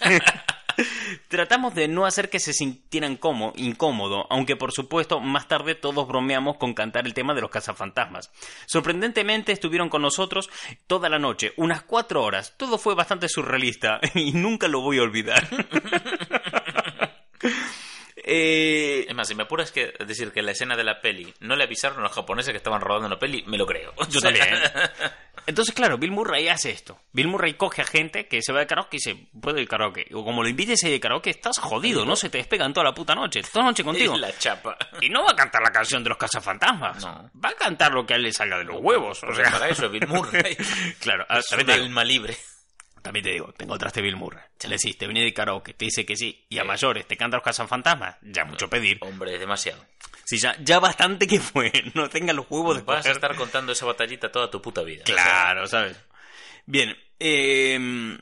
Tratamos 1.28 1.74
de 1.74 1.88
no 1.88 2.06
hacer 2.06 2.30
que 2.30 2.40
se 2.40 2.52
sintieran 2.52 3.16
como, 3.16 3.52
incómodo, 3.56 4.26
aunque 4.30 4.56
por 4.56 4.72
supuesto 4.72 5.20
más 5.20 5.48
tarde 5.48 5.74
todos 5.74 6.06
bromeamos 6.06 6.56
con 6.56 6.74
cantar 6.74 7.06
el 7.06 7.14
tema 7.14 7.34
de 7.34 7.40
los 7.40 7.50
cazafantasmas. 7.50 8.30
Sorprendentemente 8.66 9.52
estuvieron 9.52 9.88
con 9.88 10.02
nosotros 10.02 10.50
toda 10.86 11.08
la 11.08 11.18
noche, 11.18 11.52
unas 11.56 11.82
cuatro 11.82 12.22
horas. 12.22 12.54
Todo 12.56 12.78
fue 12.78 12.94
bastante 12.94 13.28
surrealista 13.28 14.00
y 14.14 14.32
nunca 14.32 14.68
lo 14.68 14.80
voy 14.80 14.98
a 14.98 15.02
olvidar. 15.02 15.48
Eh, 18.28 19.06
Es 19.08 19.14
más, 19.14 19.28
si 19.28 19.36
me 19.36 19.44
apuras 19.44 19.70
que 19.70 19.94
decir 20.04 20.32
que 20.32 20.40
en 20.40 20.46
la 20.46 20.52
escena 20.52 20.76
de 20.76 20.82
la 20.82 21.00
peli 21.00 21.32
no 21.40 21.54
le 21.54 21.62
avisaron 21.62 21.98
a 22.00 22.02
los 22.02 22.12
japoneses 22.12 22.50
que 22.52 22.56
estaban 22.56 22.80
rodando 22.80 23.08
la 23.08 23.18
peli, 23.18 23.44
me 23.46 23.56
lo 23.56 23.64
creo. 23.66 23.94
yo 24.10 24.18
O 24.18 24.20
sea, 24.20 24.32
también. 24.32 24.48
Entonces, 25.46 25.72
claro, 25.76 25.96
Bill 25.96 26.10
Murray 26.10 26.48
hace 26.48 26.70
esto. 26.70 26.98
Bill 27.12 27.28
Murray 27.28 27.54
coge 27.54 27.80
a 27.82 27.84
gente 27.84 28.26
que 28.26 28.42
se 28.42 28.52
va 28.52 28.58
de 28.58 28.66
karaoke 28.66 28.96
y 28.96 28.98
dice, 28.98 29.28
puedo 29.40 29.58
ir 29.60 29.68
karaoke. 29.68 30.08
O 30.12 30.24
como 30.24 30.42
lo 30.42 30.48
invites 30.48 30.82
a 30.82 30.88
ir 30.88 30.94
de 30.94 30.98
karaoke, 31.00 31.30
estás 31.30 31.58
jodido, 31.58 32.04
no 32.04 32.16
se 32.16 32.28
te 32.30 32.38
despegan 32.38 32.74
toda 32.74 32.82
la 32.82 32.94
puta 32.94 33.14
noche. 33.14 33.42
Toda 33.42 33.66
la 33.66 33.70
noche 33.70 33.84
contigo. 33.84 34.14
Es 34.14 34.20
la 34.20 34.36
chapa. 34.36 34.76
Y 35.00 35.08
no 35.08 35.24
va 35.24 35.30
a 35.30 35.36
cantar 35.36 35.62
la 35.62 35.70
canción 35.70 36.02
de 36.02 36.08
los 36.08 36.18
cazafantasmas. 36.18 37.04
No. 37.04 37.30
Va 37.44 37.50
a 37.50 37.54
cantar 37.54 37.92
lo 37.92 38.04
que 38.04 38.14
a 38.14 38.16
él 38.16 38.24
le 38.24 38.32
salga 38.32 38.58
de 38.58 38.64
los 38.64 38.78
huevos. 38.80 39.22
O 39.22 39.32
sea, 39.32 39.48
para 39.52 39.68
eso, 39.68 39.88
Bill 39.88 40.08
Murray. 40.08 40.56
claro, 41.00 41.24
es 41.30 41.52
un 41.52 41.70
alma 41.70 42.02
libre. 42.02 42.36
También 43.06 43.24
te 43.24 43.30
digo, 43.32 43.52
te 43.56 43.64
encontraste 43.64 44.02
Bill 44.02 44.16
Murray. 44.16 44.42
Le 44.64 44.70
decís, 44.70 44.98
te 44.98 45.06
viene 45.06 45.22
de 45.22 45.32
karaoke, 45.32 45.74
te 45.74 45.84
dice 45.86 46.04
que 46.04 46.16
sí, 46.16 46.44
y 46.48 46.58
a 46.58 46.64
mayores 46.64 47.06
te 47.06 47.16
canta 47.16 47.36
los 47.36 47.44
cazafantasmas, 47.44 48.16
ya 48.22 48.44
mucho 48.44 48.68
pedir. 48.68 48.98
Hombre, 49.02 49.34
es 49.34 49.40
demasiado. 49.40 49.84
Sí, 50.24 50.38
ya, 50.38 50.56
ya 50.60 50.78
bastante 50.80 51.26
que 51.26 51.38
fue, 51.40 51.70
no 51.94 52.08
tenga 52.08 52.32
los 52.32 52.46
huevos 52.50 52.76
de 52.76 52.82
Vas 52.82 53.06
a 53.06 53.12
estar 53.12 53.34
contando 53.36 53.72
esa 53.72 53.86
batallita 53.86 54.30
toda 54.32 54.50
tu 54.50 54.60
puta 54.60 54.82
vida. 54.82 55.04
Claro, 55.04 55.66
¿sabes? 55.68 55.96
Bien, 56.66 56.96
eh, 57.20 58.18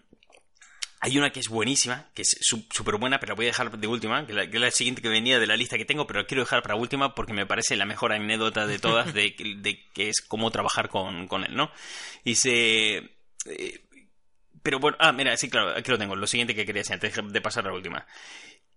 hay 1.00 1.18
una 1.18 1.30
que 1.30 1.40
es 1.40 1.48
buenísima, 1.48 2.06
que 2.14 2.22
es 2.22 2.36
súper 2.40 2.96
buena, 2.96 3.20
pero 3.20 3.32
la 3.32 3.36
voy 3.36 3.44
a 3.46 3.48
dejar 3.48 3.70
de 3.78 3.86
última, 3.86 4.26
que, 4.26 4.32
la- 4.32 4.48
que 4.50 4.56
es 4.56 4.60
la 4.60 4.70
siguiente 4.70 5.02
que 5.02 5.08
venía 5.10 5.38
de 5.38 5.46
la 5.46 5.56
lista 5.56 5.76
que 5.76 5.84
tengo, 5.84 6.06
pero 6.06 6.20
la 6.20 6.26
quiero 6.26 6.42
dejar 6.44 6.62
para 6.62 6.76
última 6.76 7.14
porque 7.14 7.32
me 7.34 7.44
parece 7.46 7.76
la 7.76 7.84
mejor 7.84 8.12
anécdota 8.12 8.66
de 8.66 8.78
todas 8.78 9.12
de, 9.12 9.34
de 9.58 9.82
que 9.92 10.08
es 10.08 10.22
cómo 10.26 10.50
trabajar 10.50 10.88
con, 10.88 11.26
con 11.28 11.44
él, 11.44 11.54
¿no? 11.54 11.70
Dice... 12.24 12.96
eh, 13.46 13.80
pero 14.64 14.80
bueno, 14.80 14.96
ah, 14.98 15.12
mira, 15.12 15.36
sí, 15.36 15.48
claro, 15.50 15.76
aquí 15.76 15.90
lo 15.90 15.98
tengo. 15.98 16.16
Lo 16.16 16.26
siguiente 16.26 16.54
que 16.54 16.64
quería 16.64 16.80
decir 16.80 16.94
antes 16.94 17.14
de 17.22 17.40
pasar 17.42 17.66
a 17.66 17.68
la 17.68 17.74
última. 17.74 18.06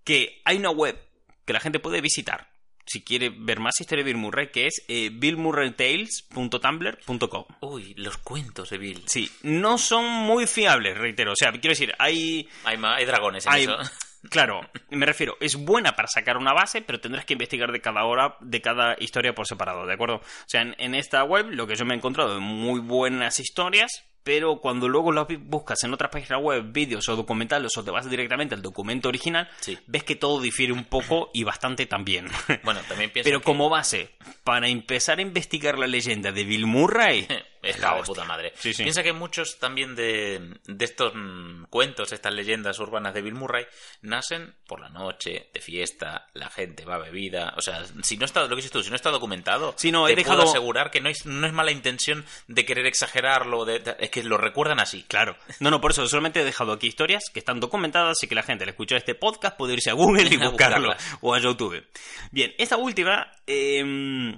Que 0.04 0.42
hay 0.44 0.58
una 0.58 0.70
web 0.70 1.00
que 1.46 1.54
la 1.54 1.62
gente 1.62 1.80
puede 1.80 2.02
visitar 2.02 2.50
si 2.86 3.04
quiere 3.04 3.30
ver 3.30 3.62
más 3.62 3.80
historia 3.80 4.04
de 4.04 4.12
Bill 4.12 4.22
Murray, 4.22 4.52
que 4.52 4.68
es 4.68 4.84
eh, 4.90 5.12
billmurraytales.tumblr.com. 5.14 7.46
Uy, 7.62 7.94
los 7.96 8.18
cuentos 8.18 8.70
de 8.70 8.78
Bill. 8.78 9.02
Sí, 9.08 9.32
no 9.44 9.78
son 9.78 10.04
muy 10.06 10.46
fiables, 10.46 10.98
reitero. 10.98 11.32
O 11.32 11.36
sea, 11.36 11.52
quiero 11.52 11.70
decir, 11.70 11.94
hay... 12.00 12.50
Hay, 12.66 12.78
hay 12.82 13.06
dragones 13.06 13.46
en 13.46 13.54
hay 13.54 13.64
eso. 13.64 13.78
claro, 14.30 14.70
me 14.90 15.06
refiero, 15.06 15.38
es 15.40 15.56
buena 15.56 15.96
para 15.96 16.10
sacar 16.10 16.36
una 16.36 16.52
base, 16.54 16.82
pero 16.82 17.00
tendrás 17.00 17.24
que 17.24 17.32
investigar 17.34 17.72
de 17.72 17.80
cada 17.80 18.04
hora, 18.04 18.36
de 18.42 18.60
cada 18.62 18.98
historia 19.00 19.34
por 19.34 19.48
separado, 19.48 19.86
¿de 19.86 19.94
acuerdo? 19.94 20.18
O 20.18 20.48
sea, 20.48 20.64
en, 20.64 20.76
en 20.78 20.96
esta 20.96 21.24
web 21.24 21.48
lo 21.50 21.66
que 21.66 21.76
yo 21.76 21.86
me 21.86 21.94
he 21.94 21.98
encontrado 21.98 22.36
es 22.36 22.42
muy 22.42 22.82
buenas 22.82 23.40
historias, 23.40 24.04
pero 24.28 24.58
cuando 24.58 24.90
luego 24.90 25.14
las 25.14 25.26
vi- 25.26 25.38
buscas 25.38 25.82
en 25.86 25.94
otras 25.94 26.12
páginas 26.12 26.42
web, 26.44 26.66
vídeos 26.74 27.08
o 27.08 27.16
documentales, 27.16 27.72
o 27.78 27.84
te 27.86 27.92
vas 27.92 28.10
directamente 28.10 28.56
al 28.56 28.62
documento 28.62 29.08
original, 29.08 29.50
Sí. 29.62 29.78
ves 29.88 30.04
que 30.04 30.18
todo 30.18 30.42
difiere 30.42 30.74
un 30.74 30.84
poco 30.84 31.32
y 31.34 31.46
bastante 31.46 31.86
también. 31.86 32.28
Bueno, 32.66 32.82
también 32.90 33.10
pienso 33.10 33.26
Pero 33.26 33.40
que 33.40 33.46
como 33.46 33.70
base, 33.70 34.10
para 34.44 34.68
empezar 34.68 35.20
a 35.20 35.22
investigar 35.22 35.80
la 35.80 35.88
leyenda 35.88 36.34
de 36.34 36.44
Bill 36.44 36.66
Murray, 36.66 37.26
es 37.70 37.80
la 37.80 37.88
la 37.90 37.94
hostia. 37.96 38.06
puta 38.14 38.26
madre. 38.26 38.54
Sí, 38.58 38.74
sí. 38.74 38.84
Piensa 38.84 39.04
que 39.04 39.14
muchos 39.14 39.60
también 39.60 39.96
de, 39.96 40.60
de 40.66 40.86
estos 40.86 41.14
mm, 41.16 41.66
cuentos, 41.70 42.12
estas 42.12 42.34
leyendas 42.34 42.80
urbanas 42.80 43.14
de 43.14 43.22
Bill 43.22 43.34
Murray, 43.36 43.66
nacen 44.02 44.56
por 44.68 44.80
la 44.80 44.90
noche, 44.90 45.50
de 45.54 45.62
fiesta, 45.62 46.28
la 46.34 46.50
gente 46.50 46.86
va 46.86 46.98
bebida. 46.98 47.54
O 47.58 47.62
sea, 47.62 47.84
si 48.04 48.18
no 48.18 48.26
está, 48.26 48.42
lo 48.42 48.50
que 48.50 48.56
dices 48.58 48.72
tú, 48.72 48.84
si 48.84 48.90
no 48.90 48.96
está 48.96 49.10
documentado, 49.10 49.74
Sí, 49.78 49.92
no, 49.92 50.08
he 50.08 50.16
dejado- 50.16 50.38
puedo 50.38 50.50
asegurar 50.50 50.92
que 50.92 51.02
no 51.02 51.10
es, 51.10 51.26
no 51.26 51.46
es 51.48 51.54
mala 51.54 51.72
intención 51.72 52.26
de 52.48 52.66
querer 52.66 52.86
exagerarlo, 52.86 53.66
de, 53.66 53.80
de- 53.80 53.96
es 54.00 54.10
que 54.10 54.24
lo 54.24 54.38
recuerdan 54.38 54.80
así. 54.80 55.04
Claro. 55.08 55.38
No, 55.60 55.72
no, 55.72 55.82
por 55.82 55.92
eso 55.92 56.08
solamente 56.08 56.42
he 56.42 56.46
dejado 56.46 56.74
aquí 56.74 56.88
historias 56.88 57.24
que 57.34 57.40
están 57.40 57.60
documentadas 57.60 58.22
y 58.24 58.28
que 58.28 58.36
la 58.36 58.44
gente 58.44 58.64
al 58.64 58.70
escuchar 58.70 58.98
este 58.98 59.16
podcast 59.16 59.58
puede 59.58 59.74
irse 59.74 59.90
a 59.90 59.94
Google 59.94 60.28
y 60.30 60.38
buscarlo 60.38 60.94
o 61.22 61.34
a 61.34 61.40
YouTube. 61.40 61.86
Bien, 62.32 62.54
esta 62.58 62.78
última 62.78 63.32
eh, 63.46 64.38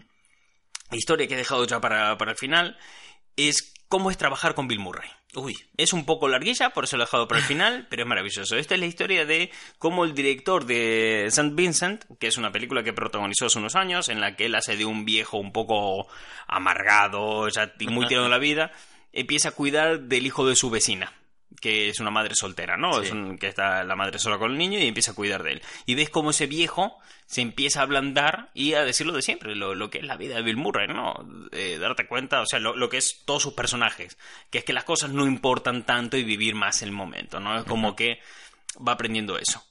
historia 0.92 1.28
que 1.28 1.34
he 1.36 1.38
dejado 1.38 1.66
ya 1.66 1.80
para, 1.80 2.18
para 2.18 2.32
el 2.32 2.38
final 2.38 2.78
es 3.48 3.74
cómo 3.88 4.12
es 4.12 4.18
trabajar 4.18 4.56
con 4.56 4.68
Bill 4.68 4.80
Murray. 4.80 5.10
Uy, 5.36 5.56
Es 5.78 5.94
un 5.94 6.06
poco 6.06 6.28
larguilla, 6.28 6.72
por 6.72 6.86
eso 6.86 6.98
lo 6.98 7.04
he 7.04 7.06
dejado 7.06 7.28
para 7.28 7.40
el 7.40 7.46
final, 7.48 7.88
pero 7.90 8.04
es 8.04 8.08
maravilloso. 8.08 8.58
Esta 8.58 8.74
es 8.74 8.80
la 8.80 8.88
historia 8.88 9.26
de 9.26 9.52
cómo 9.78 10.04
el 10.04 10.14
director 10.14 10.66
de 10.66 11.26
St. 11.28 11.52
Vincent, 11.54 12.04
que 12.20 12.28
es 12.28 12.38
una 12.38 12.52
película 12.52 12.84
que 12.84 12.94
protagonizó 12.94 13.46
hace 13.46 13.60
unos 13.60 13.76
años, 13.76 14.10
en 14.10 14.20
la 14.20 14.36
que 14.36 14.46
él 14.46 14.56
hace 14.56 14.76
de 14.76 14.86
un 14.86 15.06
viejo 15.06 15.38
un 15.38 15.52
poco 15.52 16.08
amargado, 16.48 17.48
ya 17.50 17.74
muy 17.88 18.08
tirado 18.08 18.26
en 18.26 18.32
la 18.32 18.40
vida, 18.40 18.72
empieza 19.14 19.50
a 19.50 19.54
cuidar 19.54 20.02
del 20.02 20.26
hijo 20.26 20.48
de 20.48 20.56
su 20.56 20.70
vecina 20.70 21.14
que 21.60 21.90
es 21.90 22.00
una 22.00 22.12
madre 22.12 22.36
soltera, 22.36 22.78
¿no? 22.78 22.94
Sí. 22.96 23.06
Es 23.08 23.12
un- 23.12 23.38
que 23.38 23.48
está 23.48 23.84
la 23.84 23.96
madre 23.96 24.20
sola 24.20 24.38
con 24.38 24.52
el 24.52 24.58
niño 24.58 24.80
y 24.80 24.88
empieza 24.88 25.12
a 25.12 25.16
cuidar 25.16 25.44
de 25.44 25.54
él. 25.54 25.62
Y 25.86 25.96
ves 25.96 26.10
cómo 26.10 26.32
ese 26.32 26.48
viejo 26.48 26.98
se 27.26 27.42
empieza 27.42 27.80
a 27.80 27.84
ablandar 27.84 28.50
y 28.54 28.74
a 28.74 28.84
decir 28.84 29.06
lo 29.06 29.14
de 29.14 29.22
siempre, 29.22 29.56
lo, 29.56 29.76
lo 29.76 29.90
que 29.90 30.00
es 30.00 30.04
la 30.06 30.18
vida 30.18 30.36
de 30.36 30.42
Bill 30.42 30.58
Murray, 30.58 30.88
¿no? 30.88 31.14
Eh, 31.52 31.78
darte 31.80 32.08
cuenta, 32.08 32.42
o 32.42 32.46
sea, 32.46 32.60
lo, 32.60 32.76
lo 32.76 32.90
que 32.90 32.98
es 32.98 33.22
todos 33.26 33.44
sus 33.44 33.54
personajes, 33.54 34.18
que 34.50 34.60
es 34.60 34.64
que 34.64 34.74
las 34.74 34.84
cosas 34.84 35.12
no 35.12 35.26
importan 35.28 35.84
tanto 35.86 36.18
y 36.18 36.24
vivir 36.24 36.56
más 36.56 36.82
el 36.82 36.92
momento, 36.92 37.40
¿no? 37.40 37.58
Es 37.60 37.66
como 37.66 37.96
que 37.96 38.20
va 38.86 38.94
aprendiendo 38.94 39.38
eso. 39.38 39.64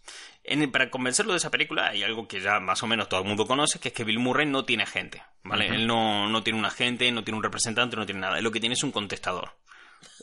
En 0.44 0.70
para 0.70 0.88
convencerlo 0.88 1.33
de 1.33 1.38
esa 1.38 1.51
película 1.51 1.88
hay 1.88 2.03
algo 2.03 2.27
que 2.27 2.40
ya 2.40 2.59
más 2.59 2.83
o 2.83 2.87
menos 2.87 3.09
todo 3.11 3.20
el 3.20 3.27
mundo 3.27 3.46
conoce, 3.46 3.79
que 3.81 3.88
es 3.88 3.94
que 3.94 4.05
Bill 4.05 4.18
Murray 4.18 4.46
no 4.46 4.64
tiene 4.64 4.85
agente, 4.85 5.22
¿vale? 5.42 5.66
Él 5.66 5.87
no, 5.87 6.27
no 6.29 6.42
tiene 6.42 6.59
un 6.59 6.64
agente, 6.64 7.11
no 7.12 7.22
tiene 7.22 7.37
un 7.37 7.42
representante, 7.42 7.96
no 7.96 8.07
tiene 8.07 8.22
nada. 8.22 8.38
Él 8.38 8.44
lo 8.44 8.51
que 8.51 8.61
tiene 8.61 8.72
es 8.74 8.83
un 8.83 8.90
contestador. 8.92 9.53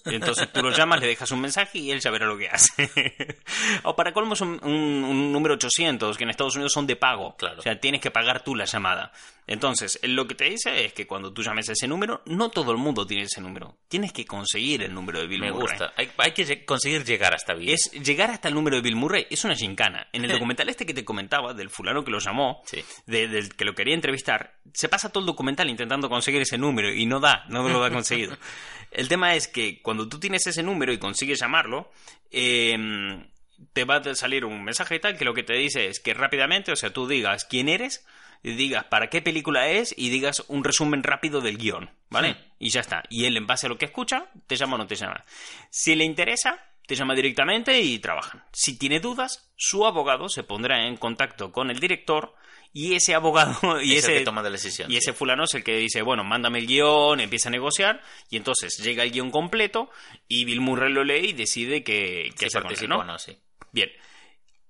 Entonces 0.05 0.51
tú 0.53 0.61
lo 0.61 0.71
llamas, 0.71 1.01
le 1.01 1.07
dejas 1.07 1.31
un 1.31 1.41
mensaje 1.41 1.79
y 1.79 1.91
él 1.91 1.99
ya 1.99 2.11
verá 2.11 2.25
lo 2.27 2.37
que 2.37 2.47
hace. 2.49 2.89
o 3.83 3.95
para 3.95 4.13
colmo 4.13 4.33
es 4.33 4.41
un, 4.41 4.59
un- 4.63 5.03
un 5.03 5.31
número 5.31 5.55
800, 5.55 6.17
que 6.17 6.23
en 6.23 6.29
Estados 6.29 6.55
Unidos 6.55 6.73
son 6.73 6.87
de 6.87 6.95
pago. 6.95 7.35
Claro. 7.37 7.59
O 7.59 7.61
sea, 7.61 7.79
tienes 7.79 8.01
que 8.01 8.11
pagar 8.11 8.43
tú 8.43 8.55
la 8.55 8.65
llamada. 8.65 9.11
Entonces, 9.47 9.99
lo 10.03 10.25
que 10.27 10.33
te 10.33 10.45
dice 10.45 10.85
es 10.85 10.93
que 10.93 11.05
cuando 11.05 11.31
tú 11.31 11.43
llames 11.43 11.69
a 11.69 11.73
ese 11.73 11.87
número, 11.87 12.23
no 12.25 12.49
todo 12.49 12.71
el 12.71 12.77
mundo 12.79 13.05
tiene 13.05 13.23
ese 13.23 13.41
número. 13.41 13.77
Tienes 13.87 14.11
que 14.11 14.25
conseguir 14.25 14.81
el 14.81 14.91
número 14.93 15.19
de 15.19 15.27
Bill 15.27 15.41
me 15.41 15.51
Murray. 15.51 15.67
gusta. 15.77 15.93
Hay, 15.97 16.09
hay 16.17 16.31
que 16.31 16.65
conseguir 16.65 17.03
llegar 17.03 17.33
hasta 17.35 17.53
Bill. 17.53 17.69
Es 17.69 17.91
llegar 17.91 18.31
hasta 18.31 18.47
el 18.47 18.55
número 18.55 18.77
de 18.77 18.81
Bill 18.81 18.95
Murray 18.95 19.27
es 19.29 19.43
una 19.43 19.55
gincana. 19.55 20.07
En 20.13 20.25
el 20.25 20.31
documental 20.31 20.67
este 20.69 20.85
que 20.85 20.95
te 20.95 21.05
comentaba, 21.05 21.53
del 21.53 21.69
fulano 21.69 22.03
que 22.03 22.09
lo 22.11 22.17
llamó, 22.19 22.61
Sí. 22.65 22.83
de- 23.05 23.27
del 23.27 23.55
que 23.55 23.65
lo 23.65 23.75
quería 23.75 23.93
entrevistar, 23.93 24.55
se 24.73 24.89
pasa 24.89 25.09
todo 25.09 25.19
el 25.21 25.27
documental 25.27 25.69
intentando 25.69 26.09
conseguir 26.09 26.41
ese 26.41 26.57
número 26.57 26.91
y 26.91 27.05
no 27.05 27.19
da, 27.19 27.45
no 27.49 27.69
lo 27.69 27.83
ha 27.83 27.91
conseguido. 27.91 28.35
el 28.91 29.07
tema 29.07 29.35
es 29.35 29.47
que 29.47 29.79
cuando 29.83 29.94
tú 29.95 30.19
tienes 30.19 30.45
ese 30.47 30.63
número 30.63 30.91
y 30.93 30.97
consigues 30.97 31.39
llamarlo, 31.39 31.91
eh, 32.31 32.75
te 33.73 33.85
va 33.85 33.97
a 33.97 34.15
salir 34.15 34.45
un 34.45 34.63
mensaje 34.63 34.95
y 34.95 34.99
tal 34.99 35.17
que 35.17 35.25
lo 35.25 35.33
que 35.33 35.43
te 35.43 35.53
dice 35.53 35.87
es 35.87 35.99
que 35.99 36.13
rápidamente, 36.13 36.71
o 36.71 36.75
sea, 36.75 36.91
tú 36.91 37.07
digas 37.07 37.45
quién 37.45 37.69
eres, 37.69 38.05
y 38.45 38.53
digas 38.53 38.83
para 38.85 39.09
qué 39.09 39.23
película 39.23 39.69
es 39.69 39.95
y 39.97 40.09
digas 40.09 40.43
un 40.49 40.63
resumen 40.63 41.01
rápido 41.01 41.41
del 41.41 41.57
guion, 41.57 41.89
¿vale? 42.11 42.37
Y 42.59 42.69
ya 42.69 42.81
está. 42.81 43.03
Y 43.09 43.25
él, 43.25 43.37
en 43.37 43.47
base 43.47 43.65
a 43.65 43.69
lo 43.69 43.79
que 43.79 43.85
escucha, 43.85 44.27
te 44.45 44.55
llama 44.55 44.75
o 44.75 44.77
no 44.77 44.85
te 44.85 44.95
llama. 44.95 45.25
Si 45.71 45.95
le 45.95 46.05
interesa, 46.05 46.63
te 46.85 46.93
llama 46.93 47.15
directamente 47.15 47.81
y 47.81 47.97
trabajan. 47.97 48.43
Si 48.51 48.77
tiene 48.77 48.99
dudas, 48.99 49.51
su 49.55 49.87
abogado 49.87 50.29
se 50.29 50.43
pondrá 50.43 50.85
en 50.87 50.95
contacto 50.95 51.51
con 51.51 51.71
el 51.71 51.79
director 51.79 52.35
y 52.77 52.93
ese 52.93 53.15
abogado 53.15 53.79
y 53.81 53.95
Es 53.95 54.03
el 54.03 54.11
ese 54.11 54.19
que 54.19 54.25
toma 54.25 54.41
la 54.43 54.49
decisión. 54.49 54.89
y 54.91 54.95
sí. 54.95 54.97
ese 54.97 55.13
fulano 55.13 55.45
es 55.45 55.53
el 55.53 55.63
que 55.63 55.77
dice, 55.77 56.01
bueno, 56.01 56.25
mándame 56.25 56.59
el 56.59 56.67
guion, 56.67 57.21
empieza 57.21 57.47
a 57.47 57.51
negociar, 57.51 58.01
y 58.29 58.35
entonces 58.35 58.77
llega 58.83 59.03
el 59.03 59.11
guion 59.11 59.31
completo, 59.31 59.89
y 60.27 60.43
Bill 60.43 60.59
Murray 60.59 60.91
lo 60.91 61.05
lee 61.05 61.29
y 61.29 61.33
decide 61.33 61.85
que, 61.85 62.33
que 62.37 62.49
¿no? 62.87 62.97
o 62.99 63.03
no, 63.05 63.17
sí. 63.17 63.39
Bien. 63.71 63.89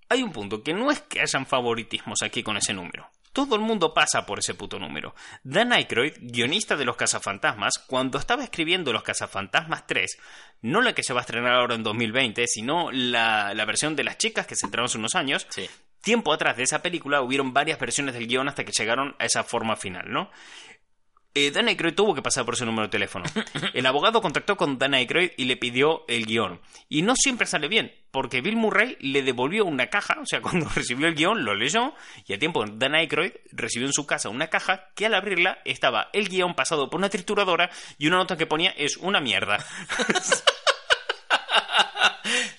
Hay 0.08 0.22
un 0.22 0.32
punto, 0.32 0.62
que 0.62 0.72
no 0.72 0.92
es 0.92 1.00
que 1.02 1.20
hayan 1.20 1.48
favoritismos 1.48 2.22
aquí 2.22 2.44
con 2.44 2.58
ese 2.58 2.76
número. 2.76 3.10
Todo 3.34 3.56
el 3.56 3.62
mundo 3.62 3.92
pasa 3.92 4.24
por 4.26 4.38
ese 4.38 4.54
puto 4.54 4.78
número. 4.78 5.16
Dan 5.44 5.74
Aykroyd, 5.74 6.14
guionista 6.22 6.76
de 6.78 6.86
Los 6.86 6.98
Cazafantasmas, 6.98 7.80
cuando 7.88 8.20
estaba 8.20 8.44
escribiendo 8.44 8.94
Los 8.94 9.02
Cazafantasmas 9.02 9.88
3, 9.88 10.18
no 10.62 10.82
la 10.82 10.94
que 10.94 11.02
se 11.04 11.12
va 11.14 11.22
a 11.22 11.24
estrenar 11.24 11.54
ahora 11.54 11.74
en 11.74 11.82
2020, 11.84 12.46
sino 12.46 12.92
la, 12.92 13.54
la 13.56 13.66
versión 13.66 13.96
de 13.96 14.04
las 14.04 14.20
chicas 14.20 14.46
que 14.46 14.56
se 14.56 14.68
estrenó 14.68 14.86
hace 14.86 15.00
unos 15.00 15.16
años, 15.16 15.48
Sí. 15.50 15.68
Tiempo 16.06 16.32
atrás 16.32 16.56
de 16.56 16.64
esa 16.64 16.84
película 16.84 17.22
hubieron 17.22 17.52
varias 17.52 17.80
versiones 17.80 18.14
del 18.14 18.28
guion 18.28 18.48
hasta 18.48 18.64
que 18.64 18.72
llegaron 18.72 19.16
a 19.18 19.26
esa 19.26 19.44
forma 19.44 19.76
final, 19.76 20.06
¿no? 20.08 20.30
Eh, 21.34 21.52
Dan 21.52 21.68
Aykroyd 21.68 21.96
tuvo 21.96 22.14
que 22.16 22.22
pasar 22.22 22.46
por 22.46 22.54
ese 22.54 22.64
número 22.64 22.84
de 22.84 22.92
teléfono. 22.92 23.26
El 23.74 23.86
abogado 23.88 24.22
contactó 24.22 24.56
con 24.56 24.78
Dan 24.78 24.94
Aykroyd 24.94 25.32
y 25.36 25.46
le 25.46 25.58
pidió 25.58 26.06
el 26.08 26.26
guion. 26.26 26.62
Y 26.88 27.02
no 27.02 27.16
siempre 27.18 27.46
sale 27.48 27.68
bien, 27.68 27.92
porque 28.12 28.40
Bill 28.40 28.56
Murray 28.56 28.96
le 29.02 29.24
devolvió 29.24 29.66
una 29.66 29.88
caja, 29.88 30.18
o 30.22 30.26
sea, 30.26 30.42
cuando 30.44 30.70
recibió 30.70 31.08
el 31.08 31.16
guion 31.16 31.44
lo 31.44 31.56
leyó, 31.56 31.94
y 32.26 32.34
a 32.34 32.40
tiempo 32.40 32.64
Dan 32.66 32.96
Aykroyd 32.96 33.34
recibió 33.52 33.88
en 33.88 33.94
su 33.94 34.06
casa 34.06 34.30
una 34.30 34.48
caja 34.48 34.92
que 34.96 35.08
al 35.08 35.16
abrirla 35.16 35.58
estaba 35.66 36.10
el 36.14 36.30
guion 36.30 36.54
pasado 36.54 36.90
por 36.90 37.00
una 37.00 37.10
trituradora 37.10 37.70
y 37.98 38.08
una 38.08 38.18
nota 38.18 38.38
que 38.38 38.46
ponía 38.46 38.70
es 38.78 38.96
una 38.96 39.20
mierda. 39.20 39.58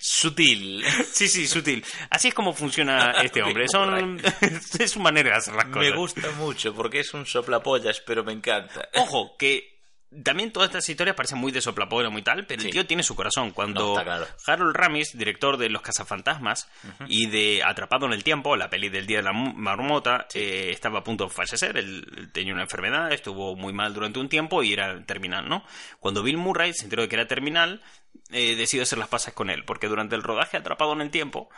Sutil. 0.09 0.85
Sí, 1.13 1.27
sí, 1.29 1.49
sutil. 1.49 1.85
Así 2.11 2.29
es 2.29 2.35
como 2.35 2.53
funciona 2.53 3.11
este 3.25 3.43
hombre. 3.43 3.67
Son... 3.67 4.21
es 4.79 4.91
su 4.93 5.01
manera 5.01 5.31
de 5.31 5.37
hacer 5.39 5.55
las 5.55 5.65
cosas. 5.65 5.83
Me 5.83 5.97
gusta 5.97 6.31
mucho 6.39 6.73
porque 6.75 7.01
es 7.01 7.13
un 7.13 7.27
soplapollas, 7.27 8.01
pero 8.07 8.23
me 8.23 8.33
encanta. 8.33 8.89
Ojo, 8.95 9.37
que 9.37 9.75
también 10.23 10.53
todas 10.53 10.69
estas 10.69 10.89
historias 10.89 11.17
parecen 11.17 11.39
muy 11.39 11.51
de 11.51 11.61
soplapollo, 11.61 12.09
muy 12.13 12.23
tal, 12.23 12.47
pero 12.47 12.63
Sí. 12.63 12.69
el 12.69 12.73
tío 12.73 12.87
tiene 12.87 13.03
su 13.03 13.17
corazón. 13.17 13.51
Cuando 13.51 13.97
No, 13.97 14.03
claro. 14.05 14.27
Harold 14.47 14.77
Ramis, 14.77 15.19
director 15.19 15.57
de 15.57 15.69
Los 15.71 15.83
Cazafantasmas 15.83 16.69
y 17.09 17.27
de 17.27 17.65
Atrapado 17.65 18.07
en 18.07 18.13
el 18.13 18.23
Tiempo, 18.23 18.55
la 18.55 18.71
peli 18.71 18.89
del 18.89 19.07
Día 19.09 19.17
de 19.19 19.25
la 19.25 19.33
Marmota, 19.33 20.29
eh, 20.35 20.69
estaba 20.71 21.01
a 21.01 21.05
punto 21.05 21.25
de 21.25 21.31
fallecer. 21.31 21.77
Él 21.77 22.31
tenía 22.33 22.53
una 22.55 22.63
enfermedad, 22.63 23.13
estuvo 23.13 23.57
muy 23.57 23.73
mal 23.73 23.93
durante 23.93 24.21
un 24.21 24.29
tiempo 24.29 24.63
y 24.63 24.73
era 24.73 25.05
terminal, 25.05 25.49
¿no? 25.49 25.65
Cuando 25.99 26.23
Bill 26.23 26.37
Murray 26.39 26.73
se 26.73 26.85
enteró 26.85 27.03
de 27.03 27.09
que 27.09 27.17
era 27.17 27.27
terminal, 27.27 27.83
eh, 28.31 28.81
hacer 28.83 28.99
las 28.99 29.09
pasas 29.09 29.35
con 29.35 29.51
él, 29.51 29.65
porque 29.65 29.89
durante 29.89 30.15
el 30.15 30.23
rodaje 30.23 30.57
Atrapado 30.57 30.93
en 30.93 31.01
el 31.01 31.11
Tiempo, 31.11 31.49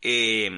eh, 0.00 0.50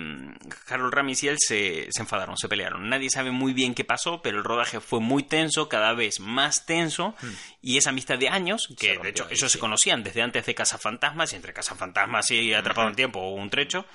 Harold 0.69 0.93
Ramis 0.93 1.23
y 1.23 1.29
él 1.29 1.37
se, 1.38 1.88
se 1.90 2.03
enfadaron, 2.03 2.37
se 2.37 2.49
pelearon. 2.49 2.88
Nadie 2.88 3.11
sabe 3.11 3.31
muy 3.31 3.53
bien 3.53 3.75
qué 3.75 3.85
pasó, 3.85 4.23
pero 4.23 4.38
el 4.38 4.45
rodaje 4.45 4.81
fue 4.81 5.01
muy 5.01 5.23
tenso, 5.23 5.69
cada 5.69 5.93
vez 5.95 6.21
más 6.21 6.67
tenso, 6.67 7.14
y 7.61 7.79
esa 7.79 7.90
amistad 7.90 8.19
de 8.19 8.29
años, 8.29 8.69
que 8.79 8.99
de 8.99 9.11
hecho 9.11 9.27
ellos 9.31 9.51
se 9.51 9.59
conocían 9.59 10.03
desde 10.03 10.23
antes 10.23 10.47
de 10.47 10.55
Cazafantasmas, 10.55 11.33
y 11.33 11.37
entre 11.37 11.53
Cazafantasmas 11.53 12.31
y 12.31 12.55
Atrapado 12.55 12.87
en 12.87 12.93
el 12.93 12.97
Tiempo 12.97 13.21
hubo 13.21 13.40
un 13.40 13.51
trecho, 13.51 13.87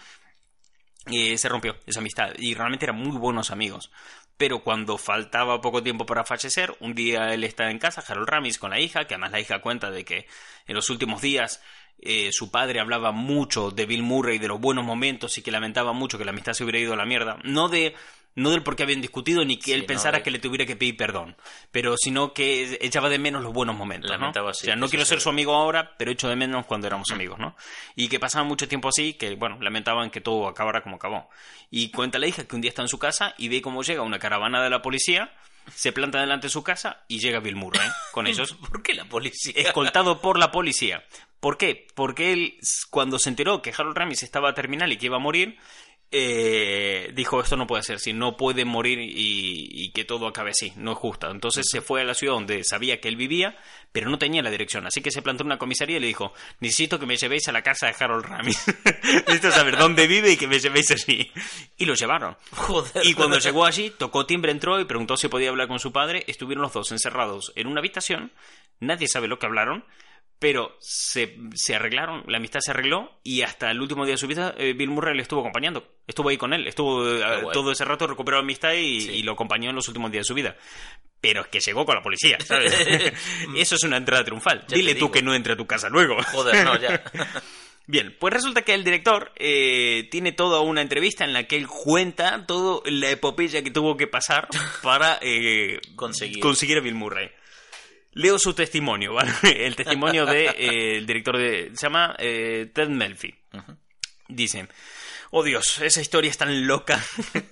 eh, 1.11 1.37
se 1.37 1.49
rompió 1.49 1.77
esa 1.85 1.99
amistad 1.99 2.31
y 2.37 2.53
realmente 2.53 2.85
eran 2.85 2.97
muy 2.97 3.17
buenos 3.17 3.51
amigos. 3.51 3.91
Pero 4.39 4.63
cuando 4.63 4.97
faltaba 4.97 5.59
poco 5.59 5.83
tiempo 5.83 6.05
para 6.05 6.23
fallecer, 6.23 6.73
un 6.79 6.95
día 6.95 7.33
él 7.33 7.43
está 7.43 7.69
en 7.71 7.77
casa, 7.77 8.01
Harold 8.07 8.29
Ramis, 8.29 8.57
con 8.57 8.69
la 8.69 8.79
hija, 8.79 9.03
que 9.05 9.15
además 9.15 9.33
la 9.33 9.41
hija 9.41 9.59
cuenta 9.59 9.91
de 9.91 10.05
que 10.05 10.27
en 10.65 10.75
los 10.75 10.89
últimos 10.89 11.21
días 11.21 11.61
eh, 11.99 12.29
su 12.31 12.49
padre 12.49 12.79
hablaba 12.79 13.11
mucho 13.11 13.69
de 13.69 13.85
Bill 13.85 14.01
Murray, 14.01 14.37
de 14.37 14.47
los 14.47 14.61
buenos 14.61 14.85
momentos 14.85 15.37
y 15.37 15.41
que 15.41 15.51
lamentaba 15.51 15.91
mucho 15.91 16.17
que 16.17 16.23
la 16.23 16.31
amistad 16.31 16.53
se 16.53 16.63
hubiera 16.63 16.79
ido 16.79 16.93
a 16.93 16.95
la 16.95 17.05
mierda. 17.05 17.37
No 17.43 17.67
de 17.67 17.95
no 18.39 18.51
del 18.51 18.63
por 18.63 18.75
qué 18.75 18.83
habían 18.83 19.01
discutido 19.01 19.43
ni 19.45 19.57
que 19.57 19.65
Sí, 19.65 19.73
él 19.73 19.85
pensara 19.85 20.23
que 20.23 20.31
le 20.31 20.39
tuviera 20.39 20.65
que 20.65 20.75
pedir 20.75 20.97
perdón, 20.97 21.35
pero 21.71 21.95
sino 21.97 22.33
que 22.33 22.77
echaba 22.81 23.09
de 23.09 23.19
menos 23.19 23.43
los 23.43 23.53
buenos 23.53 23.75
momentos, 23.75 24.09
¿no? 24.09 24.17
Lamentaba, 24.17 24.49
o 24.51 24.53
sí, 24.53 24.65
sea, 24.65 24.75
no 24.75 24.87
quiero 24.89 25.05
ser 25.05 25.19
se- 25.19 25.23
su 25.23 25.29
amigo 25.29 25.53
ahora, 25.53 25.95
pero 25.97 26.11
echo 26.11 26.27
de 26.29 26.35
menos 26.35 26.65
cuando 26.65 26.87
éramos 26.87 27.11
amigos, 27.11 27.37
¿no? 27.39 27.55
Y 27.95 28.07
que 28.09 28.19
pasaba 28.19 28.43
mucho 28.43 28.67
tiempo 28.67 28.89
así, 28.89 29.13
que, 29.13 29.35
bueno, 29.35 29.57
lamentaban 29.61 30.09
que 30.09 30.21
todo 30.21 30.47
acabara 30.47 30.81
como 30.81 30.95
acabó. 30.95 31.29
Y 31.69 31.91
cuenta 31.91 32.17
la 32.19 32.27
hija 32.27 32.45
que 32.47 32.55
un 32.55 32.61
día 32.61 32.69
está 32.69 32.81
en 32.81 32.87
su 32.87 32.97
casa 32.99 33.35
y 33.37 33.49
ve 33.49 33.61
cómo 33.61 33.83
llega 33.83 34.01
una 34.01 34.19
caravana 34.19 34.63
de 34.63 34.69
la 34.69 34.81
policía, 34.81 35.31
se 35.75 35.91
planta 35.91 36.19
delante 36.19 36.47
de 36.47 36.51
su 36.51 36.63
casa 36.63 37.03
y 37.07 37.19
llega 37.19 37.39
Bill 37.41 37.55
Murray 37.55 37.85
¿eh? 37.87 37.91
con 38.11 38.25
ellos, 38.27 38.53
¿Por 38.53 38.81
qué 38.81 38.93
la 38.95 39.05
policía? 39.05 39.53
escoltado 39.55 40.19
por 40.21 40.39
la 40.39 40.51
policía. 40.51 41.03
¿Por 41.39 41.57
qué? 41.57 41.87
Porque 41.95 42.33
él, 42.33 42.57
cuando 42.89 43.17
se 43.19 43.29
enteró 43.29 43.61
que 43.61 43.71
Harold 43.77 43.95
Ramis 43.95 44.23
estaba 44.23 44.53
terminal 44.53 44.91
y 44.91 44.97
que 44.97 45.05
iba 45.05 45.15
a 45.17 45.19
morir, 45.19 45.57
eh, 46.11 47.11
dijo 47.13 47.39
esto 47.39 47.55
no 47.55 47.67
puede 47.67 47.83
ser, 47.83 47.99
si 47.99 48.13
no 48.13 48.35
puede 48.35 48.65
morir 48.65 48.99
y, 48.99 49.69
y 49.71 49.91
que 49.91 50.05
todo 50.05 50.27
acabe 50.27 50.51
así, 50.51 50.73
no 50.75 50.93
es 50.93 50.97
justo. 50.97 51.29
Entonces 51.29 51.67
se 51.69 51.81
fue 51.81 52.01
a 52.01 52.03
la 52.03 52.13
ciudad 52.13 52.33
donde 52.33 52.63
sabía 52.63 52.99
que 52.99 53.07
él 53.07 53.15
vivía, 53.15 53.57
pero 53.91 54.09
no 54.09 54.17
tenía 54.17 54.41
la 54.41 54.49
dirección, 54.49 54.87
así 54.87 55.01
que 55.01 55.11
se 55.11 55.21
plantó 55.21 55.43
en 55.43 55.47
una 55.47 55.57
comisaría 55.57 55.97
y 55.97 55.99
le 55.99 56.07
dijo, 56.07 56.33
necesito 56.59 56.99
que 56.99 57.05
me 57.05 57.17
llevéis 57.17 57.47
a 57.47 57.51
la 57.51 57.61
casa 57.61 57.87
de 57.87 57.95
Harold 57.99 58.25
Ramis, 58.25 58.63
necesito 59.27 59.51
saber 59.51 59.77
dónde 59.77 60.07
vive 60.07 60.31
y 60.31 60.37
que 60.37 60.47
me 60.47 60.59
llevéis 60.59 60.91
allí. 60.91 61.31
Y 61.77 61.85
lo 61.85 61.93
llevaron. 61.93 62.35
Joder. 62.51 63.05
Y 63.05 63.13
cuando 63.13 63.39
llegó 63.39 63.65
allí, 63.65 63.91
tocó 63.91 64.25
timbre, 64.25 64.51
entró 64.51 64.79
y 64.79 64.85
preguntó 64.85 65.17
si 65.17 65.27
podía 65.27 65.49
hablar 65.49 65.67
con 65.67 65.79
su 65.79 65.91
padre. 65.91 66.23
Estuvieron 66.27 66.61
los 66.61 66.73
dos 66.73 66.91
encerrados 66.91 67.51
en 67.55 67.67
una 67.67 67.79
habitación. 67.79 68.31
Nadie 68.79 69.07
sabe 69.07 69.27
lo 69.27 69.39
que 69.39 69.45
hablaron, 69.45 69.85
pero 70.39 70.77
se, 70.79 71.35
se 71.53 71.75
arreglaron, 71.75 72.23
la 72.27 72.37
amistad 72.37 72.61
se 72.61 72.71
arregló 72.71 73.19
y 73.23 73.41
hasta 73.41 73.69
el 73.71 73.81
último 73.81 74.05
día 74.05 74.13
de 74.13 74.17
su 74.17 74.25
vida 74.27 74.55
eh, 74.57 74.73
Bill 74.73 74.89
Murray 74.89 75.13
le 75.15 75.21
estuvo 75.21 75.41
acompañando. 75.41 75.85
Estuvo 76.07 76.29
ahí 76.29 76.37
con 76.37 76.53
él, 76.53 76.65
estuvo 76.67 77.05
eh, 77.07 77.41
guay. 77.41 77.53
todo 77.53 77.71
ese 77.71 77.83
rato, 77.85 78.07
recuperó 78.07 78.37
la 78.37 78.43
amistad 78.43 78.71
y, 78.73 79.01
Sí. 79.01 79.11
y 79.11 79.23
lo 79.23 79.33
acompañó 79.33 79.69
en 79.69 79.75
los 79.75 79.87
últimos 79.89 80.11
días 80.11 80.21
de 80.21 80.27
su 80.27 80.33
vida. 80.33 80.55
Pero 81.21 81.41
es 81.41 81.47
que 81.47 81.59
llegó 81.59 81.85
con 81.85 81.95
la 81.95 82.01
policía, 82.01 82.37
¿sabes? 82.39 82.73
Eso 83.57 83.75
es 83.75 83.83
una 83.83 83.97
entrada 83.97 84.23
triunfal. 84.23 84.63
Dile 84.69 84.95
tú 84.95 85.11
que 85.11 85.21
no 85.21 85.35
entre 85.35 85.53
a 85.53 85.57
tu 85.57 85.67
casa 85.67 85.89
luego. 85.89 86.15
Joder, 86.31 86.63
no, 86.63 86.79
ya. 86.79 87.03
Bien, 87.85 88.15
pues 88.19 88.33
resulta 88.33 88.61
que 88.61 88.75
el 88.75 88.83
director 88.83 89.31
eh, 89.35 90.07
tiene 90.11 90.31
toda 90.31 90.61
una 90.61 90.81
entrevista 90.83 91.25
en 91.25 91.33
la 91.33 91.45
que 91.47 91.57
él 91.57 91.67
cuenta 91.67 92.45
toda 92.45 92.81
la 92.85 93.09
epopeya 93.09 93.63
que 93.63 93.71
tuvo 93.71 93.97
que 93.97 94.05
pasar 94.05 94.47
para 94.83 95.19
Conseguir. 95.95 96.39
conseguir 96.39 96.77
a 96.77 96.81
Bill 96.81 96.93
Murray. 96.93 97.31
Leo 98.13 98.39
su 98.39 98.53
testimonio, 98.53 99.13
¿vale? 99.15 99.31
El 99.43 99.75
testimonio 99.75 100.25
del 100.25 101.05
director 101.05 101.37
de... 101.37 101.71
Se 101.75 101.85
llama 101.85 102.15
eh, 102.17 102.69
Ted 102.73 102.89
Melfi. 102.89 103.33
Dice... 104.27 104.67
Oh 105.31 105.43
Dios, 105.43 105.79
esa 105.81 106.01
historia 106.01 106.31
es 106.31 106.37
tan 106.37 106.65
loca. 106.65 107.03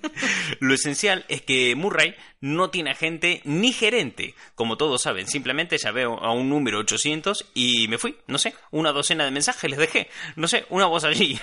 Lo 0.60 0.74
esencial 0.74 1.24
es 1.28 1.42
que 1.42 1.76
Murray 1.76 2.16
no 2.40 2.70
tiene 2.70 2.90
agente 2.90 3.40
ni 3.44 3.72
gerente, 3.72 4.34
como 4.56 4.76
todos 4.76 5.02
saben. 5.02 5.28
Simplemente 5.28 5.78
llamé 5.78 6.02
a 6.02 6.30
un 6.30 6.48
número 6.48 6.78
800 6.80 7.46
y 7.54 7.86
me 7.86 7.98
fui. 7.98 8.16
No 8.26 8.38
sé, 8.38 8.54
una 8.72 8.90
docena 8.90 9.24
de 9.24 9.30
mensajes 9.30 9.70
les 9.70 9.78
dejé. 9.78 10.08
No 10.34 10.48
sé, 10.48 10.66
una 10.70 10.86
voz 10.86 11.04
allí. 11.04 11.38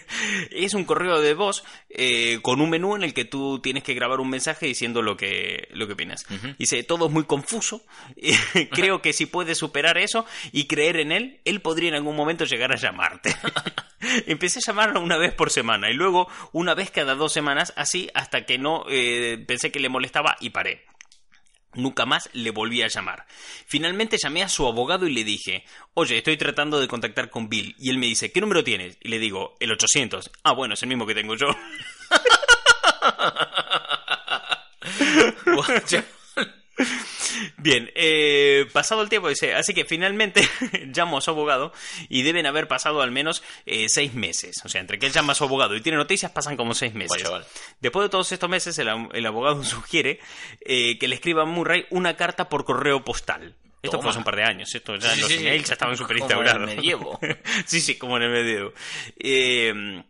es 0.52 0.74
un 0.74 0.84
correo 0.84 1.20
de 1.20 1.34
voz 1.34 1.64
eh, 1.88 2.38
con 2.42 2.60
un 2.60 2.70
menú 2.70 2.94
en 2.94 3.02
el 3.02 3.12
que 3.12 3.24
tú 3.24 3.58
tienes 3.58 3.82
que 3.82 3.94
grabar 3.94 4.20
un 4.20 4.30
mensaje 4.30 4.66
diciendo 4.66 5.02
lo 5.02 5.16
que, 5.16 5.68
lo 5.72 5.88
que 5.88 5.94
opinas. 5.94 6.24
Dice, 6.56 6.84
todo 6.84 7.06
es 7.06 7.12
muy 7.12 7.24
confuso. 7.24 7.84
Creo 8.70 9.02
que 9.02 9.12
si 9.12 9.26
puedes 9.26 9.58
superar 9.58 9.98
eso 9.98 10.24
y 10.52 10.68
creer 10.68 10.98
en 10.98 11.10
él, 11.10 11.40
él 11.44 11.60
podría 11.60 11.88
en 11.88 11.94
algún 11.96 12.14
momento 12.14 12.44
llegar 12.44 12.70
a 12.70 12.76
llamarte. 12.76 13.34
Empecé 14.26 14.60
a 14.60 14.70
llamarlo 14.70 15.00
una 15.00 15.18
vez 15.18 15.34
por 15.34 15.50
semana 15.50 15.79
y 15.88 15.94
luego 15.94 16.28
una 16.52 16.74
vez 16.74 16.90
cada 16.90 17.14
dos 17.14 17.32
semanas, 17.32 17.72
así 17.76 18.10
hasta 18.14 18.44
que 18.44 18.58
no 18.58 18.84
eh, 18.88 19.42
pensé 19.46 19.70
que 19.70 19.80
le 19.80 19.88
molestaba 19.88 20.36
y 20.40 20.50
paré. 20.50 20.84
Nunca 21.74 22.04
más 22.04 22.28
le 22.32 22.50
volví 22.50 22.82
a 22.82 22.88
llamar. 22.88 23.26
Finalmente 23.66 24.16
llamé 24.20 24.42
a 24.42 24.48
su 24.48 24.66
abogado 24.66 25.06
y 25.06 25.14
le 25.14 25.22
dije, 25.22 25.64
oye, 25.94 26.18
estoy 26.18 26.36
tratando 26.36 26.80
de 26.80 26.88
contactar 26.88 27.30
con 27.30 27.48
Bill. 27.48 27.76
Y 27.78 27.90
él 27.90 27.98
me 27.98 28.06
dice, 28.06 28.32
¿qué 28.32 28.40
número 28.40 28.64
tienes? 28.64 28.98
Y 29.00 29.08
le 29.08 29.20
digo, 29.20 29.56
el 29.60 29.70
800. 29.70 30.32
Ah, 30.42 30.52
bueno, 30.52 30.74
es 30.74 30.82
el 30.82 30.88
mismo 30.88 31.06
que 31.06 31.14
tengo 31.14 31.36
yo. 31.36 31.46
Bien, 37.58 37.90
eh, 37.94 38.66
pasado 38.72 39.02
el 39.02 39.08
tiempo, 39.08 39.28
dice, 39.28 39.54
así 39.54 39.74
que 39.74 39.84
finalmente 39.84 40.46
llamo 40.94 41.18
a 41.18 41.20
su 41.20 41.30
abogado 41.30 41.72
y 42.08 42.22
deben 42.22 42.46
haber 42.46 42.68
pasado 42.68 43.02
al 43.02 43.10
menos 43.10 43.42
eh, 43.66 43.86
seis 43.88 44.14
meses. 44.14 44.60
O 44.64 44.68
sea, 44.68 44.80
entre 44.80 44.98
que 44.98 45.06
él 45.06 45.12
llama 45.12 45.32
a 45.32 45.36
su 45.36 45.44
abogado 45.44 45.76
y 45.76 45.80
tiene 45.80 45.98
noticias 45.98 46.30
pasan 46.32 46.56
como 46.56 46.74
seis 46.74 46.94
meses. 46.94 47.22
Chaval. 47.22 47.46
Después 47.80 48.04
de 48.04 48.08
todos 48.10 48.30
estos 48.32 48.48
meses, 48.50 48.78
el, 48.78 48.88
ab- 48.88 49.10
el 49.12 49.26
abogado 49.26 49.62
sugiere 49.64 50.20
eh, 50.60 50.98
que 50.98 51.08
le 51.08 51.14
escriba 51.14 51.42
a 51.42 51.46
Murray 51.46 51.86
una 51.90 52.16
carta 52.16 52.48
por 52.48 52.64
correo 52.64 53.04
postal. 53.04 53.54
Esto 53.82 53.92
Toma. 53.96 54.02
fue 54.02 54.10
hace 54.10 54.18
un 54.18 54.24
par 54.24 54.36
de 54.36 54.42
años, 54.44 54.74
esto 54.74 54.94
ya 54.96 55.08
Sí, 55.14 55.20
los 55.20 55.28
sí, 55.30 55.38
sí. 55.38 55.46
emails 55.46 55.66
ya 55.68 55.72
estaban 55.72 55.96
súper 55.96 56.18
Como 56.18 56.32
en 56.32 56.38
el 56.38 56.46
instaurados. 56.46 56.76
medievo. 56.76 57.18
sí, 57.64 57.80
sí, 57.80 57.96
como 57.96 58.18
en 58.18 58.22
el 58.24 58.30
medievo. 58.30 58.72
Eh, 59.18 60.02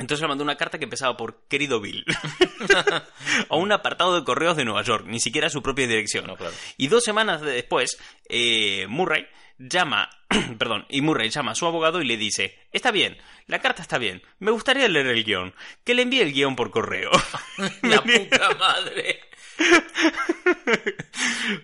entonces 0.00 0.22
le 0.22 0.28
mandó 0.28 0.42
una 0.42 0.56
carta 0.56 0.78
que 0.78 0.84
empezaba 0.84 1.16
por 1.16 1.46
Querido 1.46 1.80
Bill. 1.80 2.04
a 3.48 3.56
un 3.56 3.70
apartado 3.70 4.18
de 4.18 4.24
correos 4.24 4.56
de 4.56 4.64
Nueva 4.64 4.82
York, 4.82 5.04
ni 5.06 5.20
siquiera 5.20 5.48
a 5.48 5.50
su 5.50 5.62
propia 5.62 5.86
dirección. 5.86 6.26
No, 6.26 6.36
claro. 6.36 6.54
Y 6.78 6.88
dos 6.88 7.04
semanas 7.04 7.42
después, 7.42 7.98
eh, 8.28 8.86
Murray 8.88 9.26
llama, 9.58 10.08
perdón, 10.58 10.86
y 10.88 11.02
Murray 11.02 11.28
llama 11.28 11.52
a 11.52 11.54
su 11.54 11.66
abogado 11.66 12.00
y 12.00 12.06
le 12.06 12.16
dice, 12.16 12.58
está 12.72 12.90
bien, 12.90 13.18
la 13.46 13.60
carta 13.60 13.82
está 13.82 13.98
bien, 13.98 14.22
me 14.38 14.50
gustaría 14.50 14.88
leer 14.88 15.06
el 15.08 15.22
guion, 15.22 15.54
que 15.84 15.94
le 15.94 16.02
envíe 16.02 16.22
el 16.22 16.32
guion 16.32 16.56
por 16.56 16.70
correo. 16.70 17.10
La 17.82 18.02
puta 18.02 18.50
madre. 18.58 19.20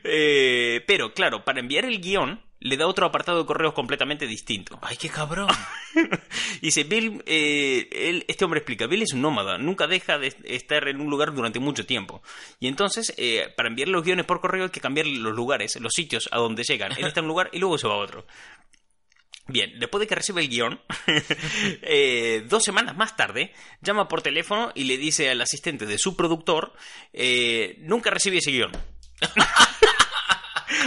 Eh, 0.04 0.82
pero, 0.86 1.14
claro, 1.14 1.44
para 1.44 1.60
enviar 1.60 1.84
el 1.84 2.00
guion, 2.00 2.40
le 2.66 2.76
da 2.76 2.86
otro 2.86 3.06
apartado 3.06 3.38
de 3.40 3.46
correos 3.46 3.72
completamente 3.74 4.26
distinto. 4.26 4.78
Ay, 4.82 4.96
qué 4.96 5.08
cabrón. 5.08 5.48
Dice, 6.60 6.84
Bill, 6.84 7.22
eh, 7.26 7.88
él- 7.92 8.24
este 8.28 8.44
hombre 8.44 8.58
explica, 8.58 8.86
Bill 8.86 9.02
es 9.02 9.12
un 9.12 9.22
nómada, 9.22 9.58
nunca 9.58 9.86
deja 9.86 10.18
de 10.18 10.34
estar 10.44 10.86
en 10.88 11.00
un 11.00 11.08
lugar 11.10 11.32
durante 11.34 11.58
mucho 11.58 11.86
tiempo. 11.86 12.22
Y 12.60 12.68
entonces, 12.68 13.14
eh, 13.16 13.52
para 13.56 13.68
enviar 13.68 13.88
los 13.88 14.02
guiones 14.04 14.26
por 14.26 14.40
correo 14.40 14.64
hay 14.64 14.70
que 14.70 14.80
cambiar 14.80 15.06
los 15.06 15.34
lugares, 15.34 15.76
los 15.80 15.92
sitios 15.92 16.28
a 16.32 16.38
donde 16.38 16.62
llegan. 16.64 16.92
Él 16.98 17.04
está 17.06 17.20
en 17.20 17.24
un 17.26 17.30
lugar 17.30 17.50
y 17.52 17.58
luego 17.58 17.78
se 17.78 17.86
va 17.88 17.94
a 17.94 17.98
otro. 17.98 18.26
Bien, 19.48 19.78
después 19.78 20.00
de 20.00 20.08
que 20.08 20.16
recibe 20.16 20.42
el 20.42 20.48
guion, 20.48 20.80
eh, 21.82 22.44
dos 22.48 22.64
semanas 22.64 22.96
más 22.96 23.16
tarde, 23.16 23.52
llama 23.80 24.08
por 24.08 24.20
teléfono 24.20 24.72
y 24.74 24.84
le 24.84 24.98
dice 24.98 25.30
al 25.30 25.40
asistente 25.40 25.86
de 25.86 25.98
su 25.98 26.16
productor, 26.16 26.72
eh, 27.12 27.76
nunca 27.80 28.10
recibí 28.10 28.38
ese 28.38 28.50
guion. 28.50 28.72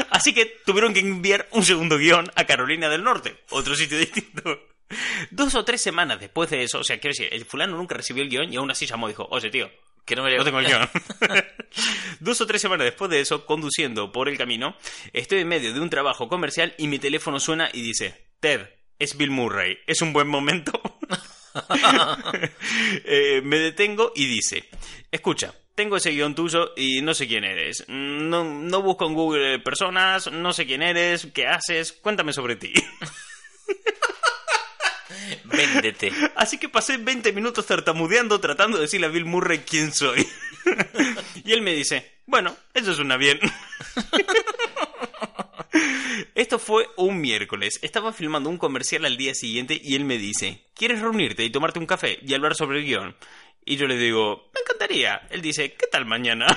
Así 0.09 0.33
que 0.33 0.45
tuvieron 0.65 0.93
que 0.93 0.99
enviar 0.99 1.47
un 1.51 1.63
segundo 1.63 1.97
guion 1.97 2.31
a 2.35 2.45
Carolina 2.45 2.89
del 2.89 3.03
Norte, 3.03 3.37
otro 3.49 3.75
sitio 3.75 3.97
distinto. 3.97 4.67
Dos 5.29 5.53
o 5.55 5.63
tres 5.63 5.81
semanas 5.81 6.19
después 6.19 6.49
de 6.49 6.63
eso, 6.63 6.79
o 6.79 6.83
sea, 6.83 6.99
quiero 6.99 7.13
decir, 7.17 7.29
el 7.31 7.45
fulano 7.45 7.77
nunca 7.77 7.95
recibió 7.95 8.23
el 8.23 8.29
guion 8.29 8.51
y 8.51 8.57
aún 8.57 8.71
así 8.71 8.85
llamó 8.87 9.07
y 9.07 9.11
dijo, 9.11 9.27
oye 9.29 9.49
tío, 9.51 9.69
Que 10.05 10.15
no 10.15 10.23
me 10.23 10.29
no 10.29 10.43
llegó. 10.43 10.45
tengo 10.45 10.59
el 10.59 10.65
guion. 10.65 10.89
Dos 12.19 12.41
o 12.41 12.47
tres 12.47 12.61
semanas 12.61 12.85
después 12.85 13.11
de 13.11 13.19
eso, 13.19 13.45
conduciendo 13.45 14.11
por 14.11 14.27
el 14.29 14.37
camino, 14.37 14.75
estoy 15.13 15.39
en 15.41 15.47
medio 15.47 15.73
de 15.73 15.79
un 15.79 15.89
trabajo 15.91 16.27
comercial 16.27 16.73
y 16.79 16.87
mi 16.87 16.97
teléfono 16.97 17.39
suena 17.39 17.69
y 17.71 17.81
dice, 17.83 18.25
Ted, 18.39 18.67
es 18.97 19.15
Bill 19.15 19.29
Murray, 19.31 19.77
¿es 19.85 20.01
un 20.01 20.11
buen 20.11 20.27
momento? 20.27 20.71
Eh, 23.11 23.41
me 23.43 23.57
detengo 23.57 24.11
y 24.15 24.25
dice, 24.27 24.69
escucha, 25.11 25.53
tengo 25.75 25.97
ese 25.97 26.11
guion 26.11 26.35
tuyo 26.35 26.73
y 26.75 27.01
no 27.01 27.13
sé 27.13 27.27
quién 27.27 27.43
eres. 27.43 27.85
No, 27.87 28.43
no 28.43 28.81
busco 28.81 29.07
en 29.07 29.13
Google 29.13 29.59
personas, 29.59 30.31
no 30.31 30.53
sé 30.53 30.65
quién 30.65 30.81
eres, 30.81 31.27
qué 31.33 31.47
haces, 31.47 31.93
cuéntame 31.93 32.33
sobre 32.33 32.55
ti. 32.57 32.73
Véndete. 35.45 36.11
Así 36.35 36.57
que 36.57 36.69
pasé 36.69 36.97
20 36.97 37.31
minutos 37.33 37.65
tartamudeando 37.65 38.39
tratando 38.39 38.77
de 38.77 38.83
decirle 38.83 39.07
a 39.07 39.09
Bill 39.09 39.25
Murray 39.25 39.59
quién 39.59 39.93
soy. 39.93 40.27
y 41.45 41.53
él 41.53 41.61
me 41.61 41.73
dice, 41.73 42.19
bueno, 42.25 42.55
eso 42.73 42.93
suena 42.93 43.17
bien. 43.17 43.39
Esto 46.35 46.59
fue 46.59 46.87
un 46.97 47.21
miércoles. 47.21 47.79
Estaba 47.81 48.11
filmando 48.13 48.49
un 48.49 48.57
comercial 48.57 49.05
al 49.05 49.17
día 49.17 49.33
siguiente 49.35 49.79
y 49.81 49.95
él 49.95 50.05
me 50.05 50.17
dice, 50.17 50.65
¿quieres 50.73 51.01
reunirte 51.01 51.43
y 51.43 51.49
tomarte 51.49 51.79
un 51.79 51.85
café 51.85 52.19
y 52.21 52.33
hablar 52.33 52.55
sobre 52.55 52.79
el 52.79 52.85
guion? 52.85 53.15
Y 53.65 53.75
yo 53.77 53.87
le 53.87 53.97
digo, 53.97 54.49
me 54.53 54.61
encantaría. 54.61 55.27
Él 55.29 55.41
dice, 55.41 55.73
¿qué 55.73 55.85
tal 55.87 56.05
mañana? 56.05 56.47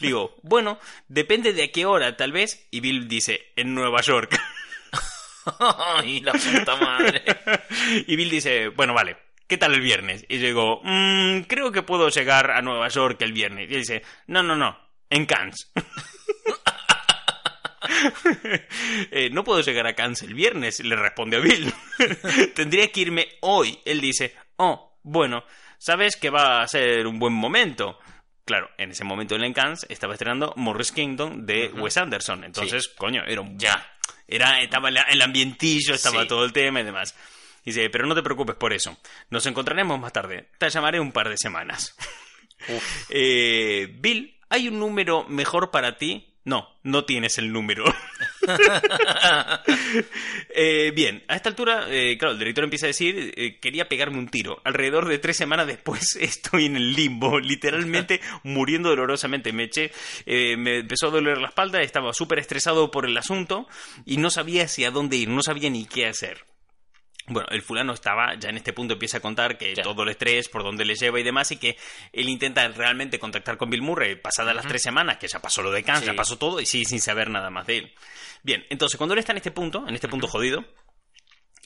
le 0.00 0.06
digo, 0.08 0.36
bueno, 0.42 0.78
depende 1.08 1.52
de 1.52 1.64
a 1.64 1.72
qué 1.72 1.86
hora, 1.86 2.16
tal 2.16 2.32
vez. 2.32 2.68
Y 2.70 2.80
Bill 2.80 3.08
dice, 3.08 3.52
en 3.56 3.74
Nueva 3.74 4.00
York. 4.02 4.38
Ay, 5.58 6.20
la 6.20 6.32
puta 6.32 6.76
madre. 6.76 7.22
y 8.06 8.16
Bill 8.16 8.30
dice, 8.30 8.68
bueno, 8.68 8.94
vale, 8.94 9.16
¿qué 9.46 9.56
tal 9.58 9.74
el 9.74 9.80
viernes? 9.80 10.24
Y 10.28 10.38
yo 10.38 10.46
digo, 10.46 10.80
"Mm, 10.84 11.40
creo 11.42 11.72
que 11.72 11.82
puedo 11.82 12.08
llegar 12.08 12.50
a 12.50 12.62
Nueva 12.62 12.88
York 12.88 13.20
el 13.22 13.32
viernes. 13.32 13.70
Y 13.70 13.74
él 13.74 13.80
dice, 13.80 14.02
no, 14.26 14.42
no, 14.42 14.56
no, 14.56 14.78
en 15.10 15.26
Cannes. 15.26 15.72
Eh, 19.10 19.30
no 19.30 19.44
puedo 19.44 19.60
llegar 19.60 19.86
a 19.86 19.94
Cannes 19.94 20.22
el 20.22 20.34
viernes, 20.34 20.80
le 20.80 20.96
responde 20.96 21.36
a 21.36 21.40
Bill. 21.40 21.72
Tendría 22.54 22.88
que 22.88 23.00
irme 23.00 23.28
hoy. 23.40 23.78
Él 23.84 24.00
dice, 24.00 24.34
oh, 24.56 24.98
bueno, 25.02 25.44
sabes 25.78 26.16
que 26.16 26.30
va 26.30 26.62
a 26.62 26.68
ser 26.68 27.06
un 27.06 27.18
buen 27.18 27.32
momento. 27.32 27.98
Claro, 28.44 28.70
en 28.78 28.90
ese 28.90 29.04
momento 29.04 29.34
en 29.36 29.52
Cannes 29.52 29.86
estaba 29.88 30.14
estrenando 30.14 30.52
Morris 30.56 30.92
Kingdom 30.92 31.44
de 31.46 31.68
Wes 31.68 31.96
Anderson. 31.96 32.44
Entonces, 32.44 32.88
coño, 32.88 33.22
era 33.26 33.40
un... 33.40 33.58
Ya. 33.58 33.86
Era, 34.28 34.60
estaba 34.60 34.88
el 34.88 35.22
ambientillo, 35.22 35.94
estaba 35.94 36.22
Sí. 36.22 36.28
todo 36.28 36.44
el 36.44 36.52
tema 36.52 36.80
y 36.80 36.84
demás. 36.84 37.14
Dice, 37.64 37.90
pero 37.90 38.06
no 38.06 38.14
te 38.14 38.22
preocupes 38.22 38.54
por 38.56 38.72
eso. 38.72 38.96
Nos 39.30 39.44
encontraremos 39.46 39.98
más 39.98 40.12
tarde. 40.12 40.48
Te 40.58 40.70
llamaré 40.70 41.00
un 41.00 41.12
par 41.12 41.28
de 41.28 41.36
semanas. 41.36 41.96
Eh, 43.10 43.88
Bill, 44.00 44.40
¿hay 44.48 44.68
un 44.68 44.80
número 44.80 45.24
mejor 45.28 45.70
para 45.70 45.98
ti? 45.98 46.35
No, 46.46 46.68
no 46.84 47.04
tienes 47.04 47.38
el 47.38 47.52
número. 47.52 47.84
Eh, 50.58 50.92
bien, 50.94 51.22
a 51.28 51.36
esta 51.36 51.48
altura, 51.50 51.86
eh, 51.90 52.16
claro, 52.18 52.32
el 52.32 52.38
director 52.38 52.64
empieza 52.64 52.86
a 52.86 52.88
decir, 52.88 53.34
eh, 53.36 53.58
quería 53.60 53.88
pegarme 53.88 54.18
un 54.18 54.28
tiro. 54.28 54.60
Alrededor 54.64 55.06
de 55.06 55.18
tres 55.18 55.36
semanas 55.36 55.66
después 55.66 56.16
estoy 56.20 56.66
en 56.66 56.76
el 56.76 56.94
limbo, 56.94 57.38
literalmente 57.40 58.20
muriendo 58.44 58.88
dolorosamente. 58.88 59.52
Me 59.52 59.64
eché, 59.64 59.92
eh, 60.24 60.56
me 60.56 60.78
empezó 60.78 61.08
a 61.08 61.10
doler 61.10 61.38
la 61.38 61.48
espalda, 61.48 61.82
estaba 61.82 62.14
súper 62.14 62.38
estresado 62.38 62.90
por 62.90 63.04
el 63.06 63.16
asunto 63.18 63.66
y 64.06 64.16
no 64.16 64.30
sabía 64.30 64.64
hacia 64.64 64.90
dónde 64.90 65.16
ir, 65.16 65.28
no 65.28 65.42
sabía 65.42 65.68
ni 65.68 65.84
qué 65.84 66.06
hacer. 66.06 66.44
Bueno, 67.28 67.48
el 67.50 67.60
fulano 67.62 67.92
estaba, 67.92 68.34
ya 68.38 68.50
en 68.50 68.56
este 68.56 68.72
punto 68.72 68.94
empieza 68.94 69.18
a 69.18 69.20
contar 69.20 69.58
que 69.58 69.74
Ya. 69.74 69.82
todo 69.82 70.04
el 70.04 70.10
estrés, 70.10 70.48
por 70.48 70.62
dónde 70.62 70.84
le 70.84 70.94
lleva 70.94 71.18
y 71.18 71.24
demás, 71.24 71.50
y 71.50 71.56
que 71.56 71.76
él 72.12 72.28
intenta 72.28 72.66
realmente 72.68 73.18
contactar 73.18 73.56
con 73.56 73.68
Bill 73.68 73.82
Murray 73.82 74.14
pasadas 74.14 74.54
las 74.54 74.66
tres 74.66 74.82
semanas, 74.82 75.16
que 75.18 75.26
ya 75.26 75.40
pasó 75.40 75.60
lo 75.62 75.72
de 75.72 75.82
Sí. 75.82 76.04
ya 76.04 76.14
pasó 76.14 76.38
todo, 76.38 76.60
y 76.60 76.66
sigue 76.66 76.84
sin 76.84 77.00
saber 77.00 77.28
nada 77.30 77.50
más 77.50 77.66
de 77.66 77.78
él. 77.78 77.94
Bien, 78.44 78.64
entonces 78.70 78.96
cuando 78.96 79.14
él 79.14 79.18
está 79.18 79.32
en 79.32 79.38
este 79.38 79.50
punto, 79.50 79.84
en 79.88 79.94
este 79.94 80.06
punto 80.06 80.28
jodido, 80.28 80.64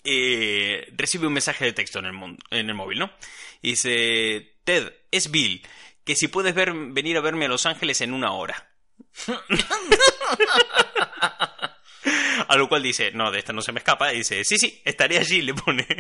eh, 0.05 0.89
recibe 0.97 1.27
un 1.27 1.35
mensaje 1.35 1.67
de 1.67 1.75
texto 1.75 1.99
en 1.99 2.07
el, 2.07 2.13
mon- 2.15 2.39
en 2.51 2.69
el 2.71 2.75
móvil, 2.75 3.01
¿no? 3.01 3.13
Y 3.61 3.71
dice, 3.73 4.57
Ted, 4.65 4.95
es 5.11 5.31
Bill, 5.31 5.61
que 6.05 6.17
si 6.17 6.29
puedes 6.29 6.55
ver, 6.55 6.73
venir 6.73 7.19
a 7.19 7.21
verme 7.21 7.45
a 7.45 7.49
Los 7.49 7.67
Ángeles 7.67 8.01
en 8.01 8.15
una 8.15 8.33
hora. 8.33 8.71
A 12.49 12.57
lo 12.57 12.69
cual 12.69 12.83
dice, 12.83 13.11
no, 13.13 13.31
de 13.31 13.39
esta 13.39 13.53
no 13.53 13.61
se 13.63 13.73
me 13.73 13.79
escapa. 13.81 14.13
Y 14.15 14.19
dice, 14.19 14.43
sí, 14.45 14.57
sí, 14.57 14.81
estaré 14.85 15.19
allí, 15.19 15.43
le 15.43 15.55
pone. 15.55 15.87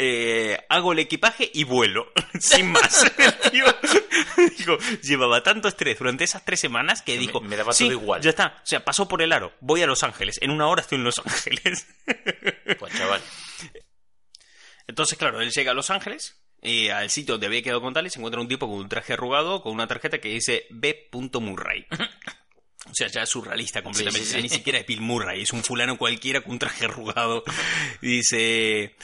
Eh, 0.00 0.58
hago 0.68 0.92
el 0.92 1.00
equipaje 1.00 1.50
y 1.52 1.64
vuelo. 1.64 2.12
Sin 2.40 2.70
más. 2.70 3.04
El 3.18 3.50
tío 3.50 3.64
dijo, 4.56 4.78
llevaba 5.02 5.42
tanto 5.42 5.66
estrés 5.68 5.98
durante 5.98 6.24
esas 6.24 6.44
tres 6.44 6.60
semanas 6.60 7.02
que 7.02 7.14
Me- 7.14 7.18
dijo, 7.18 7.40
me 7.40 7.56
daba 7.56 7.72
"Sí, 7.72 7.84
todo 7.84 7.92
igual". 7.94 8.22
Ya 8.22 8.30
está. 8.30 8.58
O 8.62 8.66
sea, 8.66 8.84
pasó 8.84 9.08
por 9.08 9.20
el 9.22 9.32
aro. 9.32 9.52
Voy 9.60 9.82
a 9.82 9.86
Los 9.86 10.02
Ángeles. 10.04 10.38
En 10.40 10.50
una 10.50 10.68
hora 10.68 10.82
estoy 10.82 10.96
en 10.98 11.04
Los 11.04 11.18
Ángeles. 11.18 11.86
Pues 12.78 12.94
chaval. 12.96 13.20
Entonces, 14.86 15.18
claro, 15.18 15.40
él 15.40 15.50
llega 15.50 15.72
a 15.72 15.74
Los 15.74 15.90
Ángeles. 15.90 16.36
Y 16.60 16.88
al 16.88 17.08
sitio 17.10 17.34
donde 17.34 17.46
había 17.46 17.62
quedado 17.62 17.80
con 17.80 17.94
tal 17.94 18.06
y 18.06 18.10
se 18.10 18.18
encuentra 18.18 18.40
un 18.40 18.48
tipo 18.48 18.66
con 18.68 18.78
un 18.78 18.88
traje 18.88 19.12
arrugado 19.12 19.62
con 19.62 19.72
una 19.72 19.86
tarjeta 19.86 20.18
que 20.18 20.28
dice 20.28 20.66
B. 20.70 21.08
Murray. 21.40 21.86
O 22.98 23.00
sea, 23.00 23.06
ya 23.06 23.22
es 23.22 23.28
surrealista 23.28 23.80
completamente. 23.80 24.26
Sí, 24.26 24.34
sí, 24.34 24.42
ni 24.42 24.48
siquiera 24.48 24.80
es 24.80 24.86
Bill 24.86 25.00
Murray, 25.00 25.42
es 25.42 25.52
un 25.52 25.62
fulano 25.62 25.96
cualquiera 25.96 26.40
con 26.40 26.50
un 26.52 26.58
traje 26.58 26.86
arrugado. 26.86 27.44
Dice. 28.02 28.96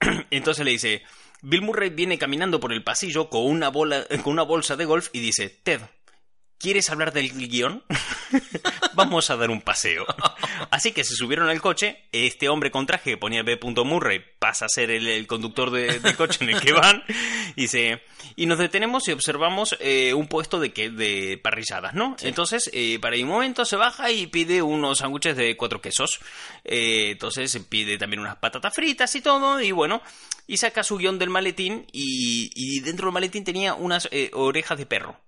Entonces 0.30 0.66
le 0.66 0.72
dice. 0.72 1.02
Bill 1.40 1.62
Murray 1.62 1.88
viene 1.88 2.18
caminando 2.18 2.60
por 2.60 2.74
el 2.74 2.84
pasillo 2.84 3.30
con 3.30 3.46
una, 3.46 3.70
bola, 3.70 4.04
con 4.22 4.34
una 4.34 4.42
bolsa 4.42 4.76
de 4.76 4.84
golf 4.84 5.08
y 5.14 5.20
dice: 5.20 5.48
Ted, 5.48 5.80
¿quieres 6.58 6.90
hablar 6.90 7.14
del 7.14 7.32
guion? 7.32 7.84
Vamos 8.98 9.30
a 9.30 9.36
dar 9.36 9.50
un 9.50 9.60
paseo. 9.62 10.04
Así 10.70 10.92
que 10.92 11.04
se 11.04 11.14
subieron 11.14 11.48
al 11.48 11.60
coche. 11.60 12.04
Este 12.12 12.48
hombre 12.48 12.70
con 12.70 12.84
traje 12.86 13.10
que 13.12 13.16
ponía 13.16 13.42
B. 13.42 13.58
Murray 13.84 14.20
pasa 14.38 14.66
a 14.66 14.68
ser 14.68 14.90
el, 14.90 15.06
el 15.06 15.26
conductor 15.26 15.70
de- 15.70 16.00
del 16.00 16.16
coche 16.16 16.38
en 16.44 16.50
el 16.50 16.60
que 16.60 16.72
van. 16.72 17.02
Y, 17.56 17.62
dice, 17.62 18.02
y 18.36 18.46
nos 18.46 18.58
detenemos 18.58 19.06
y 19.08 19.12
observamos 19.12 19.76
eh, 19.80 20.12
un 20.14 20.26
puesto 20.28 20.60
de, 20.60 20.72
que, 20.72 20.90
de 20.90 21.38
parrilladas, 21.42 21.94
¿no? 21.94 22.16
Entonces, 22.22 22.70
eh, 22.74 22.98
para 23.00 23.16
un 23.16 23.24
momento 23.28 23.64
se 23.64 23.76
baja 23.76 24.10
y 24.10 24.26
pide 24.26 24.60
unos 24.62 24.98
sándwiches 24.98 25.36
de 25.36 25.56
cuatro 25.56 25.80
quesos. 25.80 26.20
Eh, 26.64 27.10
entonces 27.12 27.56
pide 27.68 27.98
también 27.98 28.20
unas 28.20 28.36
patatas 28.36 28.74
fritas 28.74 29.14
y 29.14 29.20
todo. 29.20 29.60
Y 29.60 29.70
bueno, 29.72 30.02
y 30.46 30.56
saca 30.58 30.82
su 30.82 30.96
guion 30.98 31.18
del 31.18 31.30
maletín. 31.30 31.86
Y, 31.92 32.50
y 32.54 32.80
dentro 32.80 33.06
del 33.06 33.14
maletín 33.14 33.44
tenía 33.44 33.74
unas 33.74 34.08
eh, 34.10 34.30
orejas 34.34 34.76
de 34.78 34.86
perro. 34.86 35.20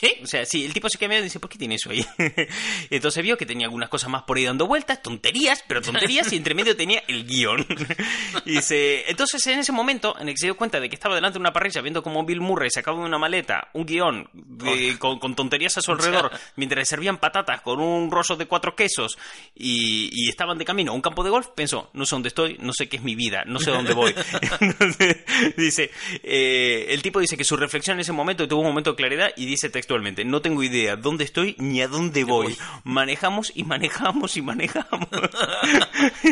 ¿Qué? 0.00 0.20
O 0.22 0.26
sea, 0.26 0.44
sí, 0.44 0.64
el 0.64 0.72
tipo 0.72 0.88
se 0.88 0.98
queda 0.98 1.16
y 1.18 1.22
dice, 1.22 1.38
¿por 1.38 1.48
qué 1.48 1.56
tiene 1.58 1.76
eso 1.76 1.90
ahí? 1.90 2.04
Entonces 2.90 3.22
vio 3.22 3.36
que 3.36 3.46
tenía 3.46 3.66
algunas 3.66 3.88
cosas 3.88 4.10
más 4.10 4.22
por 4.24 4.36
ahí 4.36 4.44
dando 4.44 4.66
vueltas, 4.66 5.00
tonterías, 5.02 5.62
pero 5.68 5.80
tonterías, 5.80 6.32
y 6.32 6.36
entre 6.36 6.54
medio 6.54 6.76
tenía 6.76 7.02
el 7.06 7.24
guion. 7.26 7.64
y 8.44 8.52
dice, 8.56 9.04
entonces 9.08 9.46
en 9.46 9.60
ese 9.60 9.72
momento, 9.72 10.16
en 10.18 10.28
el 10.28 10.34
que 10.34 10.38
se 10.38 10.46
dio 10.46 10.56
cuenta 10.56 10.80
de 10.80 10.88
que 10.88 10.94
estaba 10.96 11.14
delante 11.14 11.34
de 11.38 11.40
una 11.40 11.52
parrilla 11.52 11.80
viendo 11.80 12.02
como 12.02 12.24
Bill 12.24 12.40
Murray 12.40 12.70
sacaba 12.70 12.98
de 12.98 13.04
una 13.04 13.18
maleta 13.18 13.68
un 13.74 13.86
guion 13.86 14.28
de- 14.32 14.96
con, 14.98 15.18
con 15.18 15.34
tonterías 15.36 15.76
a 15.78 15.80
su 15.82 15.92
alrededor, 15.92 16.30
mientras 16.56 16.78
le 16.80 16.84
servían 16.86 17.18
patatas 17.18 17.60
con 17.60 17.80
un 17.80 18.10
rollo 18.10 18.36
de 18.36 18.46
cuatro 18.46 18.74
quesos 18.74 19.16
y, 19.54 20.10
y 20.12 20.28
estaban 20.28 20.58
de 20.58 20.64
camino 20.64 20.92
a 20.92 20.94
un 20.94 21.02
campo 21.02 21.22
de 21.22 21.30
golf, 21.30 21.48
pensó, 21.54 21.90
no 21.92 22.04
sé 22.04 22.16
dónde 22.16 22.28
estoy, 22.28 22.56
no 22.60 22.72
sé 22.72 22.88
qué 22.88 22.96
es 22.96 23.02
mi 23.02 23.14
vida, 23.14 23.44
no 23.46 23.60
sé 23.60 23.70
dónde 23.70 23.94
voy. 23.94 24.14
Entonces, 24.60 25.18
dice, 25.56 25.90
eh, 26.22 26.86
el 26.88 27.02
tipo 27.02 27.20
dice 27.20 27.36
que 27.36 27.44
su 27.44 27.56
reflexión 27.56 27.96
en 27.96 28.00
ese 28.00 28.12
momento 28.12 28.46
tuvo 28.48 28.60
un 28.62 28.66
momento 28.68 28.90
de 28.90 28.96
claridad 28.96 29.30
y 29.36 29.46
dice 29.46 29.70
textualmente, 29.84 30.24
no 30.24 30.40
tengo 30.40 30.62
idea 30.62 30.96
dónde 30.96 31.24
estoy 31.24 31.56
ni 31.58 31.82
a 31.82 31.88
dónde 31.88 32.24
voy. 32.24 32.56
Manejamos 32.84 33.52
y 33.54 33.64
manejamos 33.64 34.36
y 34.36 34.42
manejamos. 34.42 35.08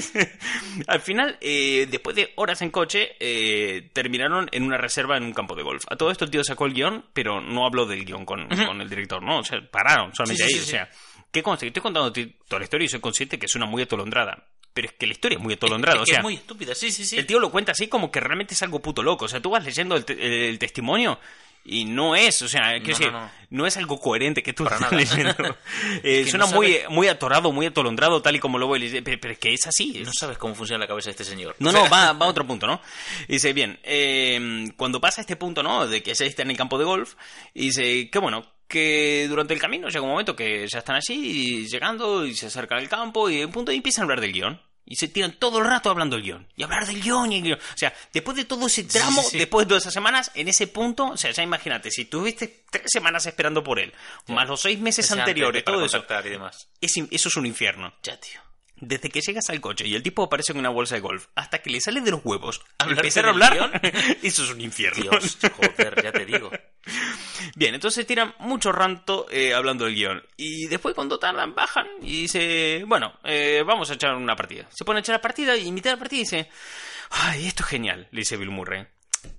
Al 0.86 1.00
final, 1.00 1.36
eh, 1.40 1.86
después 1.90 2.16
de 2.16 2.32
horas 2.36 2.62
en 2.62 2.70
coche, 2.70 3.12
eh, 3.20 3.90
terminaron 3.92 4.48
en 4.53 4.62
una 4.64 4.78
reserva 4.78 5.16
en 5.16 5.24
un 5.24 5.32
campo 5.34 5.55
de 5.55 5.62
golf. 5.62 5.84
A 5.88 5.96
todo 5.96 6.11
esto 6.11 6.24
el 6.24 6.30
tío 6.30 6.42
sacó 6.44 6.66
el 6.66 6.72
guion, 6.72 7.05
pero 7.12 7.40
no 7.40 7.66
habló 7.66 7.86
del 7.86 8.05
guion 8.05 8.24
con, 8.24 8.48
con 8.48 8.80
el 8.80 8.88
director, 8.88 9.22
¿no? 9.22 9.40
O 9.40 9.44
sea, 9.44 9.59
pararon 9.70 10.14
solamente 10.14 10.44
Sí, 10.44 10.48
sí, 10.50 10.55
ahí. 10.55 10.61
sí, 10.61 10.66
o 10.66 10.70
sea, 10.70 10.90
¿qué 11.30 11.42
conste? 11.42 11.66
Estoy 11.66 11.82
contando 11.82 12.12
toda 12.12 12.59
la 12.59 12.64
historia 12.64 12.86
y 12.86 12.88
soy 12.88 13.00
consciente 13.00 13.38
que 13.38 13.48
suena 13.48 13.66
muy 13.66 13.82
atolondrada. 13.82 14.46
Pero 14.72 14.88
es 14.88 14.94
que 14.94 15.07
la 15.07 15.12
historia 15.12 15.36
es 15.36 15.42
muy 15.44 15.53
atolondrada. 15.53 15.96
Es 15.98 16.03
o 16.03 16.05
que 16.07 16.11
sea, 16.12 16.20
es 16.20 16.24
muy 16.24 16.34
estúpida, 16.34 16.74
sí, 16.74 16.90
sí, 16.90 17.05
sí. 17.05 17.18
el 17.18 17.26
tío 17.26 17.38
lo 17.38 17.50
cuenta 17.50 17.72
así 17.72 17.88
como 17.88 18.11
que 18.11 18.20
realmente 18.20 18.55
es 18.55 18.62
algo 18.62 18.80
puto 18.80 19.03
loco. 19.03 19.26
O 19.26 19.28
sea, 19.28 19.40
tú 19.40 19.50
vas 19.50 19.62
leyendo 19.62 19.94
el, 19.96 20.07
te- 20.07 20.48
el 20.48 20.59
testimonio 20.59 21.18
y 21.64 21.84
no 21.84 22.16
es, 22.16 22.42
o 22.42 22.48
sea, 22.48 22.78
No, 22.78 22.98
no, 22.98 23.10
no, 23.10 23.30
no. 23.50 23.66
es 23.66 23.76
algo 23.76 24.00
coherente 24.00 24.42
que 24.42 24.52
tú 24.52 24.64
Para 24.64 24.76
estás 24.76 24.92
nada. 24.92 25.02
leyendo. 25.04 25.56
Eh, 26.04 26.22
que 26.24 26.30
suena 26.30 26.46
no 26.46 26.52
muy, 26.52 26.78
muy 26.88 27.06
atorado, 27.08 27.52
muy 27.52 27.66
atolondrado, 27.66 28.20
tal 28.22 28.34
y 28.36 28.38
como 28.40 28.58
lo 28.58 28.66
voy. 28.66 28.88
Pero, 29.02 29.18
pero 29.20 29.32
es 29.34 29.38
que 29.38 29.52
es 29.54 29.66
así. 29.66 29.98
es- 30.00 30.06
No 30.06 30.12
sabes 30.12 30.38
cómo 30.38 30.54
funciona 30.54 30.80
la 30.84 30.88
cabeza 30.88 31.06
de 31.06 31.12
este 31.12 31.24
señor. 31.24 31.54
no, 31.58 31.70
no, 31.72 31.88
va, 31.88 32.12
va 32.12 32.26
a 32.26 32.28
otro 32.28 32.46
punto, 32.46 32.66
¿no? 32.66 32.80
Dice, 33.28 33.52
bien, 33.52 33.78
eh, 33.84 34.68
cuando 34.76 35.00
pasa 35.00 35.20
este 35.20 35.36
punto, 35.36 35.62
¿no? 35.62 35.86
De 35.86 36.02
que 36.02 36.14
ya 36.14 36.24
está 36.24 36.42
en 36.42 36.50
el 36.50 36.56
campo 36.56 36.78
de 36.78 36.84
golf, 36.84 37.14
dice, 37.54 38.10
que 38.10 38.18
bueno, 38.18 38.44
que 38.66 39.26
durante 39.28 39.52
el 39.54 39.60
camino 39.60 39.88
llega 39.88 40.00
un 40.02 40.10
momento 40.10 40.34
que 40.34 40.66
ya 40.66 40.78
están 40.78 40.96
allí, 40.96 41.14
y 41.62 41.68
llegando, 41.68 42.24
y 42.26 42.34
se 42.34 42.46
acercan 42.46 42.78
al 42.78 42.88
campo, 42.88 43.28
y 43.30 43.44
un 43.44 43.52
punto 43.52 43.70
y 43.70 43.76
empiezan 43.76 44.02
a 44.02 44.04
hablar 44.04 44.20
del 44.22 44.32
guion. 44.32 44.60
Y 44.84 44.96
se 44.96 45.08
tiran 45.08 45.32
todo 45.38 45.58
el 45.58 45.64
rato 45.64 45.90
hablando 45.90 46.16
del 46.16 46.24
guion. 46.24 46.48
Y 46.56 46.62
hablar 46.62 46.86
del 46.86 47.00
guion 47.00 47.32
y 47.32 47.36
el 47.36 47.42
guion. 47.42 47.58
O 47.58 47.78
sea, 47.78 47.94
después 48.12 48.36
de 48.36 48.44
todo 48.44 48.66
ese 48.66 48.84
tramo, 48.84 49.22
sí, 49.22 49.30
sí. 49.30 49.38
después 49.38 49.66
de 49.66 49.68
todas 49.70 49.84
esas 49.84 49.94
semanas, 49.94 50.30
en 50.34 50.48
ese 50.48 50.66
punto, 50.66 51.06
o 51.06 51.16
sea, 51.16 51.30
ya 51.30 51.42
imagínate, 51.42 51.90
si 51.90 52.04
tuviste 52.04 52.64
tres 52.70 52.86
semanas 52.86 53.24
esperando 53.26 53.62
por 53.62 53.78
él, 53.78 53.92
más 54.28 54.48
los 54.48 54.60
seis 54.60 54.78
meses 54.80 55.10
anteriores, 55.12 55.64
todo 55.64 55.84
eso, 55.84 56.04
y 56.24 56.28
demás. 56.28 56.68
es 56.80 56.96
eso 56.96 57.28
es 57.28 57.36
un 57.36 57.46
infierno. 57.46 57.94
Ya, 58.02 58.18
tío. 58.18 58.40
Desde 58.84 59.10
que 59.10 59.20
llegas 59.20 59.48
al 59.48 59.60
coche 59.60 59.86
y 59.86 59.94
el 59.94 60.02
tipo 60.02 60.24
aparece 60.24 60.52
con 60.52 60.58
una 60.58 60.68
bolsa 60.68 60.96
de 60.96 61.00
golf 61.00 61.28
hasta 61.36 61.62
que 61.62 61.70
le 61.70 61.80
sale 61.80 62.00
de 62.00 62.10
los 62.10 62.20
huevos 62.24 62.62
¿Hablar 62.78 62.98
empezar 62.98 63.26
a 63.26 63.28
hablar, 63.28 63.80
eso 64.24 64.42
es 64.42 64.50
un 64.50 64.60
infierno. 64.60 65.04
Dios, 65.04 65.38
joder, 65.54 66.02
ya 66.02 66.10
te 66.10 66.26
digo. 66.26 66.50
Bien, 67.54 67.76
entonces 67.76 68.04
tiran 68.04 68.34
mucho 68.40 68.72
ranto 68.72 69.28
eh, 69.30 69.54
hablando 69.54 69.84
del 69.84 69.94
guion. 69.94 70.20
Y 70.36 70.66
después 70.66 70.96
cuando 70.96 71.20
tardan, 71.20 71.54
bajan 71.54 71.86
y 72.02 72.22
dice, 72.22 72.82
bueno, 72.88 73.20
eh, 73.22 73.62
vamos 73.64 73.88
a 73.88 73.94
echar 73.94 74.16
una 74.16 74.34
partida. 74.34 74.66
Se 74.70 74.84
pone 74.84 74.98
a 74.98 75.00
echar 75.00 75.14
la 75.14 75.22
partida 75.22 75.56
y 75.56 75.70
mitad 75.70 75.90
de 75.90 75.96
la 75.96 76.00
partida 76.00 76.18
dice, 76.18 76.50
ay, 77.10 77.46
esto 77.46 77.62
es 77.62 77.68
genial, 77.68 78.08
le 78.10 78.22
dice 78.22 78.36
Bill 78.36 78.50
Murray. 78.50 78.84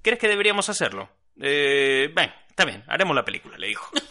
¿Crees 0.01 0.19
que 0.19 0.29
deberíamos 0.29 0.69
hacerlo? 0.69 1.09
Eh, 1.41 2.09
ven, 2.15 2.33
está 2.47 2.63
bien, 2.63 2.85
haremos 2.87 3.13
la 3.13 3.25
película, 3.25 3.57
le 3.57 3.67
dijo. 3.67 3.91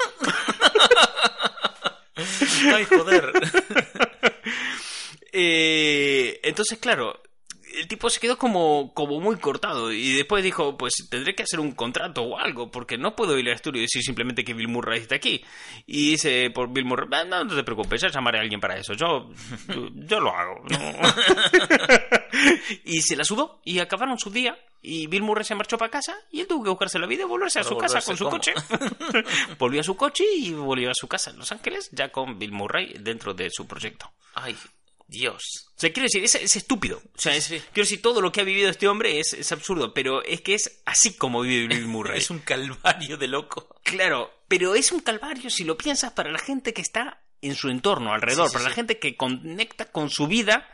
Ay, 2.74 2.84
joder. 2.84 3.32
Eh, 5.32 6.40
entonces, 6.42 6.78
claro, 6.78 7.20
el 7.74 7.88
tipo 7.88 8.10
se 8.10 8.20
quedó 8.20 8.36
como, 8.36 8.92
como 8.92 9.18
muy 9.18 9.36
cortado 9.36 9.90
y 9.92 10.12
después 10.12 10.44
dijo, 10.44 10.76
pues 10.76 10.92
tendré 11.10 11.34
que 11.34 11.44
hacer 11.44 11.58
un 11.58 11.72
contrato 11.72 12.22
o 12.22 12.38
algo, 12.38 12.70
porque 12.70 12.98
no 12.98 13.16
puedo 13.16 13.38
ir 13.38 13.48
al 13.48 13.54
estudio 13.54 13.78
y 13.80 13.84
decir 13.84 14.02
simplemente 14.02 14.44
que 14.44 14.52
Bill 14.52 14.68
Murray 14.68 15.00
está 15.00 15.14
aquí. 15.14 15.42
Y 15.86 16.10
dice 16.12 16.50
por 16.50 16.70
Bill 16.72 16.84
Murray, 16.84 17.08
"Ah, 17.12 17.24
no, 17.24 17.44
no 17.44 17.54
te 17.56 17.64
preocupes, 17.64 18.02
ya 18.02 18.08
llamaré 18.08 18.38
a 18.38 18.42
alguien 18.42 18.60
para 18.60 18.76
eso, 18.76 18.92
yo, 18.92 19.30
yo, 19.68 19.88
yo 19.94 20.20
lo 20.20 20.36
hago. 20.36 20.62
¿no?". 20.68 20.78
y 22.84 23.00
se 23.02 23.16
la 23.16 23.24
sudó 23.24 23.60
y 23.64 23.78
acabaron 23.78 24.18
su 24.18 24.30
día. 24.30 24.58
Y 24.84 25.06
Bill 25.06 25.22
Murray 25.22 25.44
se 25.44 25.54
marchó 25.54 25.78
para 25.78 25.92
casa 25.92 26.14
y 26.30 26.40
él 26.40 26.48
tuvo 26.48 26.64
que 26.64 26.70
buscarse 26.70 26.98
la 26.98 27.06
vida 27.06 27.22
y 27.22 27.26
volverse 27.26 27.60
a 27.60 27.62
Pero 27.62 27.76
su 27.76 27.80
casa 27.80 28.00
con 28.02 28.16
volverse, 28.18 28.52
su 28.52 28.64
¿cómo? 28.64 29.22
coche. 29.22 29.54
volvió 29.58 29.80
a 29.80 29.84
su 29.84 29.96
coche 29.96 30.24
y 30.36 30.52
volvió 30.52 30.90
a 30.90 30.94
su 30.94 31.06
casa 31.06 31.30
en 31.30 31.38
Los 31.38 31.52
Ángeles, 31.52 31.88
ya 31.92 32.10
con 32.10 32.36
Bill 32.38 32.50
Murray 32.50 32.96
dentro 32.98 33.32
de 33.32 33.48
su 33.50 33.66
proyecto. 33.66 34.10
Ay, 34.34 34.56
Dios. 35.12 35.68
O 35.76 35.80
sea, 35.80 35.92
quiero 35.92 36.04
decir, 36.06 36.24
es, 36.24 36.34
es 36.34 36.56
estúpido. 36.56 37.00
O 37.16 37.20
sea, 37.20 37.32
Sí, 37.32 37.38
es- 37.38 37.44
sí. 37.44 37.58
quiero 37.72 37.84
decir, 37.86 38.02
todo 38.02 38.20
lo 38.20 38.32
que 38.32 38.40
ha 38.40 38.44
vivido 38.44 38.68
este 38.70 38.88
hombre 38.88 39.20
es, 39.20 39.32
es 39.34 39.52
absurdo, 39.52 39.94
pero 39.94 40.22
es 40.24 40.40
que 40.40 40.54
es 40.54 40.82
así 40.86 41.14
como 41.16 41.42
vive 41.42 41.66
Bill 41.74 41.86
Murray. 41.86 42.18
Es 42.18 42.30
un 42.30 42.40
calvario 42.40 43.16
de 43.16 43.28
loco. 43.28 43.68
Claro, 43.84 44.30
pero 44.48 44.74
es 44.74 44.90
un 44.92 45.00
calvario 45.00 45.50
si 45.50 45.64
lo 45.64 45.76
piensas 45.78 46.12
para 46.12 46.30
la 46.32 46.38
gente 46.38 46.72
que 46.72 46.82
está 46.82 47.22
en 47.40 47.54
su 47.54 47.68
entorno, 47.68 48.12
alrededor, 48.12 48.46
Sí, 48.46 48.50
sí, 48.52 48.54
para 48.58 48.68
la 48.68 48.74
gente 48.74 48.98
que 48.98 49.16
conecta 49.16 49.90
con 49.90 50.10
su 50.10 50.26
vida, 50.28 50.68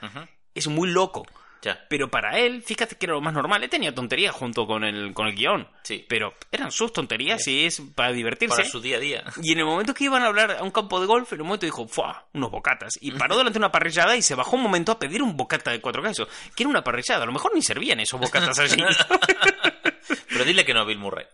es 0.55 0.66
muy 0.68 0.91
loco. 0.91 1.26
Ya. 1.62 1.84
Pero 1.88 2.09
para 2.09 2.38
él, 2.38 2.62
fíjate 2.62 2.96
que 2.96 3.06
era 3.06 3.14
lo 3.14 3.20
más 3.20 3.34
normal. 3.34 3.62
Él 3.62 3.70
tenía 3.70 3.94
tonterías 3.94 4.34
junto 4.34 4.66
con 4.66 4.84
el, 4.84 5.12
con 5.12 5.26
el 5.26 5.34
guion. 5.34 5.68
Sí. 5.82 6.04
Pero 6.09 6.34
eran 6.52 6.70
sus 6.70 6.92
tonterías 6.92 7.46
y 7.48 7.66
es 7.66 7.82
para 7.94 8.12
divertirse. 8.12 8.56
Para 8.56 8.68
su 8.68 8.80
día 8.80 8.96
a 8.96 9.00
día. 9.00 9.24
Y 9.42 9.52
en 9.52 9.61
el 9.61 9.64
momento 9.64 9.94
que 9.94 10.04
iban 10.04 10.22
a 10.22 10.26
hablar 10.26 10.56
a 10.59 10.62
un 10.62 10.70
campo 10.70 11.00
de 11.00 11.06
golf, 11.06 11.32
en 11.32 11.38
el 11.38 11.44
momento 11.44 11.66
dijo, 11.66 11.88
¡fua! 11.88 12.26
Unos 12.34 12.50
bocatas. 12.50 12.98
Y 13.00 13.12
paró 13.12 13.36
delante 13.38 13.59
de 13.59 13.64
una 13.64 13.72
parrillada 13.72 14.16
y 14.16 14.22
se 14.22 14.34
bajó 14.34 14.56
un 14.56 14.62
momento 14.62 14.92
a 14.92 14.98
pedir 14.98 15.22
un 15.22 15.36
bocata 15.36 15.70
de 15.70 15.80
cuatro 15.80 16.02
quesos. 16.02 16.28
Que 16.54 16.62
era 16.64 16.70
una 16.70 16.84
parrillada. 16.84 17.22
A 17.22 17.26
lo 17.26 17.32
mejor 17.32 17.54
ni 17.54 17.62
servían 17.62 18.00
esos 18.00 18.20
bocatas 18.20 18.59
allí. 18.59 18.82
Pero 20.28 20.44
dile 20.44 20.64
que 20.64 20.74
no, 20.74 20.84
Bill 20.86 20.98
Murray. 20.98 21.26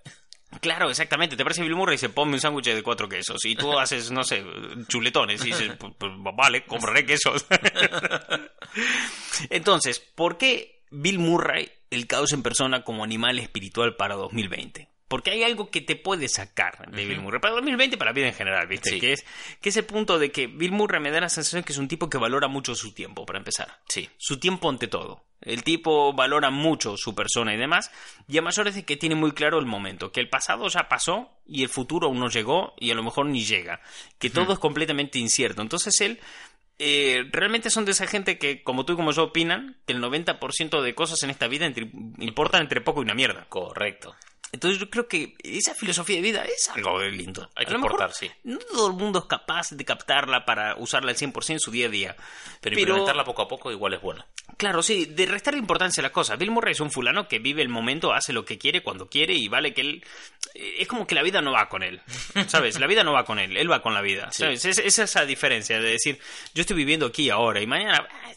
Claro, 0.65 0.89
exactamente. 0.89 1.37
Te 1.37 1.45
parece 1.45 1.63
Bill 1.63 1.77
Murray 1.77 1.95
y 1.95 1.97
dice, 1.97 2.09
ponme 2.09 2.33
un 2.35 2.41
sándwich 2.41 2.65
de 2.65 2.83
cuatro 2.83 3.07
quesos. 3.07 3.45
Y 3.45 3.55
tú 3.55 3.79
haces, 3.79 4.11
no 4.11 4.25
sé, 4.25 4.43
chuletones. 4.89 5.43
Y 5.45 5.49
dices, 5.49 5.73
pues, 5.79 6.13
vale, 6.35 6.65
compraré 6.65 7.05
quesos. 7.05 7.45
Entonces, 9.51 10.01
¿por 10.01 10.39
qué 10.39 10.83
Bill 10.91 11.19
Murray, 11.19 11.71
el 11.91 12.07
caos 12.07 12.33
en 12.33 12.43
persona 12.43 12.83
como 12.83 13.05
animal 13.05 13.39
espiritual 13.39 13.95
para 13.97 14.15
2020? 14.15 14.89
Porque 15.15 15.31
hay 15.31 15.45
algo 15.45 15.71
que 15.71 15.81
te 15.81 15.95
puede 15.95 16.27
sacar 16.29 16.91
de 16.91 17.05
Bill 17.05 17.21
Murray. 17.21 17.41
Para 17.41 17.55
2020 17.55 17.95
y 17.95 17.99
para 17.99 18.11
la 18.11 18.15
vida 18.17 18.27
en 18.27 18.35
general, 18.35 18.67
¿viste? 18.67 18.91
Sí. 18.91 18.99
Que, 18.99 19.13
es, 19.13 19.25
que 19.61 19.69
es 19.69 19.77
el 19.77 19.85
punto 19.85 20.19
de 20.19 20.33
que 20.33 20.49
Bill 20.49 20.73
Murray 20.73 21.01
me 21.01 21.13
da 21.13 21.21
la 21.21 21.29
sensación 21.29 21.63
que 21.63 21.73
es 21.73 21.79
un 21.79 21.87
tipo 21.87 22.11
que 22.11 22.19
valora 22.19 22.49
mucho 22.49 22.75
su 22.75 22.93
tiempo, 22.93 23.25
para 23.25 23.39
empezar. 23.39 23.79
Sí. 23.89 24.11
Su 24.19 24.41
tiempo 24.41 24.69
ante 24.69 24.89
todo. 24.89 25.23
El 25.41 25.63
tipo 25.63 26.13
valora 26.15 26.51
mucho 26.51 26.97
su 26.97 27.15
persona 27.15 27.55
y 27.55 27.57
demás. 27.57 27.93
Y 28.27 28.39
a 28.39 28.43
mayores 28.43 28.75
de 28.75 28.85
que 28.85 28.97
tiene 28.97 29.15
muy 29.15 29.31
claro 29.31 29.61
el 29.61 29.67
momento. 29.67 30.11
Que 30.11 30.19
el 30.19 30.29
pasado 30.29 30.67
ya 30.67 30.89
pasó 30.89 31.31
y 31.47 31.63
el 31.63 31.69
futuro 31.69 32.09
aún 32.09 32.19
no 32.19 32.29
llegó 32.29 32.75
y 32.81 32.91
a 32.91 32.97
lo 32.97 33.05
mejor 33.05 33.27
ni 33.27 33.45
llega. 33.45 33.81
Que 34.19 34.31
todo 34.31 34.53
es 34.53 34.59
completamente 34.59 35.21
incierto. 35.21 35.63
Entonces 35.63 36.01
él 36.01 36.19
eh, 36.81 37.23
realmente 37.31 37.71
son 37.71 37.85
de 37.85 37.93
esa 37.93 38.09
gente 38.09 38.37
que, 38.37 38.65
como 38.65 38.85
tú 38.85 38.95
y 38.95 38.97
como 38.97 39.13
yo, 39.13 39.23
opinan 39.25 39.77
que 39.87 39.93
el 39.93 40.03
90% 40.03 40.83
de 40.83 40.95
cosas 40.97 41.23
en 41.23 41.31
esta 41.31 41.47
vida 41.47 41.67
entre- 41.67 41.89
importan 42.19 42.63
entre 42.63 42.81
poco 42.81 43.01
y 43.01 43.05
una 43.05 43.15
mierda. 43.15 43.47
Correcto. 43.49 44.17
Entonces 44.53 44.79
yo 44.79 44.89
creo 44.89 45.09
que 45.09 45.35
esa 45.43 45.75
filosofía 45.75 46.17
de 46.17 46.23
vida 46.23 46.45
es 46.45 46.69
algo 46.71 47.03
lindo. 47.03 47.51
Hay 47.57 47.65
A 47.65 47.67
que 47.69 47.75
mejor 47.75 47.91
importar, 47.93 48.13
sí. 48.15 48.31
No 48.45 48.59
todo 48.59 48.87
el 48.89 48.93
mundo 48.95 49.19
es 49.21 49.25
capaz 49.25 49.71
de 49.71 49.85
captarla 49.85 50.45
para 50.45 50.77
usarla 50.77 51.11
al 51.11 51.17
100% 51.17 51.51
en 51.51 51.61
su 51.61 51.71
día 51.73 51.87
a 51.87 51.91
día. 51.91 52.17
Pero, 52.61 52.79
implementarla 52.79 53.25
poco 53.25 53.43
a 53.43 53.49
poco 53.49 53.73
igual 53.73 53.95
es 53.95 54.01
bueno. 54.01 54.25
Claro, 54.57 54.83
sí, 54.83 55.07
de 55.07 55.27
restar 55.27 55.55
importancia 55.57 56.01
a 56.01 56.05
las 56.05 56.13
cosas. 56.13 56.39
Bill 56.39 56.53
Murray 56.53 56.73
es 56.73 56.81
un 56.81 56.93
fulano 56.93 57.27
que 57.27 57.41
vive 57.41 57.63
el 57.63 57.69
momento, 57.69 58.13
hace 58.13 58.33
lo 58.33 58.45
que 58.45 58.57
quiere 58.59 58.83
cuando 58.83 59.09
quiere 59.09 59.35
y 59.35 59.49
vale 59.49 59.75
que 59.75 59.81
él... 59.81 60.05
eh, 60.55 60.77
Es 60.79 60.87
como 60.87 61.07
que 61.07 61.17
la 61.17 61.23
vida 61.25 61.41
no 61.41 61.51
va 61.53 61.69
con 61.69 61.83
él, 61.83 62.01
¿sabes? 62.47 62.79
La 62.79 62.87
vida 62.87 63.03
no 63.03 63.13
va 63.13 63.25
con 63.25 63.41
él, 63.41 63.57
él 63.57 63.71
va 63.71 63.83
con 63.83 63.93
la 63.95 64.03
vida, 64.03 64.31
Sí. 64.31 64.43
¿sabes? 64.45 64.65
Es, 64.67 64.79
es 64.79 64.99
esa 65.01 65.25
diferencia 65.27 65.81
de 65.81 65.91
decir, 65.91 66.21
yo 66.55 66.61
estoy 66.61 66.77
viviendo 66.77 67.07
aquí 67.07 67.29
ahora 67.31 67.61
y 67.61 67.67
mañana... 67.67 68.07
ah, 68.09 68.33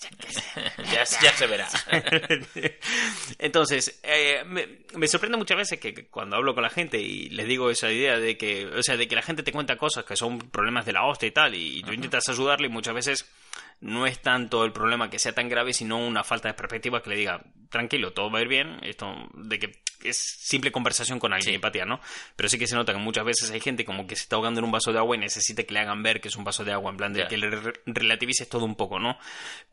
ya 0.92 1.06
se 1.36 1.46
verá. 1.46 1.68
Entonces, 3.40 4.00
eh, 4.04 4.44
me, 4.46 4.68
me 4.96 5.08
sorprende 5.08 5.38
muchas 5.38 5.58
veces 5.58 5.80
que, 5.80 5.94
que 5.98 6.08
cuando 6.08 6.36
hablo 6.36 6.54
con 6.54 6.64
la 6.64 6.70
gente 6.70 7.00
y 7.00 7.30
les 7.30 7.48
digo 7.48 7.70
esa 7.70 7.92
idea 7.92 8.20
de 8.20 8.38
que, 8.38 8.66
o 8.68 8.84
sea, 8.84 8.98
de 8.98 9.08
que 9.08 9.16
la 9.16 9.22
gente 9.22 9.44
te 9.44 9.52
cuenta 9.52 9.78
cosas 9.78 10.06
que 10.06 10.16
son 10.16 10.40
problemas 10.40 10.86
de 10.86 10.94
la 10.94 11.06
hostia 11.06 11.28
y 11.28 11.32
tal, 11.32 11.56
y 11.56 11.82
tú 11.82 11.92
intentas 11.92 12.30
ayudarle 12.30 12.68
y 12.68 12.72
muchas 12.72 12.94
veces 12.94 13.30
no 13.82 14.06
es 14.06 14.22
tanto 14.22 14.64
el 14.64 14.72
problema 14.72 15.10
que 15.10 15.20
sea 15.20 15.34
tan 15.34 15.50
grave, 15.50 15.74
sino 15.74 15.98
una 15.98 16.24
falta 16.24 16.48
de 16.48 16.54
perspectiva 16.54 17.02
que 17.02 17.10
le 17.10 17.18
diga, 17.18 17.44
tranquilo, 17.70 18.14
todo 18.14 18.32
va 18.32 18.40
a 18.40 18.42
ir 18.44 18.48
bien, 18.48 18.80
esto 18.84 19.14
de 19.34 19.60
que 19.60 19.72
es 20.04 20.18
simple 20.40 20.72
conversación 20.72 21.20
con 21.20 21.34
alguien, 21.34 21.52
Sí. 21.52 21.56
empatía, 21.56 21.86
¿no? 21.86 22.00
Pero 22.36 22.50
sí 22.50 22.58
que 22.58 22.68
se 22.68 22.76
nota 22.76 22.94
que 22.94 23.00
muchas 23.00 23.26
veces 23.26 23.52
hay 23.52 23.60
gente 23.60 23.86
como 23.86 24.08
que 24.08 24.16
se 24.16 24.24
está 24.24 24.36
ahogando 24.36 24.60
en 24.60 24.66
un 24.66 24.72
vaso 24.72 24.92
de 24.92 25.00
agua 25.00 25.16
y 25.16 25.20
necesita 25.20 25.64
que 25.64 25.74
le 25.74 25.80
hagan 25.80 26.04
ver 26.04 26.22
que 26.22 26.28
es 26.28 26.36
un 26.36 26.44
vaso 26.44 26.64
de 26.64 26.72
agua, 26.74 26.92
en 26.92 26.98
plan 26.98 27.14
de 27.14 27.20
Ya. 27.22 27.28
que 27.28 27.38
le 27.38 27.50
re- 27.50 27.74
relativices 27.86 28.48
todo 28.50 28.66
un 28.66 28.76
poco, 28.76 29.00
¿no? 29.00 29.18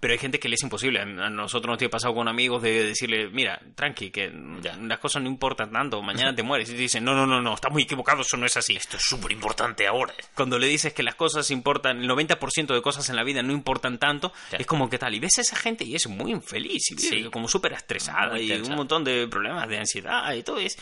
Pero 0.00 0.12
hay 0.12 0.18
gente 0.18 0.38
que 0.38 0.48
le 0.48 0.54
es 0.56 0.62
imposible. 0.62 1.00
A 1.00 1.04
nosotros 1.04 1.68
nos 1.70 1.78
tiene 1.78 1.90
pasado 1.90 2.14
con 2.14 2.28
amigos 2.28 2.62
de 2.62 2.84
decirle, 2.84 3.28
mira, 3.30 3.60
tranqui, 3.74 4.10
que 4.10 4.32
Ya. 4.62 4.76
las 4.76 4.98
cosas 4.98 5.22
no 5.22 5.28
importan 5.28 5.70
tanto, 5.72 6.00
mañana 6.02 6.34
te 6.34 6.42
mueres. 6.42 6.68
Y 6.70 6.72
te 6.72 6.78
dicen, 6.78 7.04
no, 7.04 7.14
no, 7.14 7.26
no, 7.26 7.40
no, 7.40 7.54
estás 7.54 7.72
muy 7.72 7.82
equivocado, 7.82 8.22
eso 8.22 8.36
no 8.36 8.46
es 8.46 8.56
así. 8.56 8.76
Esto 8.76 8.96
es 8.96 9.02
súper 9.02 9.32
importante 9.32 9.86
ahora. 9.86 10.14
Cuando 10.34 10.58
le 10.58 10.66
dices 10.66 10.92
que 10.92 11.02
las 11.02 11.14
cosas 11.14 11.50
importan, 11.50 12.00
el 12.00 12.08
90% 12.08 12.74
de 12.74 12.82
cosas 12.82 13.08
en 13.10 13.16
la 13.16 13.24
vida 13.24 13.42
no 13.42 13.52
importan 13.52 13.98
tanto, 13.98 14.32
Ya. 14.52 14.58
es 14.58 14.66
como 14.66 14.88
que 14.88 14.98
tal. 14.98 15.14
Y 15.14 15.20
ves 15.20 15.38
a 15.38 15.40
esa 15.42 15.56
gente 15.56 15.84
y 15.84 15.94
es 15.94 16.06
muy 16.08 16.30
infeliz, 16.32 16.90
y 16.90 16.98
Sí. 16.98 17.24
como 17.30 17.48
súper 17.48 17.72
estresada 17.72 18.38
y 18.38 18.52
un 18.52 18.74
montón 18.76 19.04
de 19.04 19.26
problemas 19.28 19.68
de 19.68 19.78
ansiedad 19.78 20.13
y 20.34 20.42
todo. 20.42 20.58
Es, 20.58 20.76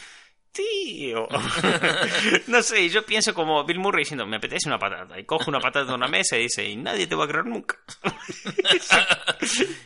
tío. 0.53 1.27
no 2.47 2.63
sé, 2.63 2.89
yo 2.89 3.05
pienso 3.05 3.35
como 3.35 3.65
Bill 3.65 3.79
Murray 3.79 4.03
diciendo, 4.03 4.27
me 4.27 4.37
apetece 4.37 4.69
una 4.69 4.79
patata. 4.79 5.19
Y 5.19 5.25
coge 5.25 5.51
una 5.51 5.61
patata 5.61 5.87
de 5.87 5.95
una 5.95 6.09
mesa 6.09 6.37
y 6.37 6.43
dice, 6.43 6.69
y 6.69 6.77
nadie 6.77 7.07
te 7.07 7.15
va 7.15 7.25
a 7.25 7.29
creer 7.29 7.47
nunca. 7.47 7.79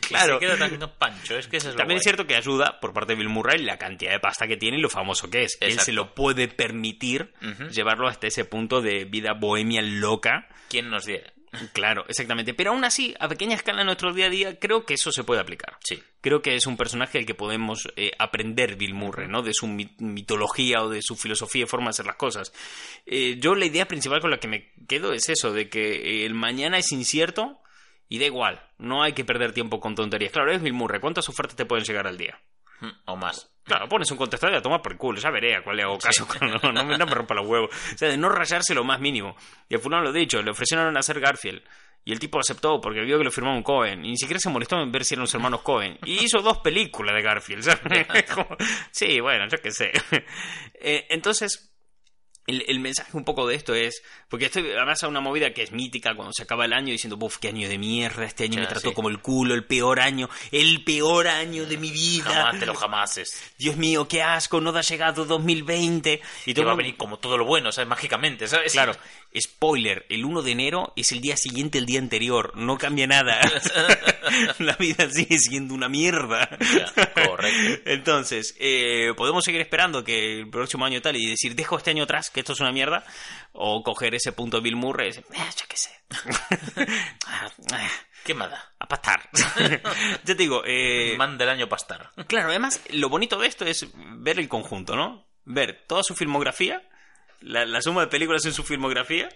Claro. 0.07 0.39
Se 0.39 0.45
queda 0.45 0.57
tan 0.57 0.91
pancho, 0.97 1.35
es 1.37 1.47
que 1.47 1.57
eso 1.57 1.67
es 1.67 1.75
lo 1.75 1.79
También 1.79 1.97
es 1.97 2.03
cierto 2.03 2.25
que 2.25 2.35
ayuda 2.35 2.79
por 2.79 2.93
parte 2.93 3.13
de 3.13 3.17
Bill 3.17 3.27
Murray 3.27 3.61
la 3.61 3.77
cantidad 3.77 4.11
de 4.11 4.19
pasta 4.19 4.47
que 4.47 4.55
tiene 4.55 4.77
y 4.77 4.81
lo 4.81 4.89
famoso 4.89 5.29
que 5.29 5.43
es. 5.43 5.57
Él 5.59 5.79
se 5.79 5.91
lo 5.91 6.15
puede 6.15 6.47
permitir 6.47 7.33
llevarlo 7.71 8.07
hasta 8.07 8.27
ese 8.27 8.45
punto 8.45 8.81
de 8.81 9.03
vida 9.03 9.33
bohemia 9.33 9.81
loca. 9.81 10.47
¿Quién 10.69 10.89
nos 10.89 11.05
diera? 11.05 11.33
Claro, 11.73 12.05
exactamente. 12.07 12.53
Pero 12.53 12.71
aún 12.71 12.83
así, 12.83 13.15
a 13.19 13.27
pequeña 13.27 13.55
escala 13.55 13.81
en 13.81 13.85
nuestro 13.87 14.13
día 14.13 14.25
a 14.25 14.29
día, 14.29 14.59
creo 14.59 14.85
que 14.85 14.93
eso 14.95 15.11
se 15.11 15.23
puede 15.23 15.41
aplicar. 15.41 15.77
Sí. 15.83 16.01
Creo 16.21 16.41
que 16.41 16.55
es 16.55 16.67
un 16.67 16.77
personaje 16.77 17.17
del 17.17 17.25
que 17.25 17.35
podemos 17.35 17.87
eh, 17.95 18.11
aprender 18.19 18.75
Bill 18.75 18.93
Murray, 18.93 19.27
¿no? 19.27 19.41
De 19.41 19.53
su 19.53 19.67
mi- 19.67 19.95
mitología 19.99 20.83
o 20.83 20.89
de 20.89 21.01
su 21.01 21.15
filosofía 21.15 21.63
y 21.63 21.67
forma 21.67 21.85
de 21.85 21.89
hacer 21.91 22.05
las 22.05 22.17
cosas. 22.17 22.51
Eh, 23.05 23.37
yo 23.39 23.55
la 23.55 23.65
idea 23.65 23.87
principal 23.87 24.19
con 24.19 24.31
la 24.31 24.39
que 24.39 24.47
me 24.47 24.71
quedo 24.87 25.13
es 25.13 25.29
eso, 25.29 25.53
de 25.53 25.69
que 25.69 25.95
eh, 26.21 26.25
el 26.25 26.33
mañana 26.33 26.77
es 26.77 26.91
incierto 26.91 27.59
y 28.09 28.19
da 28.19 28.25
igual. 28.25 28.61
No 28.77 29.01
hay 29.03 29.13
que 29.13 29.25
perder 29.25 29.53
tiempo 29.53 29.79
con 29.79 29.95
tonterías. 29.95 30.31
Claro, 30.33 30.51
es 30.51 30.61
Bill 30.61 30.73
Murray. 30.73 30.99
¿Cuántas 30.99 31.29
ofertas 31.29 31.55
te 31.55 31.65
pueden 31.65 31.85
llegar 31.85 32.07
al 32.07 32.17
día? 32.17 32.39
O 33.05 33.15
más. 33.15 33.49
Claro, 33.63 33.89
pones 33.89 34.09
un 34.11 34.17
contestador 34.17 34.55
y 34.55 34.57
a 34.59 34.61
tomar 34.61 34.81
por 34.81 34.93
el 34.93 34.97
culo, 34.97 35.19
ya 35.19 35.29
veré 35.29 35.55
a 35.55 35.61
cuál 35.63 35.75
le 35.77 35.83
hago 35.83 35.97
caso. 35.97 36.25
No, 36.41 36.71
no, 36.71 36.85
me- 36.85 36.97
no 36.97 37.05
me 37.05 37.13
rompa 37.13 37.33
los 37.33 37.45
huevos. 37.45 37.69
O 37.93 37.97
sea, 37.97 38.07
de 38.09 38.17
no 38.17 38.29
rayarse 38.29 38.73
lo 38.73 38.83
más 38.85 38.99
mínimo. 38.99 39.35
Y 39.67 39.75
al 39.75 39.81
fulano 39.81 40.03
lo 40.03 40.09
he 40.15 40.19
dicho, 40.19 40.41
le 40.41 40.51
ofrecieron 40.51 40.95
hacer 40.97 41.19
Garfield. 41.19 41.61
Y 42.05 42.13
el 42.13 42.19
tipo 42.19 42.39
aceptó 42.39 42.79
porque 42.79 43.01
vio 43.01 43.17
que 43.17 43.25
lo 43.25 43.31
firmaba 43.31 43.57
un 43.57 43.63
Cohen. 43.63 44.05
Y 44.05 44.11
ni 44.11 44.17
siquiera 44.17 44.39
se 44.39 44.49
molestó 44.49 44.77
en 44.81 44.89
ver 44.93 45.03
si 45.03 45.15
eran 45.15 45.23
los 45.23 45.33
hermanos 45.33 45.61
Cohen. 45.63 45.99
Y 46.05 46.23
hizo 46.23 46.39
dos 46.39 46.59
películas 46.59 47.13
de 47.13 47.21
Garfield. 47.21 47.63
¿sabes? 47.63 48.07
Como- 48.33 48.55
sí, 48.91 49.19
bueno, 49.19 49.45
yo 49.49 49.57
qué 49.61 49.71
sé. 49.71 49.91
Eh, 50.79 51.07
entonces, 51.09 51.73
el, 52.47 52.63
el 52.67 52.79
mensaje 52.79 53.15
un 53.15 53.25
poco 53.25 53.45
de 53.45 53.55
esto 53.55 53.75
es, 53.75 54.01
porque 54.29 54.45
estoy 54.45 54.71
además 54.71 55.03
a 55.03 55.07
una 55.09 55.19
movida 55.19 55.53
que 55.53 55.63
es 55.63 55.73
mítica 55.73 56.15
cuando 56.15 56.31
se 56.33 56.43
acaba 56.43 56.65
el 56.65 56.73
año 56.73 56.91
diciendo, 56.91 57.17
buf, 57.17 57.37
qué 57.37 57.49
año 57.49 57.67
de 57.67 57.77
mierda, 57.77 58.23
este 58.23 58.45
año 58.45 58.61
me 58.61 58.67
trató 58.67 58.89
sí. 58.89 58.95
como 58.95 59.09
el 59.09 59.19
culo, 59.19 59.53
el 59.53 59.65
peor 59.65 59.99
año, 59.99 60.29
el 60.51 60.83
peor 60.85 61.27
año 61.27 61.65
de 61.65 61.77
mi 61.77 61.91
vida. 61.91 62.31
Jamás 62.31 62.59
te 62.59 62.65
lo 62.65 62.73
jamases. 62.73 63.43
Dios 63.59 63.75
mío, 63.75 64.07
qué 64.07 64.23
asco, 64.23 64.61
no 64.61 64.69
ha 64.69 64.81
llegado 64.81 65.25
2020. 65.25 66.21
Y 66.45 66.53
todo 66.53 66.63
te 66.63 66.65
va 66.65 66.71
a 66.71 66.77
venir 66.77 66.95
como 66.95 67.19
todo 67.19 67.37
lo 67.37 67.45
bueno, 67.45 67.71
¿sabes? 67.71 67.89
Mágicamente, 67.89 68.47
¿sabes? 68.47 68.71
Claro, 68.71 68.95
spoiler, 69.37 70.05
el 70.09 70.23
1 70.23 70.41
de 70.41 70.51
enero 70.51 70.93
es 70.95 71.11
el 71.11 71.19
día 71.19 71.35
siguiente 71.35 71.77
el 71.77 71.85
día 71.85 71.99
anterior, 71.99 72.53
no 72.55 72.77
cambia 72.77 73.07
nada. 73.07 73.41
la 74.59 74.75
vida 74.75 75.09
sigue 75.09 75.37
siendo 75.37 75.73
una 75.73 75.89
mierda. 75.89 76.49
Ya, 76.59 77.13
correcto. 77.25 77.81
Entonces, 77.85 78.55
eh, 78.59 79.13
podemos 79.15 79.43
seguir 79.43 79.61
esperando 79.61 80.03
que 80.03 80.39
el 80.39 80.49
próximo 80.49 80.85
año 80.85 81.01
tal 81.01 81.15
y 81.15 81.29
decir, 81.29 81.55
dejo 81.55 81.77
este 81.77 81.91
año 81.91 82.03
atrás, 82.03 82.29
que 82.29 82.39
esto 82.41 82.53
es 82.53 82.59
una 82.59 82.71
mierda, 82.71 83.03
o 83.53 83.83
coger 83.83 84.15
ese 84.15 84.31
punto 84.31 84.57
de 84.57 84.63
Bill 84.63 84.75
Murray 84.75 85.07
y 85.07 85.09
decir, 85.09 85.25
"Eh, 85.33 85.49
yo 85.59 85.65
qué 85.67 85.77
sé. 85.77 85.91
Ah, 87.27 87.49
ah, 87.73 87.89
¿Qué 88.23 88.33
da? 88.33 88.73
a 88.79 88.87
pastar. 88.87 89.29
ya 89.33 89.81
te 90.23 90.35
digo, 90.35 90.61
eh, 90.65 91.15
Man 91.17 91.37
del 91.37 91.49
año 91.49 91.69
pastar. 91.69 92.11
Claro, 92.27 92.49
además, 92.49 92.81
lo 92.91 93.09
bonito 93.09 93.37
de 93.39 93.47
esto 93.47 93.65
es 93.65 93.87
ver 93.95 94.39
el 94.39 94.49
conjunto, 94.49 94.95
¿no? 94.95 95.25
Ver 95.45 95.85
toda 95.87 96.03
su 96.03 96.13
filmografía, 96.13 96.81
la, 97.39 97.65
la 97.65 97.81
suma 97.81 98.01
de 98.01 98.07
películas 98.07 98.45
en 98.45 98.53
su 98.53 98.63
filmografía, 98.63 99.29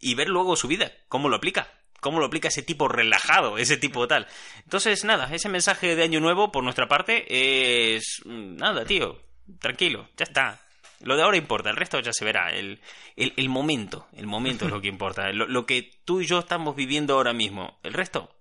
y 0.00 0.14
ver 0.16 0.28
luego 0.28 0.56
su 0.56 0.66
vida, 0.66 0.90
cómo 1.08 1.28
lo 1.28 1.36
aplica. 1.36 1.70
Cómo 2.02 2.18
lo 2.20 2.26
aplica 2.26 2.48
ese 2.48 2.62
tipo 2.62 2.88
relajado, 2.88 3.56
ese 3.56 3.78
tipo 3.78 4.06
tal. 4.06 4.26
Entonces, 4.64 5.04
nada, 5.04 5.32
ese 5.34 5.48
mensaje 5.48 5.96
de 5.96 6.02
Año 6.02 6.20
Nuevo 6.20 6.52
por 6.52 6.62
nuestra 6.64 6.88
parte 6.88 7.94
es. 7.96 8.20
mm, 8.26 8.56
Nada, 8.56 8.84
tío. 8.84 9.18
Tranquilo, 9.60 10.08
ya 10.18 10.24
está. 10.24 10.60
Lo 11.00 11.16
de 11.16 11.22
ahora 11.22 11.36
importa, 11.36 11.70
el 11.70 11.76
resto 11.76 11.98
ya 12.00 12.12
se 12.12 12.24
verá. 12.24 12.50
El, 12.52 12.80
el, 13.16 13.32
el 13.36 13.48
momento, 13.48 14.06
el 14.16 14.26
momento 14.26 14.66
es 14.66 14.70
lo 14.72 14.80
que 14.80 14.88
importa. 14.96 15.32
Lo, 15.32 15.46
lo 15.46 15.64
que 15.64 15.90
tú 16.04 16.20
y 16.20 16.26
yo 16.26 16.40
estamos 16.40 16.74
viviendo 16.76 17.14
ahora 17.14 17.32
mismo. 17.32 17.78
El 17.84 17.92
resto, 17.94 18.34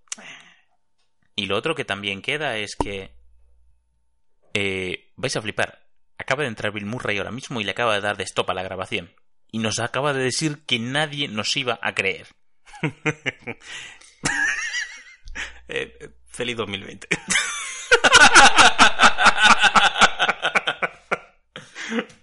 Y 1.35 1.45
lo 1.45 1.55
otro 1.55 1.75
que 1.75 1.85
también 1.85 2.21
queda 2.21 2.57
es 2.57 2.75
que. 2.75 3.13
eh, 4.53 5.11
vais 5.15 5.35
a 5.35 5.41
flipar. 5.41 5.85
Acaba 6.17 6.43
de 6.43 6.49
entrar 6.49 6.71
Bill 6.71 6.85
Murray 6.85 7.17
ahora 7.17 7.31
mismo 7.31 7.61
y 7.61 7.63
le 7.63 7.71
acaba 7.71 7.95
de 7.95 8.01
dar 8.01 8.17
de 8.17 8.23
stop 8.23 8.49
a 8.49 8.53
la 8.53 8.63
grabación. 8.63 9.11
Y 9.51 9.59
nos 9.59 9.79
acaba 9.79 10.13
de 10.13 10.23
decir 10.23 10.59
que 10.65 10.79
nadie 10.79 11.27
nos 11.27 11.55
iba 11.57 11.79
a 11.81 11.93
creer. 11.93 12.27
eh, 15.67 15.97
eh, 15.99 16.09
feliz 16.31 16.57
2020. 16.57 17.07